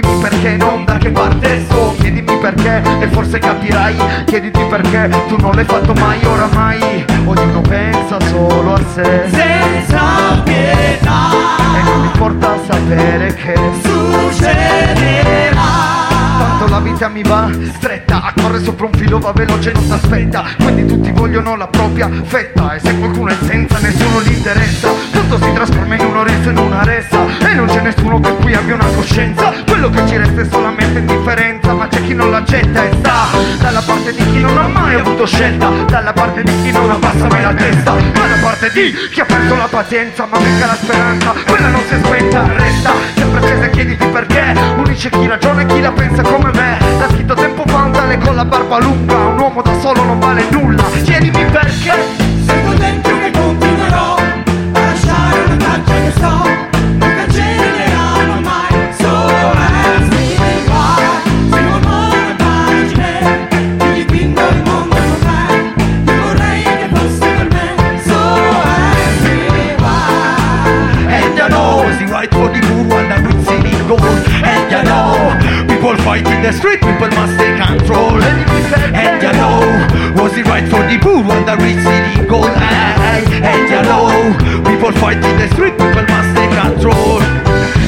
Chiedimi 0.00 0.20
perché, 0.20 0.56
non 0.56 0.84
da 0.84 0.96
che 0.96 1.10
parte 1.10 1.60
sto. 1.64 1.94
Chiedimi 1.98 2.38
perché 2.38 2.82
e 3.00 3.08
forse 3.08 3.38
capirai. 3.38 3.96
Chiediti 4.24 4.64
perché 4.64 5.10
tu 5.28 5.36
non 5.38 5.54
l'hai 5.54 5.64
fatto 5.64 5.92
mai 5.94 6.24
Oramai. 6.24 7.04
Ognuno 7.24 7.60
pensa 7.60 8.18
solo 8.28 8.74
a 8.74 8.80
sé. 8.94 9.24
Senza 9.28 10.40
pietà. 10.42 11.30
E 11.78 11.82
non 11.82 12.04
importa 12.04 12.58
sapere 12.66 13.34
che 13.34 13.54
Succederà. 13.82 15.78
Tanto 16.38 16.68
la 16.68 16.80
vita 16.80 17.08
mi 17.08 17.22
va 17.22 17.50
stretta 17.74 18.32
Corre 18.40 18.62
sopra 18.62 18.86
un 18.86 18.92
filo, 18.92 19.18
va 19.18 19.32
veloce, 19.32 19.72
non 19.72 19.82
s'aspetta. 19.84 20.44
Quindi 20.56 20.86
tutti 20.86 21.10
vogliono 21.10 21.56
la 21.56 21.66
propria 21.66 22.08
fetta 22.24 22.74
E 22.74 22.80
se 22.80 22.98
qualcuno 22.98 23.30
è 23.30 23.36
senza, 23.42 23.78
nessuno 23.78 24.22
gli 24.22 24.32
interessa. 24.32 24.90
Tutto 25.10 25.38
si 25.38 25.52
trasforma 25.52 25.94
in 25.94 26.06
un 26.06 26.16
orizzo, 26.16 26.50
in 26.50 26.58
una 26.58 26.82
ressa 26.82 27.18
E 27.38 27.54
non 27.54 27.66
c'è 27.66 27.80
nessuno 27.80 28.18
che 28.20 28.34
qui 28.36 28.54
abbia 28.54 28.74
una 28.74 28.86
coscienza 28.86 29.52
Quello 29.80 29.94
che 29.94 30.08
ci 30.08 30.16
resta 30.18 30.42
è 30.42 30.44
solamente 30.44 30.98
indifferenza 30.98 31.72
Ma 31.72 31.88
c'è 31.88 32.02
chi 32.02 32.12
non 32.12 32.30
l'accetta 32.30 32.84
e 32.84 32.92
sta 32.98 33.28
Dalla 33.60 33.80
parte 33.80 34.12
di 34.12 34.30
chi 34.30 34.40
non 34.40 34.58
ha 34.58 34.68
mai 34.68 34.96
avuto 34.96 35.24
scelta 35.24 35.70
Dalla 35.86 36.12
parte 36.12 36.42
di 36.42 36.52
chi 36.62 36.70
non 36.70 36.90
abbassa 36.90 37.26
mai 37.28 37.40
la 37.40 37.54
testa 37.54 37.92
Dalla 37.92 38.36
parte 38.42 38.70
di 38.74 38.92
chi 39.10 39.20
ha 39.20 39.24
perso 39.24 39.56
la 39.56 39.68
pazienza 39.70 40.26
Ma 40.26 40.38
mica 40.38 40.66
la 40.66 40.74
speranza, 40.74 41.32
quella 41.46 41.68
non 41.68 41.80
si 41.88 41.94
spenta 41.96 42.46
Resta 42.58 42.92
sempre 43.14 43.38
accesa 43.38 43.64
e 43.64 43.70
chiediti 43.70 44.06
perché 44.06 44.54
Unisce 44.76 45.08
chi 45.08 45.26
ragiona 45.26 45.62
e 45.62 45.66
chi 45.66 45.80
la 45.80 45.92
pensa 45.92 46.22
come 46.24 46.50
me 46.52 46.78
L'ha 46.98 47.08
scritto 47.08 47.32
tempo 47.32 47.62
fa 47.64 47.76
un 47.76 47.92
tale 47.92 48.18
con 48.18 48.34
la 48.34 48.44
barba 48.44 48.78
lunga 48.80 49.16
Un 49.16 49.38
uomo 49.38 49.62
da 49.62 49.80
solo 49.80 50.02
non 50.04 50.18
vale 50.18 50.44
nulla 50.50 50.84
Chiedimi 51.02 51.42
perché 51.46 52.29
the 76.50 76.58
street, 76.58 76.80
people 76.80 77.08
must 77.14 77.38
take 77.38 77.56
control. 77.56 78.18
And 78.94 79.22
you 79.22 79.32
know, 79.38 80.22
was 80.22 80.36
it 80.36 80.46
right 80.46 80.66
for 80.68 80.82
the 80.82 80.98
good 80.98 81.24
one 81.26 81.46
that 81.46 81.58
will 81.58 81.78
see 81.78 82.00
the 82.18 82.26
goal? 82.26 82.44
And 82.44 83.70
you 83.70 83.82
know, 83.86 84.10
people 84.66 84.92
fight 84.98 85.22
in 85.22 85.38
the 85.38 85.48
street, 85.54 85.78
people 85.78 86.02
must 86.10 86.30
take 86.34 86.50
control. 86.50 87.19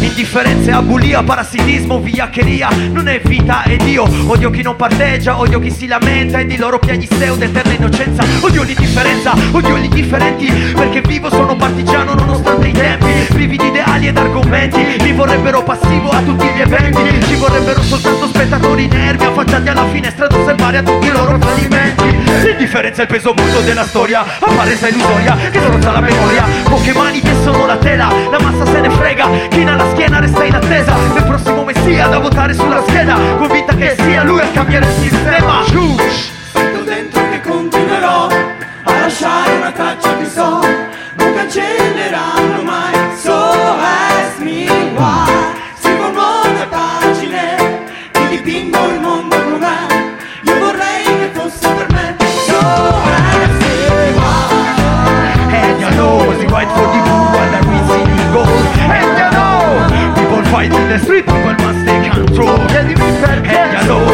Indifferenza, 0.02 0.76
abulia, 0.76 1.22
parassitismo, 1.22 2.00
vigliaccheria. 2.00 2.68
Non 2.90 3.08
è 3.08 3.20
vita 3.24 3.64
ed 3.64 3.82
io 3.82 4.02
Odio 4.26 4.50
chi 4.50 4.62
non 4.62 4.76
parteggia, 4.76 5.38
odio 5.38 5.58
chi 5.58 5.70
si 5.70 5.86
lamenta. 5.86 6.38
E 6.38 6.46
di 6.46 6.56
loro 6.56 6.78
piagni 6.78 7.06
steude, 7.06 7.46
eterna 7.46 7.72
innocenza. 7.72 8.24
Odio 8.40 8.62
l'indifferenza, 8.62 9.34
odio 9.50 9.76
gli 9.78 9.84
indifferenti. 9.84 10.46
Perché 10.74 11.00
vivo, 11.02 11.30
sono 11.30 11.56
partigiano 11.56 12.14
nonostante 12.14 12.68
i 12.68 12.72
tempi. 12.72 13.12
Privi 13.28 13.56
di 13.56 13.66
ideali 13.66 14.08
ed 14.08 14.16
argomenti. 14.16 14.96
Mi 15.02 15.12
vorrebbero 15.12 15.62
passivo 15.62 16.10
a 16.10 16.20
tutti 16.22 16.46
gli 16.46 16.60
eventi. 16.60 17.26
Ci 17.26 17.34
vorrebbero 17.36 17.82
soltanto 17.82 18.26
spettatori 18.28 18.86
nervi 18.86 19.24
Affacciati 19.24 19.68
alla 19.68 19.86
finestra 19.88 20.24
ad 20.26 20.32
osservare 20.32 20.78
a 20.78 20.82
tutti 20.82 21.06
i 21.06 21.10
loro 21.10 21.38
fallimenti. 21.38 22.16
L'indifferenza 22.44 23.02
è 23.02 23.04
il 23.04 23.10
peso 23.10 23.34
muto 23.36 23.60
della 23.60 23.84
storia. 23.84 24.24
Apparenza 24.38 24.88
illusoria 24.88 25.36
che 25.50 25.58
strozza 25.58 25.92
la 25.92 26.00
memoria. 26.00 26.44
Poche 26.64 26.92
mani 26.92 27.20
che 27.20 27.34
sono 27.42 27.66
la 27.66 27.76
tela 27.76 28.10
La 28.30 28.40
massa 28.40 28.64
se 28.66 28.80
ne 28.80 28.90
frega. 28.90 29.28
Chi 29.48 29.64
nella 29.64 29.88
schiena 29.92 30.20
resta 30.20 30.44
in 30.44 30.54
attesa. 30.54 30.94
Del 31.12 31.24
prossimo 31.24 31.64
messia 31.64 32.08
da 32.08 32.18
votare 32.18 32.54
sulla 32.54 32.82
scheda. 32.82 33.16
Convinta 33.36 33.74
che 33.74 33.94
sia 33.98 34.22
lui 34.22 34.40
a 34.40 34.48
cambiare 34.48 34.86
il 34.86 34.92
sistema. 34.92 35.62
Sento 36.52 36.82
dentro 36.82 37.22
che 37.30 37.40
continuerò 37.40 38.28
a 38.84 38.98
lasciare 39.00 39.52
una 39.56 39.70
traccia 39.70 40.16
che 40.16 40.26
so. 40.26 40.60
Non 41.14 41.34
cancelleranno 41.34 42.41
the 60.92 60.98
street, 60.98 61.24
people 61.24 61.54
must 61.64 61.86
take 61.86 62.12
control. 62.12 62.60
And 62.68 62.90
you 62.90 62.96
know, 63.88 64.04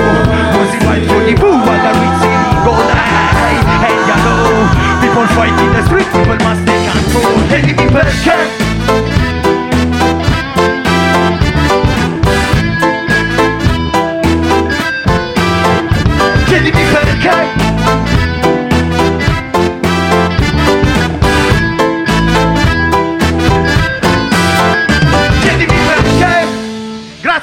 was 0.54 0.70
it 0.74 0.82
right 0.86 1.02
for 1.10 1.20
the 1.26 1.34
blue 1.34 1.58
and 1.58 1.82
the 1.82 1.92
reaching 1.98 2.38
goal? 2.62 2.86
Aye. 2.94 3.58
And 3.82 3.98
you 4.06 4.18
know, 4.22 4.62
people 5.02 5.26
fight 5.34 5.58
in 5.58 5.72
the 5.74 5.82
street, 5.86 6.06
people 6.14 6.38
must 6.46 6.62
take 6.66 6.86
control. 6.86 7.34
Chiedimi 7.50 7.90
perché? 7.90 8.67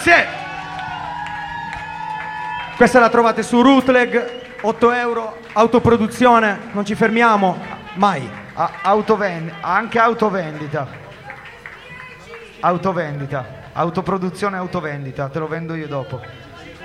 Grazie! 0.06 0.28
Questa 2.76 3.00
la 3.00 3.10
trovate 3.10 3.42
su 3.42 3.60
Rootleg, 3.62 4.42
8 4.62 4.92
euro, 4.92 5.38
autoproduzione, 5.54 6.60
non 6.74 6.86
ci 6.86 6.94
fermiamo 6.94 7.58
mai. 7.96 8.30
A- 8.54 8.70
autoven- 8.84 9.52
anche 9.62 9.98
autovendita. 9.98 10.88
Autovendita. 12.60 13.46
Autoproduzione 13.74 14.58
e 14.58 14.60
autovendita, 14.60 15.28
te 15.30 15.40
lo 15.40 15.48
vendo 15.48 15.74
io 15.74 15.88
dopo. 15.88 16.22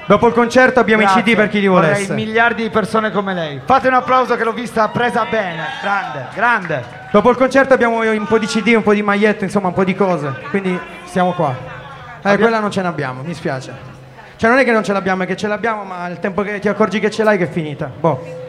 Dopo 0.06 0.26
il 0.26 0.32
concerto 0.32 0.80
abbiamo 0.80 1.02
Grazie. 1.02 1.20
i 1.20 1.24
CD 1.24 1.36
per 1.36 1.48
chi 1.50 1.60
li 1.60 1.66
Vorrei 1.66 1.90
volesse. 1.92 2.14
miliardi 2.14 2.62
di 2.62 2.70
persone 2.70 3.10
come 3.12 3.34
lei. 3.34 3.60
Fate 3.64 3.88
un 3.88 3.94
applauso 3.94 4.34
che 4.34 4.44
l'ho 4.44 4.52
vista 4.52 4.88
presa 4.88 5.26
bene. 5.26 5.66
Grande, 5.82 6.26
grande. 6.34 6.84
Dopo 7.12 7.28
il 7.30 7.36
concerto 7.36 7.74
abbiamo 7.74 8.00
un 8.00 8.26
po' 8.26 8.38
di 8.38 8.46
CD, 8.46 8.72
un 8.74 8.82
po' 8.82 8.94
di 8.94 9.02
magliette, 9.02 9.44
insomma 9.44 9.68
un 9.68 9.74
po' 9.74 9.84
di 9.84 9.94
cose. 9.94 10.32
Quindi 10.48 10.78
siamo 11.04 11.32
qua. 11.32 11.79
Eh, 12.22 12.38
quella 12.38 12.60
non 12.60 12.70
ce 12.70 12.82
n'abbiamo, 12.82 13.22
mi 13.22 13.34
spiace. 13.34 13.98
Cioè 14.36 14.48
non 14.48 14.58
è 14.58 14.64
che 14.64 14.72
non 14.72 14.82
ce 14.82 14.92
l'abbiamo, 14.92 15.24
è 15.24 15.26
che 15.26 15.36
ce 15.36 15.48
l'abbiamo, 15.48 15.84
ma 15.84 16.06
il 16.08 16.18
tempo 16.18 16.42
che 16.42 16.58
ti 16.58 16.68
accorgi 16.68 16.98
che 16.98 17.10
ce 17.10 17.22
l'hai 17.22 17.36
che 17.36 17.44
è 17.44 17.50
finita. 17.50 17.90
Boh. 17.98 18.48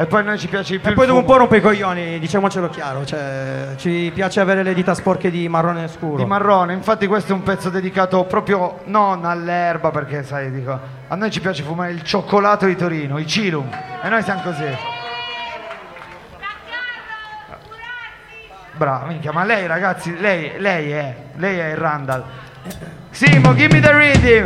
E 0.00 0.06
poi 0.06 0.20
a 0.20 0.22
noi 0.22 0.38
ci 0.38 0.46
piace 0.46 0.78
più 0.78 0.90
E 0.90 0.94
poi 0.94 1.06
dopo 1.06 1.18
un 1.18 1.24
po' 1.24 1.38
rompe 1.38 1.56
i 1.56 1.60
coglioni, 1.60 2.20
diciamocelo 2.20 2.68
chiaro, 2.68 3.04
cioè 3.04 3.70
ci 3.76 4.12
piace 4.14 4.38
avere 4.38 4.62
le 4.62 4.72
dita 4.72 4.94
sporche 4.94 5.28
di 5.28 5.48
marrone 5.48 5.88
scuro. 5.88 6.18
Di 6.18 6.24
marrone, 6.24 6.72
infatti 6.72 7.08
questo 7.08 7.32
è 7.32 7.34
un 7.34 7.42
pezzo 7.42 7.68
dedicato 7.68 8.22
proprio 8.22 8.78
non 8.84 9.24
all'erba 9.24 9.90
perché 9.90 10.22
sai, 10.22 10.52
dico, 10.52 10.78
a 11.08 11.14
noi 11.16 11.32
ci 11.32 11.40
piace 11.40 11.64
fumare 11.64 11.90
il 11.90 12.04
cioccolato 12.04 12.66
di 12.66 12.76
Torino, 12.76 13.18
i 13.18 13.26
Cilum, 13.26 13.68
e 14.00 14.08
noi 14.08 14.22
siamo 14.22 14.40
così. 14.42 14.66
Brava, 18.76 19.06
minchia, 19.06 19.32
ma 19.32 19.42
lei 19.42 19.66
ragazzi, 19.66 20.16
lei, 20.20 20.52
lei 20.58 20.92
è, 20.92 21.16
lei 21.34 21.58
è 21.58 21.70
il 21.70 21.76
Randall. 21.76 22.24
Simo, 23.10 23.54
give 23.54 23.72
me 23.72 23.80
the 23.80 23.92
rhythm. 23.92 24.44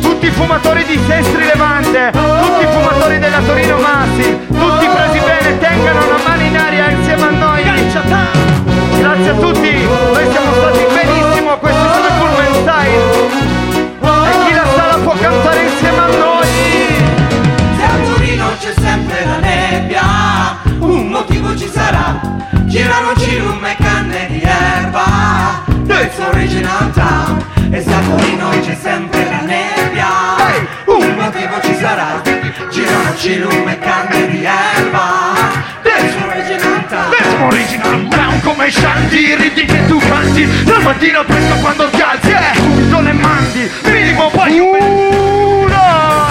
Tutti 0.00 0.26
i 0.26 0.30
fumatori 0.30 0.84
di 0.84 0.98
Sestri 1.06 1.44
Levante, 1.44 2.10
tutti 2.12 2.62
i 2.62 2.66
fumatori 2.70 3.18
della 3.18 3.40
Torino 3.40 3.78
Massi, 3.78 4.38
tutti 4.46 4.86
presi 4.86 5.18
bene, 5.18 5.58
tengano 5.58 6.04
una 6.06 6.18
mano 6.24 6.42
in 6.42 6.56
aria 6.56 6.90
insieme 6.90 7.22
a 7.22 7.30
noi. 7.30 7.62
Grazie 8.98 9.30
a 9.30 9.34
tutti, 9.34 9.72
noi 9.82 10.30
siamo 10.30 10.52
stati 10.54 10.86
benissimo, 10.94 11.58
questi 11.58 11.80
sono 11.92 12.06
i 12.06 12.12
Pullman 12.18 12.54
Style. 12.62 13.50
E 14.00 14.46
chi 14.46 14.54
la 14.54 14.66
sala 14.76 14.96
può 15.02 15.14
cantare 15.20 15.62
insieme 15.64 15.98
a 15.98 16.06
noi. 16.06 16.46
Se 17.76 17.82
a 17.82 18.14
Torino 18.14 18.46
c'è 18.60 18.72
sempre 18.80 19.24
la 19.24 19.38
nebbia, 19.38 20.02
un 20.78 21.08
motivo 21.08 21.56
ci 21.56 21.68
sarà. 21.68 22.20
Girano 22.66 23.14
cirum 23.16 23.64
e 23.64 23.76
canne 23.78 24.26
di 24.30 24.40
erba, 24.40 25.64
it's 25.88 26.18
original 26.18 26.90
town. 26.92 27.51
E 27.74 27.80
se 27.80 27.90
a 27.90 28.00
Torino 28.00 28.50
c'è 28.60 28.76
sempre 28.78 29.24
la 29.24 29.40
nebbia, 29.40 30.08
un 30.84 31.14
motivo 31.16 31.58
ci 31.62 31.74
sarà. 31.80 32.20
Girano 32.70 33.16
cirum 33.16 33.66
e 33.66 33.78
canne 33.78 34.28
di 34.28 34.44
erba, 34.44 35.32
it's 35.82 36.14
original 36.22 36.86
town. 36.88 37.12
Siamo 37.16 37.46
original 37.46 38.08
town 38.08 38.40
come 38.42 38.70
shanti 38.70 39.16
I 39.16 39.36
riti 39.36 39.64
che 39.64 39.86
tu 39.86 39.98
canti 39.98 40.64
Dal 40.64 40.82
mattino 40.82 41.24
presto 41.24 41.54
quando 41.56 41.88
ti 41.90 42.00
alzi 42.00 42.30
Eh, 42.30 42.56
subito 42.56 43.00
le 43.00 43.12
mandi 43.12 43.70
Minimo 43.84 44.28
poi 44.30 44.58
Uno! 44.58 46.21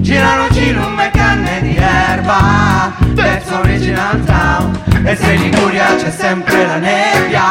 Girano 0.00 0.48
cirum 0.52 1.00
e 1.00 1.10
canne 1.10 1.60
di 1.62 1.76
erba, 1.76 2.92
that's 3.14 3.50
original 3.50 4.22
town. 4.24 4.78
E 5.04 5.16
se 5.16 5.32
in 5.32 5.42
Liguria 5.42 5.96
c'è 5.96 6.10
sempre 6.10 6.66
la 6.66 6.76
nebbia, 6.76 7.42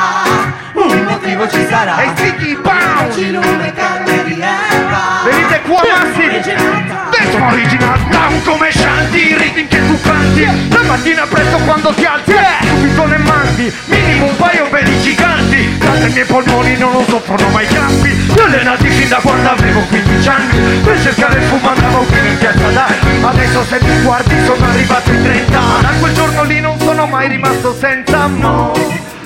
un 0.73 1.03
motivo 1.03 1.47
ci 1.49 1.65
sarà. 1.67 2.01
E 2.01 2.09
sticky 2.15 2.55
pound! 2.61 3.13
cirum 3.13 3.61
e 3.61 3.73
canne 3.73 4.23
di 4.25 4.41
erba. 4.41 5.23
Venite 5.25 5.61
qua, 5.61 5.81
town. 5.81 7.29
Siamo 7.29 7.47
original 7.51 8.09
town 8.09 8.43
come 8.43 8.71
shanti 8.71 9.17
I 9.17 9.37
riti 9.37 9.67
che 9.67 9.85
tu 9.85 9.97
canti 10.35 10.69
La 10.69 10.81
mattina 10.83 11.25
presto 11.27 11.57
quando 11.59 11.93
ti 11.93 12.05
alzi, 12.05 12.31
eh, 12.31 12.67
subito 12.67 13.05
le 13.05 13.17
mandi, 13.17 13.73
minimo 13.85 14.25
un 14.25 14.35
paio 14.35 14.67
belli 14.69 15.01
giganti. 15.01 15.77
Tanto 15.77 16.05
i 16.07 16.11
miei 16.11 16.25
polmoni 16.25 16.77
non 16.77 16.91
lo 16.91 17.05
soffrono 17.07 17.47
mai 17.49 17.65
campi. 17.67 18.09
Li 18.09 18.39
ho 18.39 18.43
allenati 18.43 18.89
fin 18.89 19.07
da 19.07 19.19
quando 19.21 19.49
avevo 19.49 19.79
15 19.81 20.29
anni. 20.29 20.79
Per 20.83 21.01
cercare 21.01 21.39
il 21.39 21.45
fumo 21.45 21.69
andavo 21.69 21.99
qui 22.03 22.17
in 22.19 22.37
piazza 22.37 22.67
dai 22.69 22.95
Adesso 23.21 23.63
se 23.63 23.79
mi 23.81 24.01
guardi 24.01 24.35
sono 24.45 24.65
arrivato 24.65 25.11
in 25.11 25.23
30 25.23 25.59
Da 25.81 25.89
quel 25.99 26.13
giorno 26.13 26.43
lì 26.43 26.59
non 26.59 26.79
sono 26.79 27.05
mai 27.05 27.27
rimasto 27.27 27.73
senza 27.73 28.27
mo. 28.27 28.73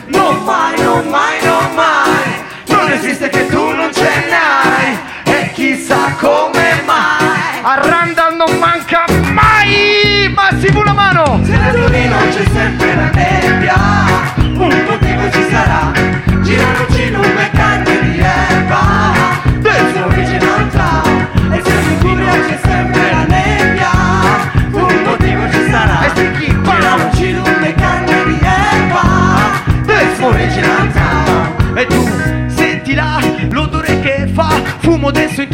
Non 0.08 0.44
mai, 0.44 0.82
non 0.82 1.08
mai, 1.08 1.38
non 1.44 1.74
mai. 1.76 2.48
Non 2.68 2.92
esiste 2.92 3.30
che 3.30 3.48
tu 3.48 3.72
non 3.72 3.92
ce 3.94 4.10
n'hai. 4.30 4.98
E 5.24 5.52
chissà 5.54 5.99
Massimo 10.70 10.82
una 10.82 10.94
mano. 10.94 11.40
Se 11.44 11.54
a 11.54 11.72
Torino 11.72 12.16
c'è 12.30 12.44
sempre 12.52 12.96
la 12.96 13.10
nebbia. 13.10 13.76
Un 14.38 14.86
motivo 14.88 15.32
ci 15.32 15.44
sarà 15.50 16.19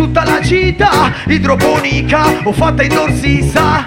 tutta 0.06 0.24
la 0.24 0.42
città 0.42 1.12
Idroponica 1.26 2.26
o 2.44 2.52
fatta 2.52 2.84
indoor 2.84 3.12
si 3.12 3.42
sa 3.42 3.86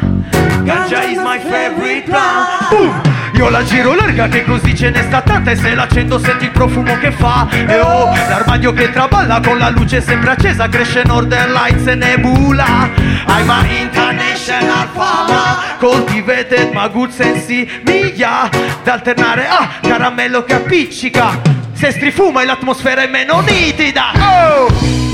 Ganja 0.65 1.03
is 1.05 1.19
my 1.19 1.39
favorite 1.39 2.03
plant. 2.03 2.69
Boom! 2.69 3.01
Io 3.35 3.49
la 3.49 3.63
giro 3.65 3.95
larga 3.95 4.29
che 4.29 4.45
così 4.45 4.77
ce 4.77 4.91
ne 4.91 5.03
sta 5.03 5.23
tanta 5.23 5.53
E 5.53 5.57
se 5.57 5.75
l'accendo 5.75 6.19
senti 6.19 6.45
il 6.45 6.51
profumo 6.51 6.99
che 6.99 7.11
fa. 7.11 7.47
E 7.51 7.81
oh, 7.81 8.13
l'armadio 8.29 8.73
che 8.75 8.91
traballa 8.91 9.41
con 9.41 9.57
la 9.57 9.71
luce 9.71 10.03
sempre 10.03 10.33
accesa 10.33 10.69
Cresce 10.69 11.05
Northern 11.05 11.53
Lights 11.53 11.87
e 11.87 11.95
Nebula. 11.95 12.91
I'm 13.29 13.49
a 13.49 13.65
international 13.67 14.89
fama 14.93 15.77
Cultivated 15.79 16.73
ma 16.73 16.89
good 16.89 17.11
sensi 17.11 17.67
miglia 17.87 18.51
Da 18.83 18.95
alternare 18.95 19.47
a 19.49 19.69
caramello 19.81 20.45
che 20.45 20.55
appiccica. 20.55 21.41
Se 21.73 21.93
strifuma 21.93 22.43
e 22.43 22.45
l'atmosfera 22.45 23.03
è 23.03 23.07
meno 23.07 23.41
nitida. 23.41 24.11
Oh 24.19 25.08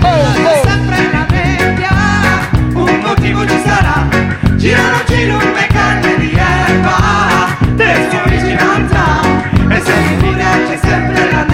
Sempre 0.00 1.10
la 1.12 1.26
nebbia, 1.30 1.90
un 2.72 3.00
motivo 3.04 3.46
ci 3.46 3.60
sarà. 3.64 4.08
Girano 4.56 5.04
cirum 5.06 5.56
e 5.56 5.66
canne 5.66 6.16
di 6.18 6.32
erba, 6.32 7.48
that's 7.76 8.14
original 8.24 8.88
town. 8.88 9.70
E 9.70 9.80
se 9.80 9.92
Liguria 10.08 10.48
c'è 10.66 10.78
sempre 10.82 11.30
la 11.30 11.44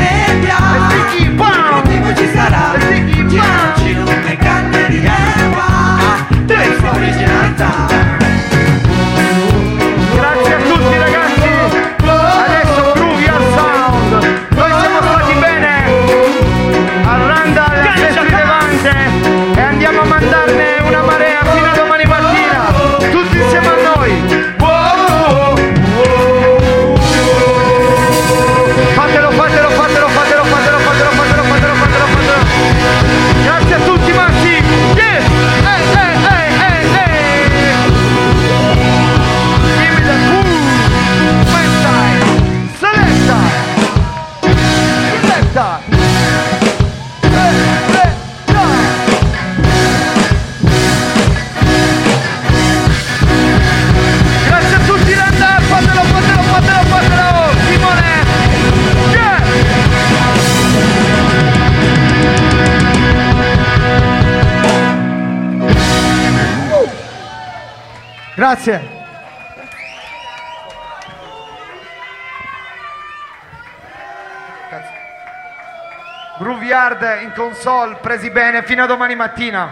Hard 77.06 77.22
in 77.22 77.32
console, 77.34 77.96
presi 78.00 78.30
bene 78.30 78.62
fino 78.64 78.82
a 78.82 78.86
domani 78.86 79.14
mattina. 79.14 79.68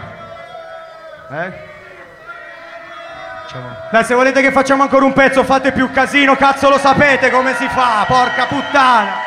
Eh? 1.29 1.73
Dai, 3.91 4.03
se 4.03 4.13
volete 4.13 4.41
che 4.41 4.51
facciamo 4.51 4.83
ancora 4.83 5.05
un 5.05 5.13
pezzo, 5.13 5.43
fate 5.43 5.71
più 5.71 5.91
casino, 5.91 6.35
cazzo 6.35 6.69
lo 6.69 6.77
sapete 6.77 7.29
come 7.29 7.53
si 7.55 7.67
fa, 7.67 8.05
porca 8.07 8.45
puttana. 8.45 9.23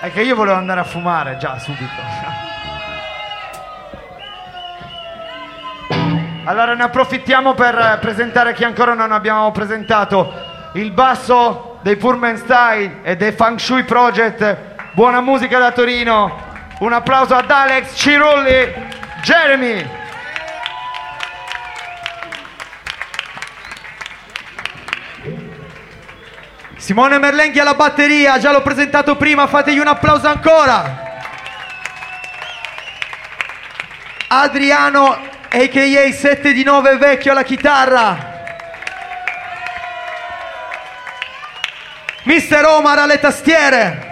È 0.00 0.10
che 0.10 0.22
io 0.22 0.34
volevo 0.34 0.56
andare 0.56 0.80
a 0.80 0.84
fumare 0.84 1.36
già 1.36 1.58
subito. 1.58 2.00
Allora 6.44 6.74
ne 6.74 6.82
approfittiamo 6.82 7.54
per 7.54 7.98
presentare 8.00 8.52
chi 8.52 8.64
ancora 8.64 8.94
non 8.94 9.12
abbiamo 9.12 9.52
presentato. 9.52 10.50
Il 10.74 10.90
basso 10.92 11.78
dei 11.82 11.96
Pullman 11.96 12.38
Style 12.38 13.00
e 13.02 13.14
dei 13.14 13.32
Feng 13.32 13.58
Shui 13.58 13.84
Project. 13.84 14.56
Buona 14.92 15.20
musica 15.20 15.58
da 15.58 15.70
Torino. 15.70 16.50
Un 16.78 16.94
applauso 16.94 17.34
ad 17.34 17.50
Alex 17.50 17.94
Cirulli, 17.94 18.72
Jeremy. 19.22 19.86
Simone 26.76 27.18
Merlenghi 27.18 27.60
alla 27.60 27.74
batteria, 27.74 28.38
già 28.38 28.50
l'ho 28.50 28.62
presentato 28.62 29.16
prima, 29.16 29.46
fategli 29.46 29.78
un 29.78 29.88
applauso 29.88 30.26
ancora. 30.26 31.20
Adriano, 34.28 35.10
a.k.a. 35.50 36.12
7 36.12 36.52
di 36.54 36.64
9 36.64 36.96
vecchio 36.96 37.32
alla 37.32 37.42
chitarra. 37.42 38.31
Mister 42.24 42.64
Omar 42.66 42.98
alle 42.98 43.18
tastiere. 43.18 44.10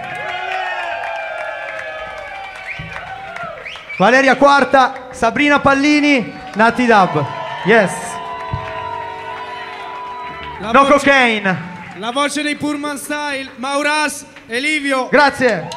Valeria 3.97 4.35
Quarta, 4.35 5.07
Sabrina 5.11 5.59
Pallini, 5.59 6.33
Nati 6.55 6.85
Dub. 6.85 7.25
Yes. 7.65 7.91
La 10.59 10.71
No 10.71 10.83
voce- 10.83 10.91
cocaine. 10.93 11.69
La 11.97 12.11
voce 12.11 12.41
dei 12.41 12.55
Pullman 12.55 12.97
Style, 12.97 13.51
Mauras 13.57 14.25
e 14.47 14.59
Livio. 14.59 15.07
Grazie. 15.09 15.67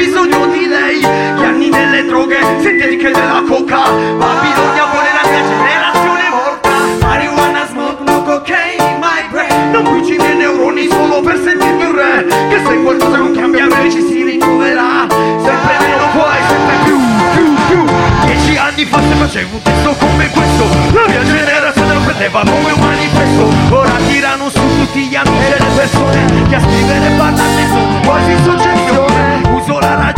Bisogno 0.00 0.46
di 0.46 0.66
lei. 0.66 1.00
Gli 1.00 1.44
anni 1.44 1.68
delle 1.68 2.04
droghe 2.06 2.38
sintetiche 2.60 3.10
della 3.10 3.42
coca. 3.46 3.82
Babilonia 4.16 4.86
vuole 4.90 5.10
la 5.12 5.28
mia 5.28 5.42
generazione 5.44 6.22
morta. 6.30 6.70
Marijuana 7.06 7.66
smoke 7.68 8.02
no 8.04 8.22
cocaine 8.22 8.82
in 8.82 8.98
my 8.98 9.28
brain 9.30 9.70
Non 9.72 9.82
bruci 9.82 10.14
i 10.14 10.16
miei 10.16 10.36
neuroni 10.36 10.88
solo 10.88 11.20
per 11.20 11.38
sentirmi 11.44 11.84
un 11.84 11.94
re. 11.94 12.26
Che 12.48 12.58
se 12.66 12.82
qualcosa 12.82 13.16
non 13.18 13.32
cambia 13.34 13.66
bene 13.66 13.90
ci 13.90 14.00
si 14.00 14.22
ritroverà. 14.24 15.06
Sempre 15.10 15.74
meno 15.84 16.06
e 16.08 16.42
sempre 16.48 16.76
più, 16.84 16.96
più, 17.34 17.54
più. 17.68 17.84
Dieci 18.24 18.56
anni 18.56 18.84
fa 18.86 19.00
se 19.00 19.14
facevo 19.14 19.56
un 19.56 19.62
testo 19.62 19.96
come 19.98 20.30
questo 20.30 20.64
La 20.92 21.08
mia 21.08 21.24
generazione 21.24 21.94
lo 21.94 22.00
prendeva 22.00 22.40
come 22.40 22.72
un 22.72 22.80
manifesto. 22.80 23.74
Ora 23.74 23.96
tirano 24.08 24.48
su 24.48 24.60
tutti 24.78 25.08
gli 25.08 25.14
amici 25.14 25.52
e 25.52 25.58
le 25.58 25.70
persone 25.74 26.48
Che 26.48 26.54
a 26.54 26.60
scrivere 26.60 27.14
parlarne 27.16 27.66
sono 27.68 28.00
quasi 28.02 28.32
la 28.44 28.79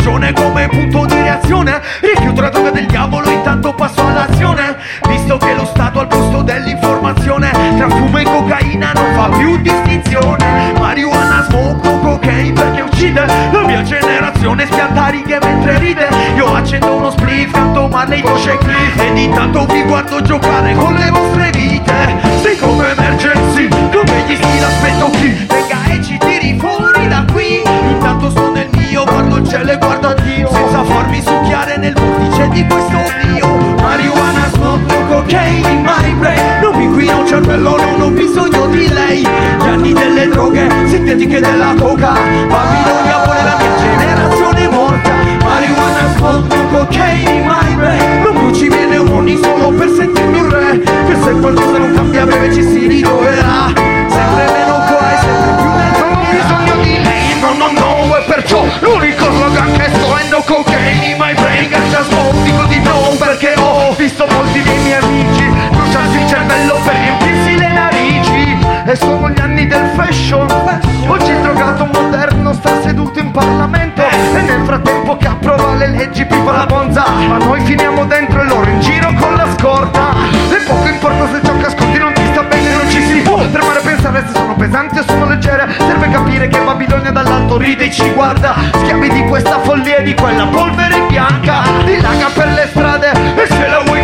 ragione 0.03 0.33
come 0.33 0.67
punto 0.67 1.05
di 1.05 1.13
reazione. 1.13 1.81
Rifiuto 2.01 2.41
la 2.41 2.49
droga 2.49 2.71
del 2.71 2.85
diavolo 2.87 3.29
intanto 3.29 3.73
passo 3.73 4.05
all'azione. 4.05 4.75
Visto 5.07 5.37
che 5.37 5.53
lo 5.53 5.65
Stato 5.65 5.99
al 5.99 6.07
posto 6.07 6.41
dell'informazione 6.41 7.49
Tra 7.77 7.87
fumo 7.87 8.17
e 8.17 8.23
cocaina 8.23 8.91
non 8.93 9.13
fa 9.15 9.29
più 9.37 9.61
distinzione. 9.61 10.73
Marijuana, 10.77 11.45
smoke, 11.47 11.99
cocaine 12.01 12.51
perché 12.51 12.81
uccide 12.81 13.25
La 13.51 13.61
mia 13.61 13.81
generazione. 13.83 14.65
Spianta 14.65 15.07
righe 15.07 15.39
mentre 15.41 15.79
ride 15.79 16.09
Io 16.35 16.53
accendo 16.53 16.95
uno 16.95 17.09
spliff, 17.09 17.51
canto 17.51 17.87
Marley, 17.87 18.21
voce 18.21 18.57
Cliff 18.57 18.99
Ed 18.99 19.17
intanto 19.17 19.65
vi 19.67 19.83
guardo 19.83 20.21
giocare 20.21 20.73
con 20.73 20.95
le 20.95 21.09
vostre 21.11 21.49
vite. 21.51 21.93
Sei 22.41 22.57
come 22.57 22.91
emergency, 22.91 23.69
come 23.69 24.23
gli 24.27 24.35
stili 24.35 24.63
aspetto 24.63 25.09
chi 25.11 25.62
cielo 29.53 29.71
e 29.71 29.77
guardo 29.77 30.07
a 30.07 30.13
Dio. 30.15 30.49
Senza 30.51 30.83
farmi 30.83 31.21
succhiare 31.21 31.77
nel 31.77 31.93
vortice 31.93 32.47
di 32.49 32.65
questo 32.65 32.97
odio 32.97 33.47
Marijuana, 33.79 34.49
smoke, 34.51 34.95
cocaine 35.07 35.69
in 35.69 35.81
my 35.83 36.13
brain. 36.15 36.59
Non 36.61 36.75
mi 36.75 36.83
inquino 36.85 37.21
il 37.21 37.27
cervello, 37.27 37.77
non 37.77 38.01
ho 38.01 38.09
bisogno 38.09 38.65
di 38.67 38.87
lei. 38.91 39.21
Gli 39.21 39.67
anni 39.67 39.93
delle 39.93 40.27
droghe, 40.27 40.67
sintetiche 40.87 41.39
della 41.39 41.75
coca. 41.77 42.13
Babilonia 42.47 43.23
vuole 43.23 43.43
la 43.43 43.57
mia 43.59 43.75
generazione 43.77 44.67
morta. 44.69 45.11
Marijuana, 45.43 46.13
smoke, 46.15 46.55
cocaine 46.71 47.29
in 47.29 47.45
my 47.45 47.75
brain. 47.75 48.21
Non 48.23 48.33
bruci 48.33 48.65
i 48.65 48.69
neuroni 48.69 49.37
solo 49.39 49.69
per 49.69 49.89
sentirmi 49.89 50.39
un 50.39 50.49
re. 50.49 50.79
Che 50.79 51.15
se 51.23 51.31
qualcosa 51.31 51.77
non 51.77 51.93
cambia 51.93 52.25
breve 52.25 52.51
ci 52.51 52.63
si 52.63 52.87
ritroverà. 52.87 53.71
Sempre 54.07 54.45
meno 54.51 54.73
qua 54.87 55.13
e 55.13 55.17
sempre 55.21 55.51
più 55.57 55.69
non 56.01 56.17
ho 56.17 56.25
bisogno 56.31 56.83
di 56.83 57.03
lei 57.03 57.23
No, 57.43 57.53
no, 57.53 57.71
no, 57.71 58.15
e 58.15 58.23
perciò 58.25 58.63
l'unico 58.79 59.12
sto 59.93 60.15
è 60.17 60.29
no 60.29 60.41
cocaine 60.45 61.05
in 61.05 61.17
my 61.17 61.33
brain 61.33 61.69
Ganja 61.69 62.03
smoke, 62.03 62.67
di 62.67 62.79
no 62.79 63.15
perché 63.17 63.53
ho 63.57 63.93
visto 63.93 64.25
molti 64.29 64.61
dei 64.61 64.77
miei 64.79 65.01
amici. 65.01 65.43
Bruciarsi 65.71 66.17
il 66.17 66.27
cervello 66.27 66.79
per 66.83 66.95
riempirsi 66.95 67.57
le 67.57 67.67
narici. 67.67 68.57
E 68.85 68.95
sono 68.95 69.29
gli 69.29 69.39
anni 69.39 69.65
del 69.67 69.91
fashion. 69.95 70.47
Oggi 71.07 71.31
il 71.31 71.41
drogato 71.41 71.85
moderno 71.85 72.53
sta 72.53 72.81
seduto 72.81 73.19
in 73.19 73.31
Parlamento. 73.31 74.01
E 74.01 74.41
nel 74.41 74.63
frattempo 74.65 75.17
che 75.17 75.27
approva 75.27 75.73
le 75.75 75.87
leggi 75.87 76.25
pipa 76.25 76.51
la 76.51 76.65
bonza 76.65 77.05
Ma 77.27 77.37
noi 77.37 77.61
finiamo 77.61 78.05
dentro 78.05 78.41
e 78.41 78.45
loro 78.45 78.69
in 78.69 78.79
giro 78.79 79.13
con 79.13 79.35
la 79.35 79.47
scorta. 79.57 80.11
E 80.49 80.63
poco 80.65 80.87
importa 80.87 81.27
se 81.31 81.41
ciò 81.43 81.57
che 81.57 81.65
ascolti 81.65 81.97
non 81.97 82.13
ti 82.13 82.22
se 84.11 84.33
sono 84.33 84.55
pesanti 84.55 84.99
o 84.99 85.03
sono 85.03 85.27
leggere. 85.27 85.71
Serve 85.77 86.09
capire 86.09 86.47
che 86.47 86.59
Babilonia 86.59 87.11
dall'alto 87.11 87.57
ride 87.57 87.85
e 87.85 87.91
ci 87.91 88.09
guarda. 88.11 88.53
Schiavi 88.73 89.09
di 89.09 89.23
questa 89.23 89.59
follia 89.59 89.97
e 89.97 90.03
di 90.03 90.13
quella 90.13 90.45
polvere 90.47 91.05
bianca. 91.07 91.61
Dilaga 91.85 92.27
per 92.33 92.47
le 92.47 92.67
strade 92.69 93.11
e 93.11 93.47
se 93.47 93.67
la 93.67 93.81
vuoi 93.85 94.02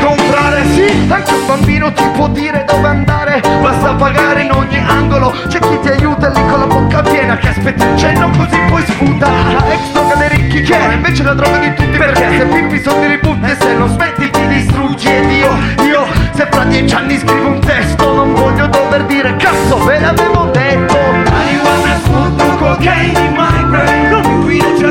anche 1.10 1.34
un 1.34 1.46
bambino 1.46 1.92
ti 1.94 2.04
può 2.14 2.28
dire 2.30 2.66
dove 2.68 2.88
andare 2.88 3.42
Basta 3.62 3.94
pagare 3.94 4.44
in 4.44 4.52
ogni 4.52 4.78
angolo. 4.78 5.34
C'è 5.48 5.60
chi 5.60 5.80
ti 5.82 5.90
aiuta 5.90 6.30
lì 6.30 6.42
con 6.48 6.60
la 6.60 6.66
bocca 6.66 7.02
piena 7.02 7.38
Che 7.38 7.50
aspetta 7.50 7.86
il 7.86 7.98
cenno 7.98 8.30
così 8.30 8.60
poi 8.70 8.84
sputa. 8.86 9.28
La 9.28 9.74
ex 9.74 9.92
droga 9.92 10.16
dei 10.16 10.30
ricchi 10.30 10.62
che 10.62 10.78
è 10.78 10.94
invece 10.94 11.24
la 11.24 11.34
droga 11.34 11.58
di 11.58 11.74
tutti 11.74 11.98
Perché 11.98 12.38
se 12.38 12.46
pippi 12.46 12.82
soldi 12.82 13.08
li 13.08 13.18
butti 13.18 13.52
e 13.52 13.58
se 13.60 13.74
non 13.74 13.90
smetti 13.90 14.30
ti 14.30 14.48
distruggi. 14.48 15.08
Ed 15.08 15.32
io, 15.32 15.58
io 15.84 16.08
se 16.34 16.48
fra 16.50 16.64
dieci 16.64 16.94
anni 16.96 17.18
scrivo 17.18 17.48
un 17.48 17.60
testo 17.60 18.14
Non 18.14 18.34
voglio 18.34 18.68
dover 18.68 19.04
dire 19.06 19.36
cazzo 19.36 19.84
ve 19.84 20.00
l'avevo 20.00 20.46
detto 20.46 20.98
Marijuana, 21.30 22.00
smoke, 22.04 22.58
cocaine 22.58 23.20
in 23.20 23.34
my 23.34 23.64
brain? 23.66 24.10
Non 24.10 24.22
mi 24.22 24.58
inquino 24.58 24.88
il 24.88 24.89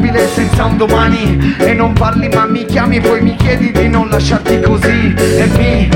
immobile 0.00 0.26
senza 0.28 0.64
un 0.64 0.76
domani. 0.76 1.54
E 1.58 1.74
non 1.74 1.92
parli 1.92 2.28
ma 2.28 2.46
mi 2.46 2.64
chiami 2.64 2.96
e 2.96 3.00
poi 3.00 3.20
mi 3.20 3.36
chiedi 3.36 3.70
di 3.70 3.88
non 3.88 4.08
lasciarti 4.08 4.60
così. 4.60 5.14
E 5.14 5.48
mi 5.56 5.88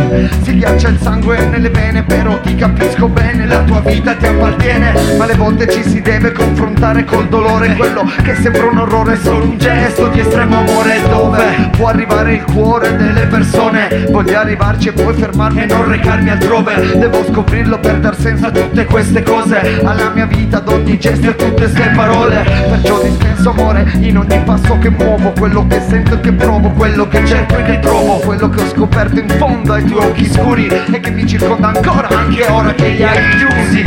si 0.42 0.58
ghiaccia 0.58 0.88
il 0.88 0.98
sangue 1.00 1.38
nelle 1.46 1.70
vene 1.70 2.02
Però 2.02 2.38
ti 2.40 2.54
capisco 2.54 3.08
bene, 3.08 3.46
la 3.46 3.62
tua 3.62 3.80
vita 3.80 4.14
ti 4.14 4.26
appartiene. 4.26 4.92
Ma 5.16 5.24
alle 5.24 5.34
volte 5.34 5.68
ci 5.68 5.82
si 5.82 6.00
deve 6.00 6.32
confrontare 6.32 7.04
col 7.04 7.28
dolore 7.28 7.74
Quello 7.74 8.04
che 8.22 8.34
sembra 8.34 8.66
un 8.66 8.78
orrore 8.78 9.14
è 9.14 9.16
solo 9.16 9.44
un 9.44 9.58
gesto 9.58 10.08
di 10.08 10.20
estremo 10.20 10.58
amore. 10.58 11.00
Dove 11.08 11.70
può 11.76 11.88
arrivare 11.88 12.34
il 12.34 12.44
cuore 12.44 12.96
delle 12.96 13.26
persone? 13.26 14.06
Voglio 14.10 14.38
arrivarci 14.38 14.88
e 14.88 14.92
poi 14.92 15.14
fermarmi 15.14 15.62
e 15.62 15.66
non 15.66 15.88
recarmi 15.88 16.30
altrove. 16.30 16.98
Devo 16.98 17.24
scoprirlo 17.24 17.78
per 17.78 17.98
dar 17.98 18.16
senso 18.18 18.46
a 18.46 18.50
tutte 18.50 18.84
queste 18.84 19.22
cose. 19.22 19.80
Alla 19.82 20.10
mia 20.10 20.26
vita, 20.26 20.58
ad 20.58 20.68
ogni 20.68 20.98
gesto 20.98 21.26
e 21.26 21.30
a 21.30 21.32
tutte 21.32 21.68
ste 21.68 21.92
parole. 21.94 22.44
Perciò 22.68 23.00
dispenso 23.00 23.50
amore 23.50 23.93
in 24.00 24.18
ogni 24.18 24.40
passo 24.44 24.78
che 24.78 24.90
muovo 24.90 25.32
Quello 25.38 25.66
che 25.66 25.80
sento 25.80 26.14
e 26.14 26.20
che 26.20 26.32
provo, 26.32 26.70
quello 26.70 27.08
che 27.08 27.24
cerco 27.26 27.56
e 27.56 27.62
che 27.62 27.78
trovo 27.80 28.18
Quello 28.18 28.48
che 28.48 28.62
ho 28.62 28.68
scoperto 28.68 29.18
in 29.18 29.28
fondo 29.28 29.72
ai 29.72 29.84
tuoi 29.84 30.04
occhi 30.04 30.30
scuri 30.30 30.66
E 30.66 31.00
che 31.00 31.10
mi 31.10 31.26
circonda 31.26 31.68
ancora 31.68 32.08
anche 32.08 32.46
ora 32.46 32.72
che 32.74 32.88
li 32.88 33.02
hai 33.02 33.36
chiusi 33.36 33.84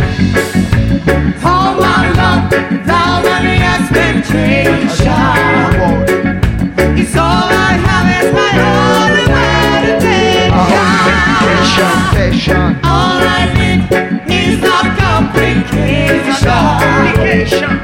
All 1.44 1.76
my 1.80 2.12
love, 2.14 2.58
and 3.38 3.46
the 3.46 3.62
expectation. 3.62 5.06
It's 6.98 7.14
all 7.16 7.50
I 7.50 7.78
have 7.86 8.10
is 8.18 8.34
my 8.34 8.52
meditation. 9.88 10.52
Passion, 12.14 12.80
All 12.84 13.22
I 13.22 13.24
need 13.54 13.82
is 14.30 14.60
no 14.62 14.82
complication. 14.98 17.77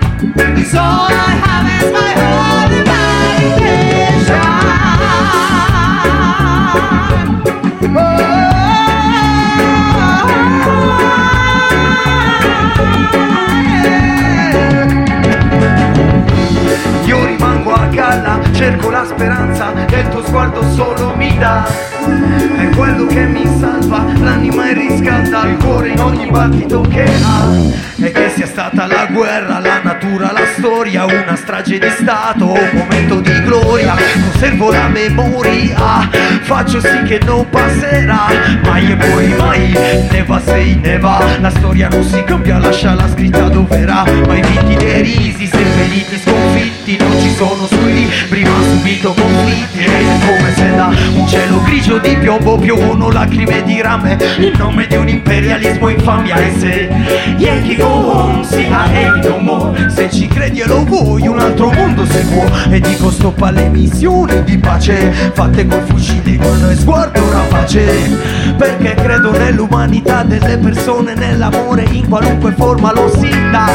Cerco 18.63 18.91
la 18.91 19.03
speranza 19.03 19.73
che 19.85 19.95
il 19.97 20.07
tuo 20.07 20.23
sguardo 20.25 20.63
solo 20.71 21.13
mi 21.17 21.37
dà. 21.37 21.65
È 21.65 22.69
quello 22.75 23.05
che 23.07 23.25
mi 23.25 23.45
salva, 23.59 24.05
l'anima 24.21 24.69
e 24.69 24.73
riscalda 24.73 25.49
il 25.49 25.57
cuore 25.57 25.89
in 25.89 25.99
ogni 25.99 26.29
battito 26.29 26.79
che 26.79 27.03
ha. 27.03 27.81
E 27.97 28.11
che 28.11 28.31
sia 28.33 28.45
stata 28.45 28.85
la 28.85 29.07
guerra, 29.11 29.59
la 29.59 29.81
natura, 29.83 30.31
la 30.31 30.45
storia, 30.55 31.03
una 31.03 31.35
strage 31.35 31.77
di 31.77 31.89
stato, 31.89 32.53
un 32.53 32.69
momento 32.73 33.19
di 33.19 33.41
gloria. 33.43 33.95
Conservo 34.31 34.71
la 34.71 34.87
memoria, 34.87 36.09
faccio 36.41 36.79
sì 36.79 37.03
che 37.03 37.19
non 37.25 37.49
passerà 37.49 38.27
mai 38.63 38.91
e 38.91 38.95
poi 38.95 39.27
mai. 39.37 39.77
Neva 40.09 40.39
sei 40.39 40.75
neva, 40.75 41.19
la 41.41 41.49
storia 41.49 41.89
non 41.89 42.03
si 42.03 42.23
cambia, 42.23 42.59
lasciala 42.59 43.09
scritta 43.09 43.49
dove 43.49 43.77
era. 43.77 44.03
Mai 44.25 44.41
vinti 44.41 44.75
derisi, 44.75 45.47
seppelliti, 45.47 46.17
sconfitti, 46.17 46.62
non 46.85 47.17
ci 47.21 47.33
sono 47.33 47.65
sui 47.67 47.93
libri, 47.93 48.43
ma 48.43 48.61
subito 48.61 49.13
conflitti. 49.13 49.79
Ed 49.79 50.25
come 50.25 50.53
se 50.53 50.75
da 50.75 50.91
un 51.15 51.27
cielo 51.27 51.61
grigio 51.63 51.97
di 51.97 52.17
piombo 52.17 52.57
piovono 52.57 53.09
lacrime 53.09 53.63
di 53.63 53.81
rame 53.81 54.17
in 54.39 54.51
nome 54.57 54.85
di 54.87 54.95
un 54.95 55.07
imperialismo 55.07 55.87
infamia. 55.87 56.35
E 56.35 56.53
se 56.57 56.89
Yankee 57.37 57.77
go 57.77 57.85
home, 57.85 58.43
si 58.43 58.67
ha 58.69 58.87
no 59.23 59.37
more. 59.37 59.89
Se 59.89 60.09
ci 60.11 60.27
credi 60.27 60.59
e 60.59 60.67
lo 60.67 60.83
vuoi, 60.83 61.25
un 61.25 61.39
altro 61.39 61.71
mondo 61.71 62.05
si 62.05 62.21
può. 62.25 62.45
E 62.69 62.79
dico 62.81 63.09
stop 63.11 63.41
alle 63.41 63.69
missioni 63.69 64.43
di 64.43 64.57
pace, 64.57 65.11
fatte 65.33 65.65
col 65.65 65.83
fucile, 65.85 66.37
con 66.37 66.69
e 66.69 66.75
sguardo 66.75 67.31
rapace. 67.31 68.51
Perché 68.57 68.93
credo 68.95 69.31
nell'umanità 69.31 70.23
delle 70.23 70.57
persone, 70.57 71.13
nell'amore 71.13 71.87
in 71.91 72.09
qualunque 72.09 72.51
forma 72.57 72.91
lo 72.93 73.09
si 73.17 73.29
dà. 73.51 73.71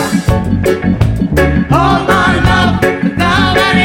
All 1.70 2.17
Love 3.38 3.56
is. 3.56 3.78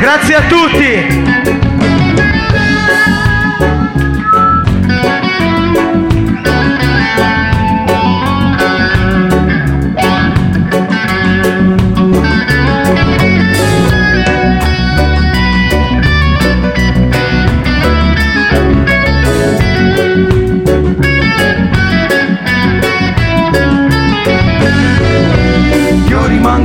Grazie 0.00 0.34
a 0.34 0.46
tutti. 0.46 1.69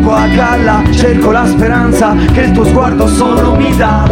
Rimango 0.06 0.14
a 0.14 0.28
galla, 0.28 0.84
cerco 0.94 1.32
la 1.32 1.48
speranza 1.48 2.14
che 2.32 2.42
il 2.42 2.52
tuo 2.52 2.64
sguardo 2.64 3.08
solo 3.08 3.56
mi 3.56 3.76
dà. 3.76 4.04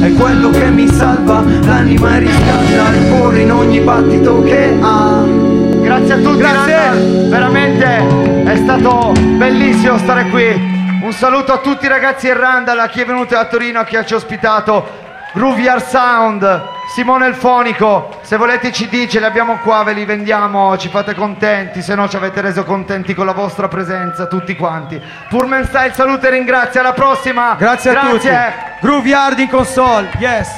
È 0.00 0.12
quello 0.12 0.50
che 0.50 0.70
mi 0.70 0.86
salva, 0.86 1.42
l'anima 1.42 2.18
riscalda 2.18 2.88
il 2.94 3.08
cuore 3.10 3.40
in 3.40 3.50
ogni 3.50 3.80
battito 3.80 4.42
che 4.44 4.78
ha. 4.80 5.24
Grazie 5.26 6.14
a 6.14 6.16
tutti, 6.18 6.36
Grazie. 6.36 6.74
Randall. 6.76 7.28
veramente 7.28 8.44
è 8.44 8.56
stato 8.58 9.12
bellissimo 9.38 9.98
stare 9.98 10.28
qui. 10.28 10.70
Un 11.02 11.12
saluto 11.12 11.52
a 11.52 11.58
tutti 11.58 11.86
i 11.86 11.88
ragazzi 11.88 12.28
e 12.28 12.34
Randall, 12.34 12.78
a 12.78 12.86
chi 12.86 13.00
è 13.00 13.04
venuto 13.04 13.34
da 13.34 13.46
Torino, 13.46 13.80
a 13.80 13.84
chi 13.84 13.98
ci 14.06 14.12
ha 14.12 14.16
ospitato. 14.16 14.86
Groovy 15.32 15.64
Sound, 15.84 16.62
Simone 16.92 17.26
il 17.26 17.34
Fonico, 17.34 18.18
se 18.20 18.36
volete 18.36 18.66
i 18.66 18.70
CD 18.70 19.06
ce 19.06 19.18
li 19.18 19.24
abbiamo 19.24 19.56
qua, 19.60 19.82
ve 19.82 19.94
li 19.94 20.04
vendiamo, 20.04 20.76
ci 20.76 20.90
fate 20.90 21.14
contenti, 21.14 21.80
se 21.80 21.94
no 21.94 22.06
ci 22.06 22.16
avete 22.16 22.42
reso 22.42 22.64
contenti 22.64 23.14
con 23.14 23.24
la 23.24 23.32
vostra 23.32 23.66
presenza, 23.66 24.26
tutti 24.26 24.54
quanti. 24.54 25.00
Purman 25.30 25.64
Style 25.64 25.94
saluta 25.94 26.26
e 26.26 26.32
ringrazia, 26.32 26.80
alla 26.80 26.92
prossima! 26.92 27.54
Grazie 27.58 27.96
a 27.96 28.00
tutti. 28.00 28.28
Grazie. 28.28 28.76
Groove 28.82 29.14
Hard 29.14 29.38
in 29.38 29.48
console, 29.48 30.10
yes. 30.18 30.50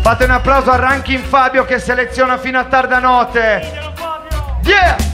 Fate 0.00 0.24
un 0.24 0.30
applauso 0.30 0.70
a 0.70 0.76
Rankin 0.76 1.22
Fabio 1.24 1.66
che 1.66 1.78
seleziona 1.78 2.38
fino 2.38 2.58
a 2.58 2.64
tarda 2.64 3.00
notte. 3.00 3.92
Yeah! 4.62 5.07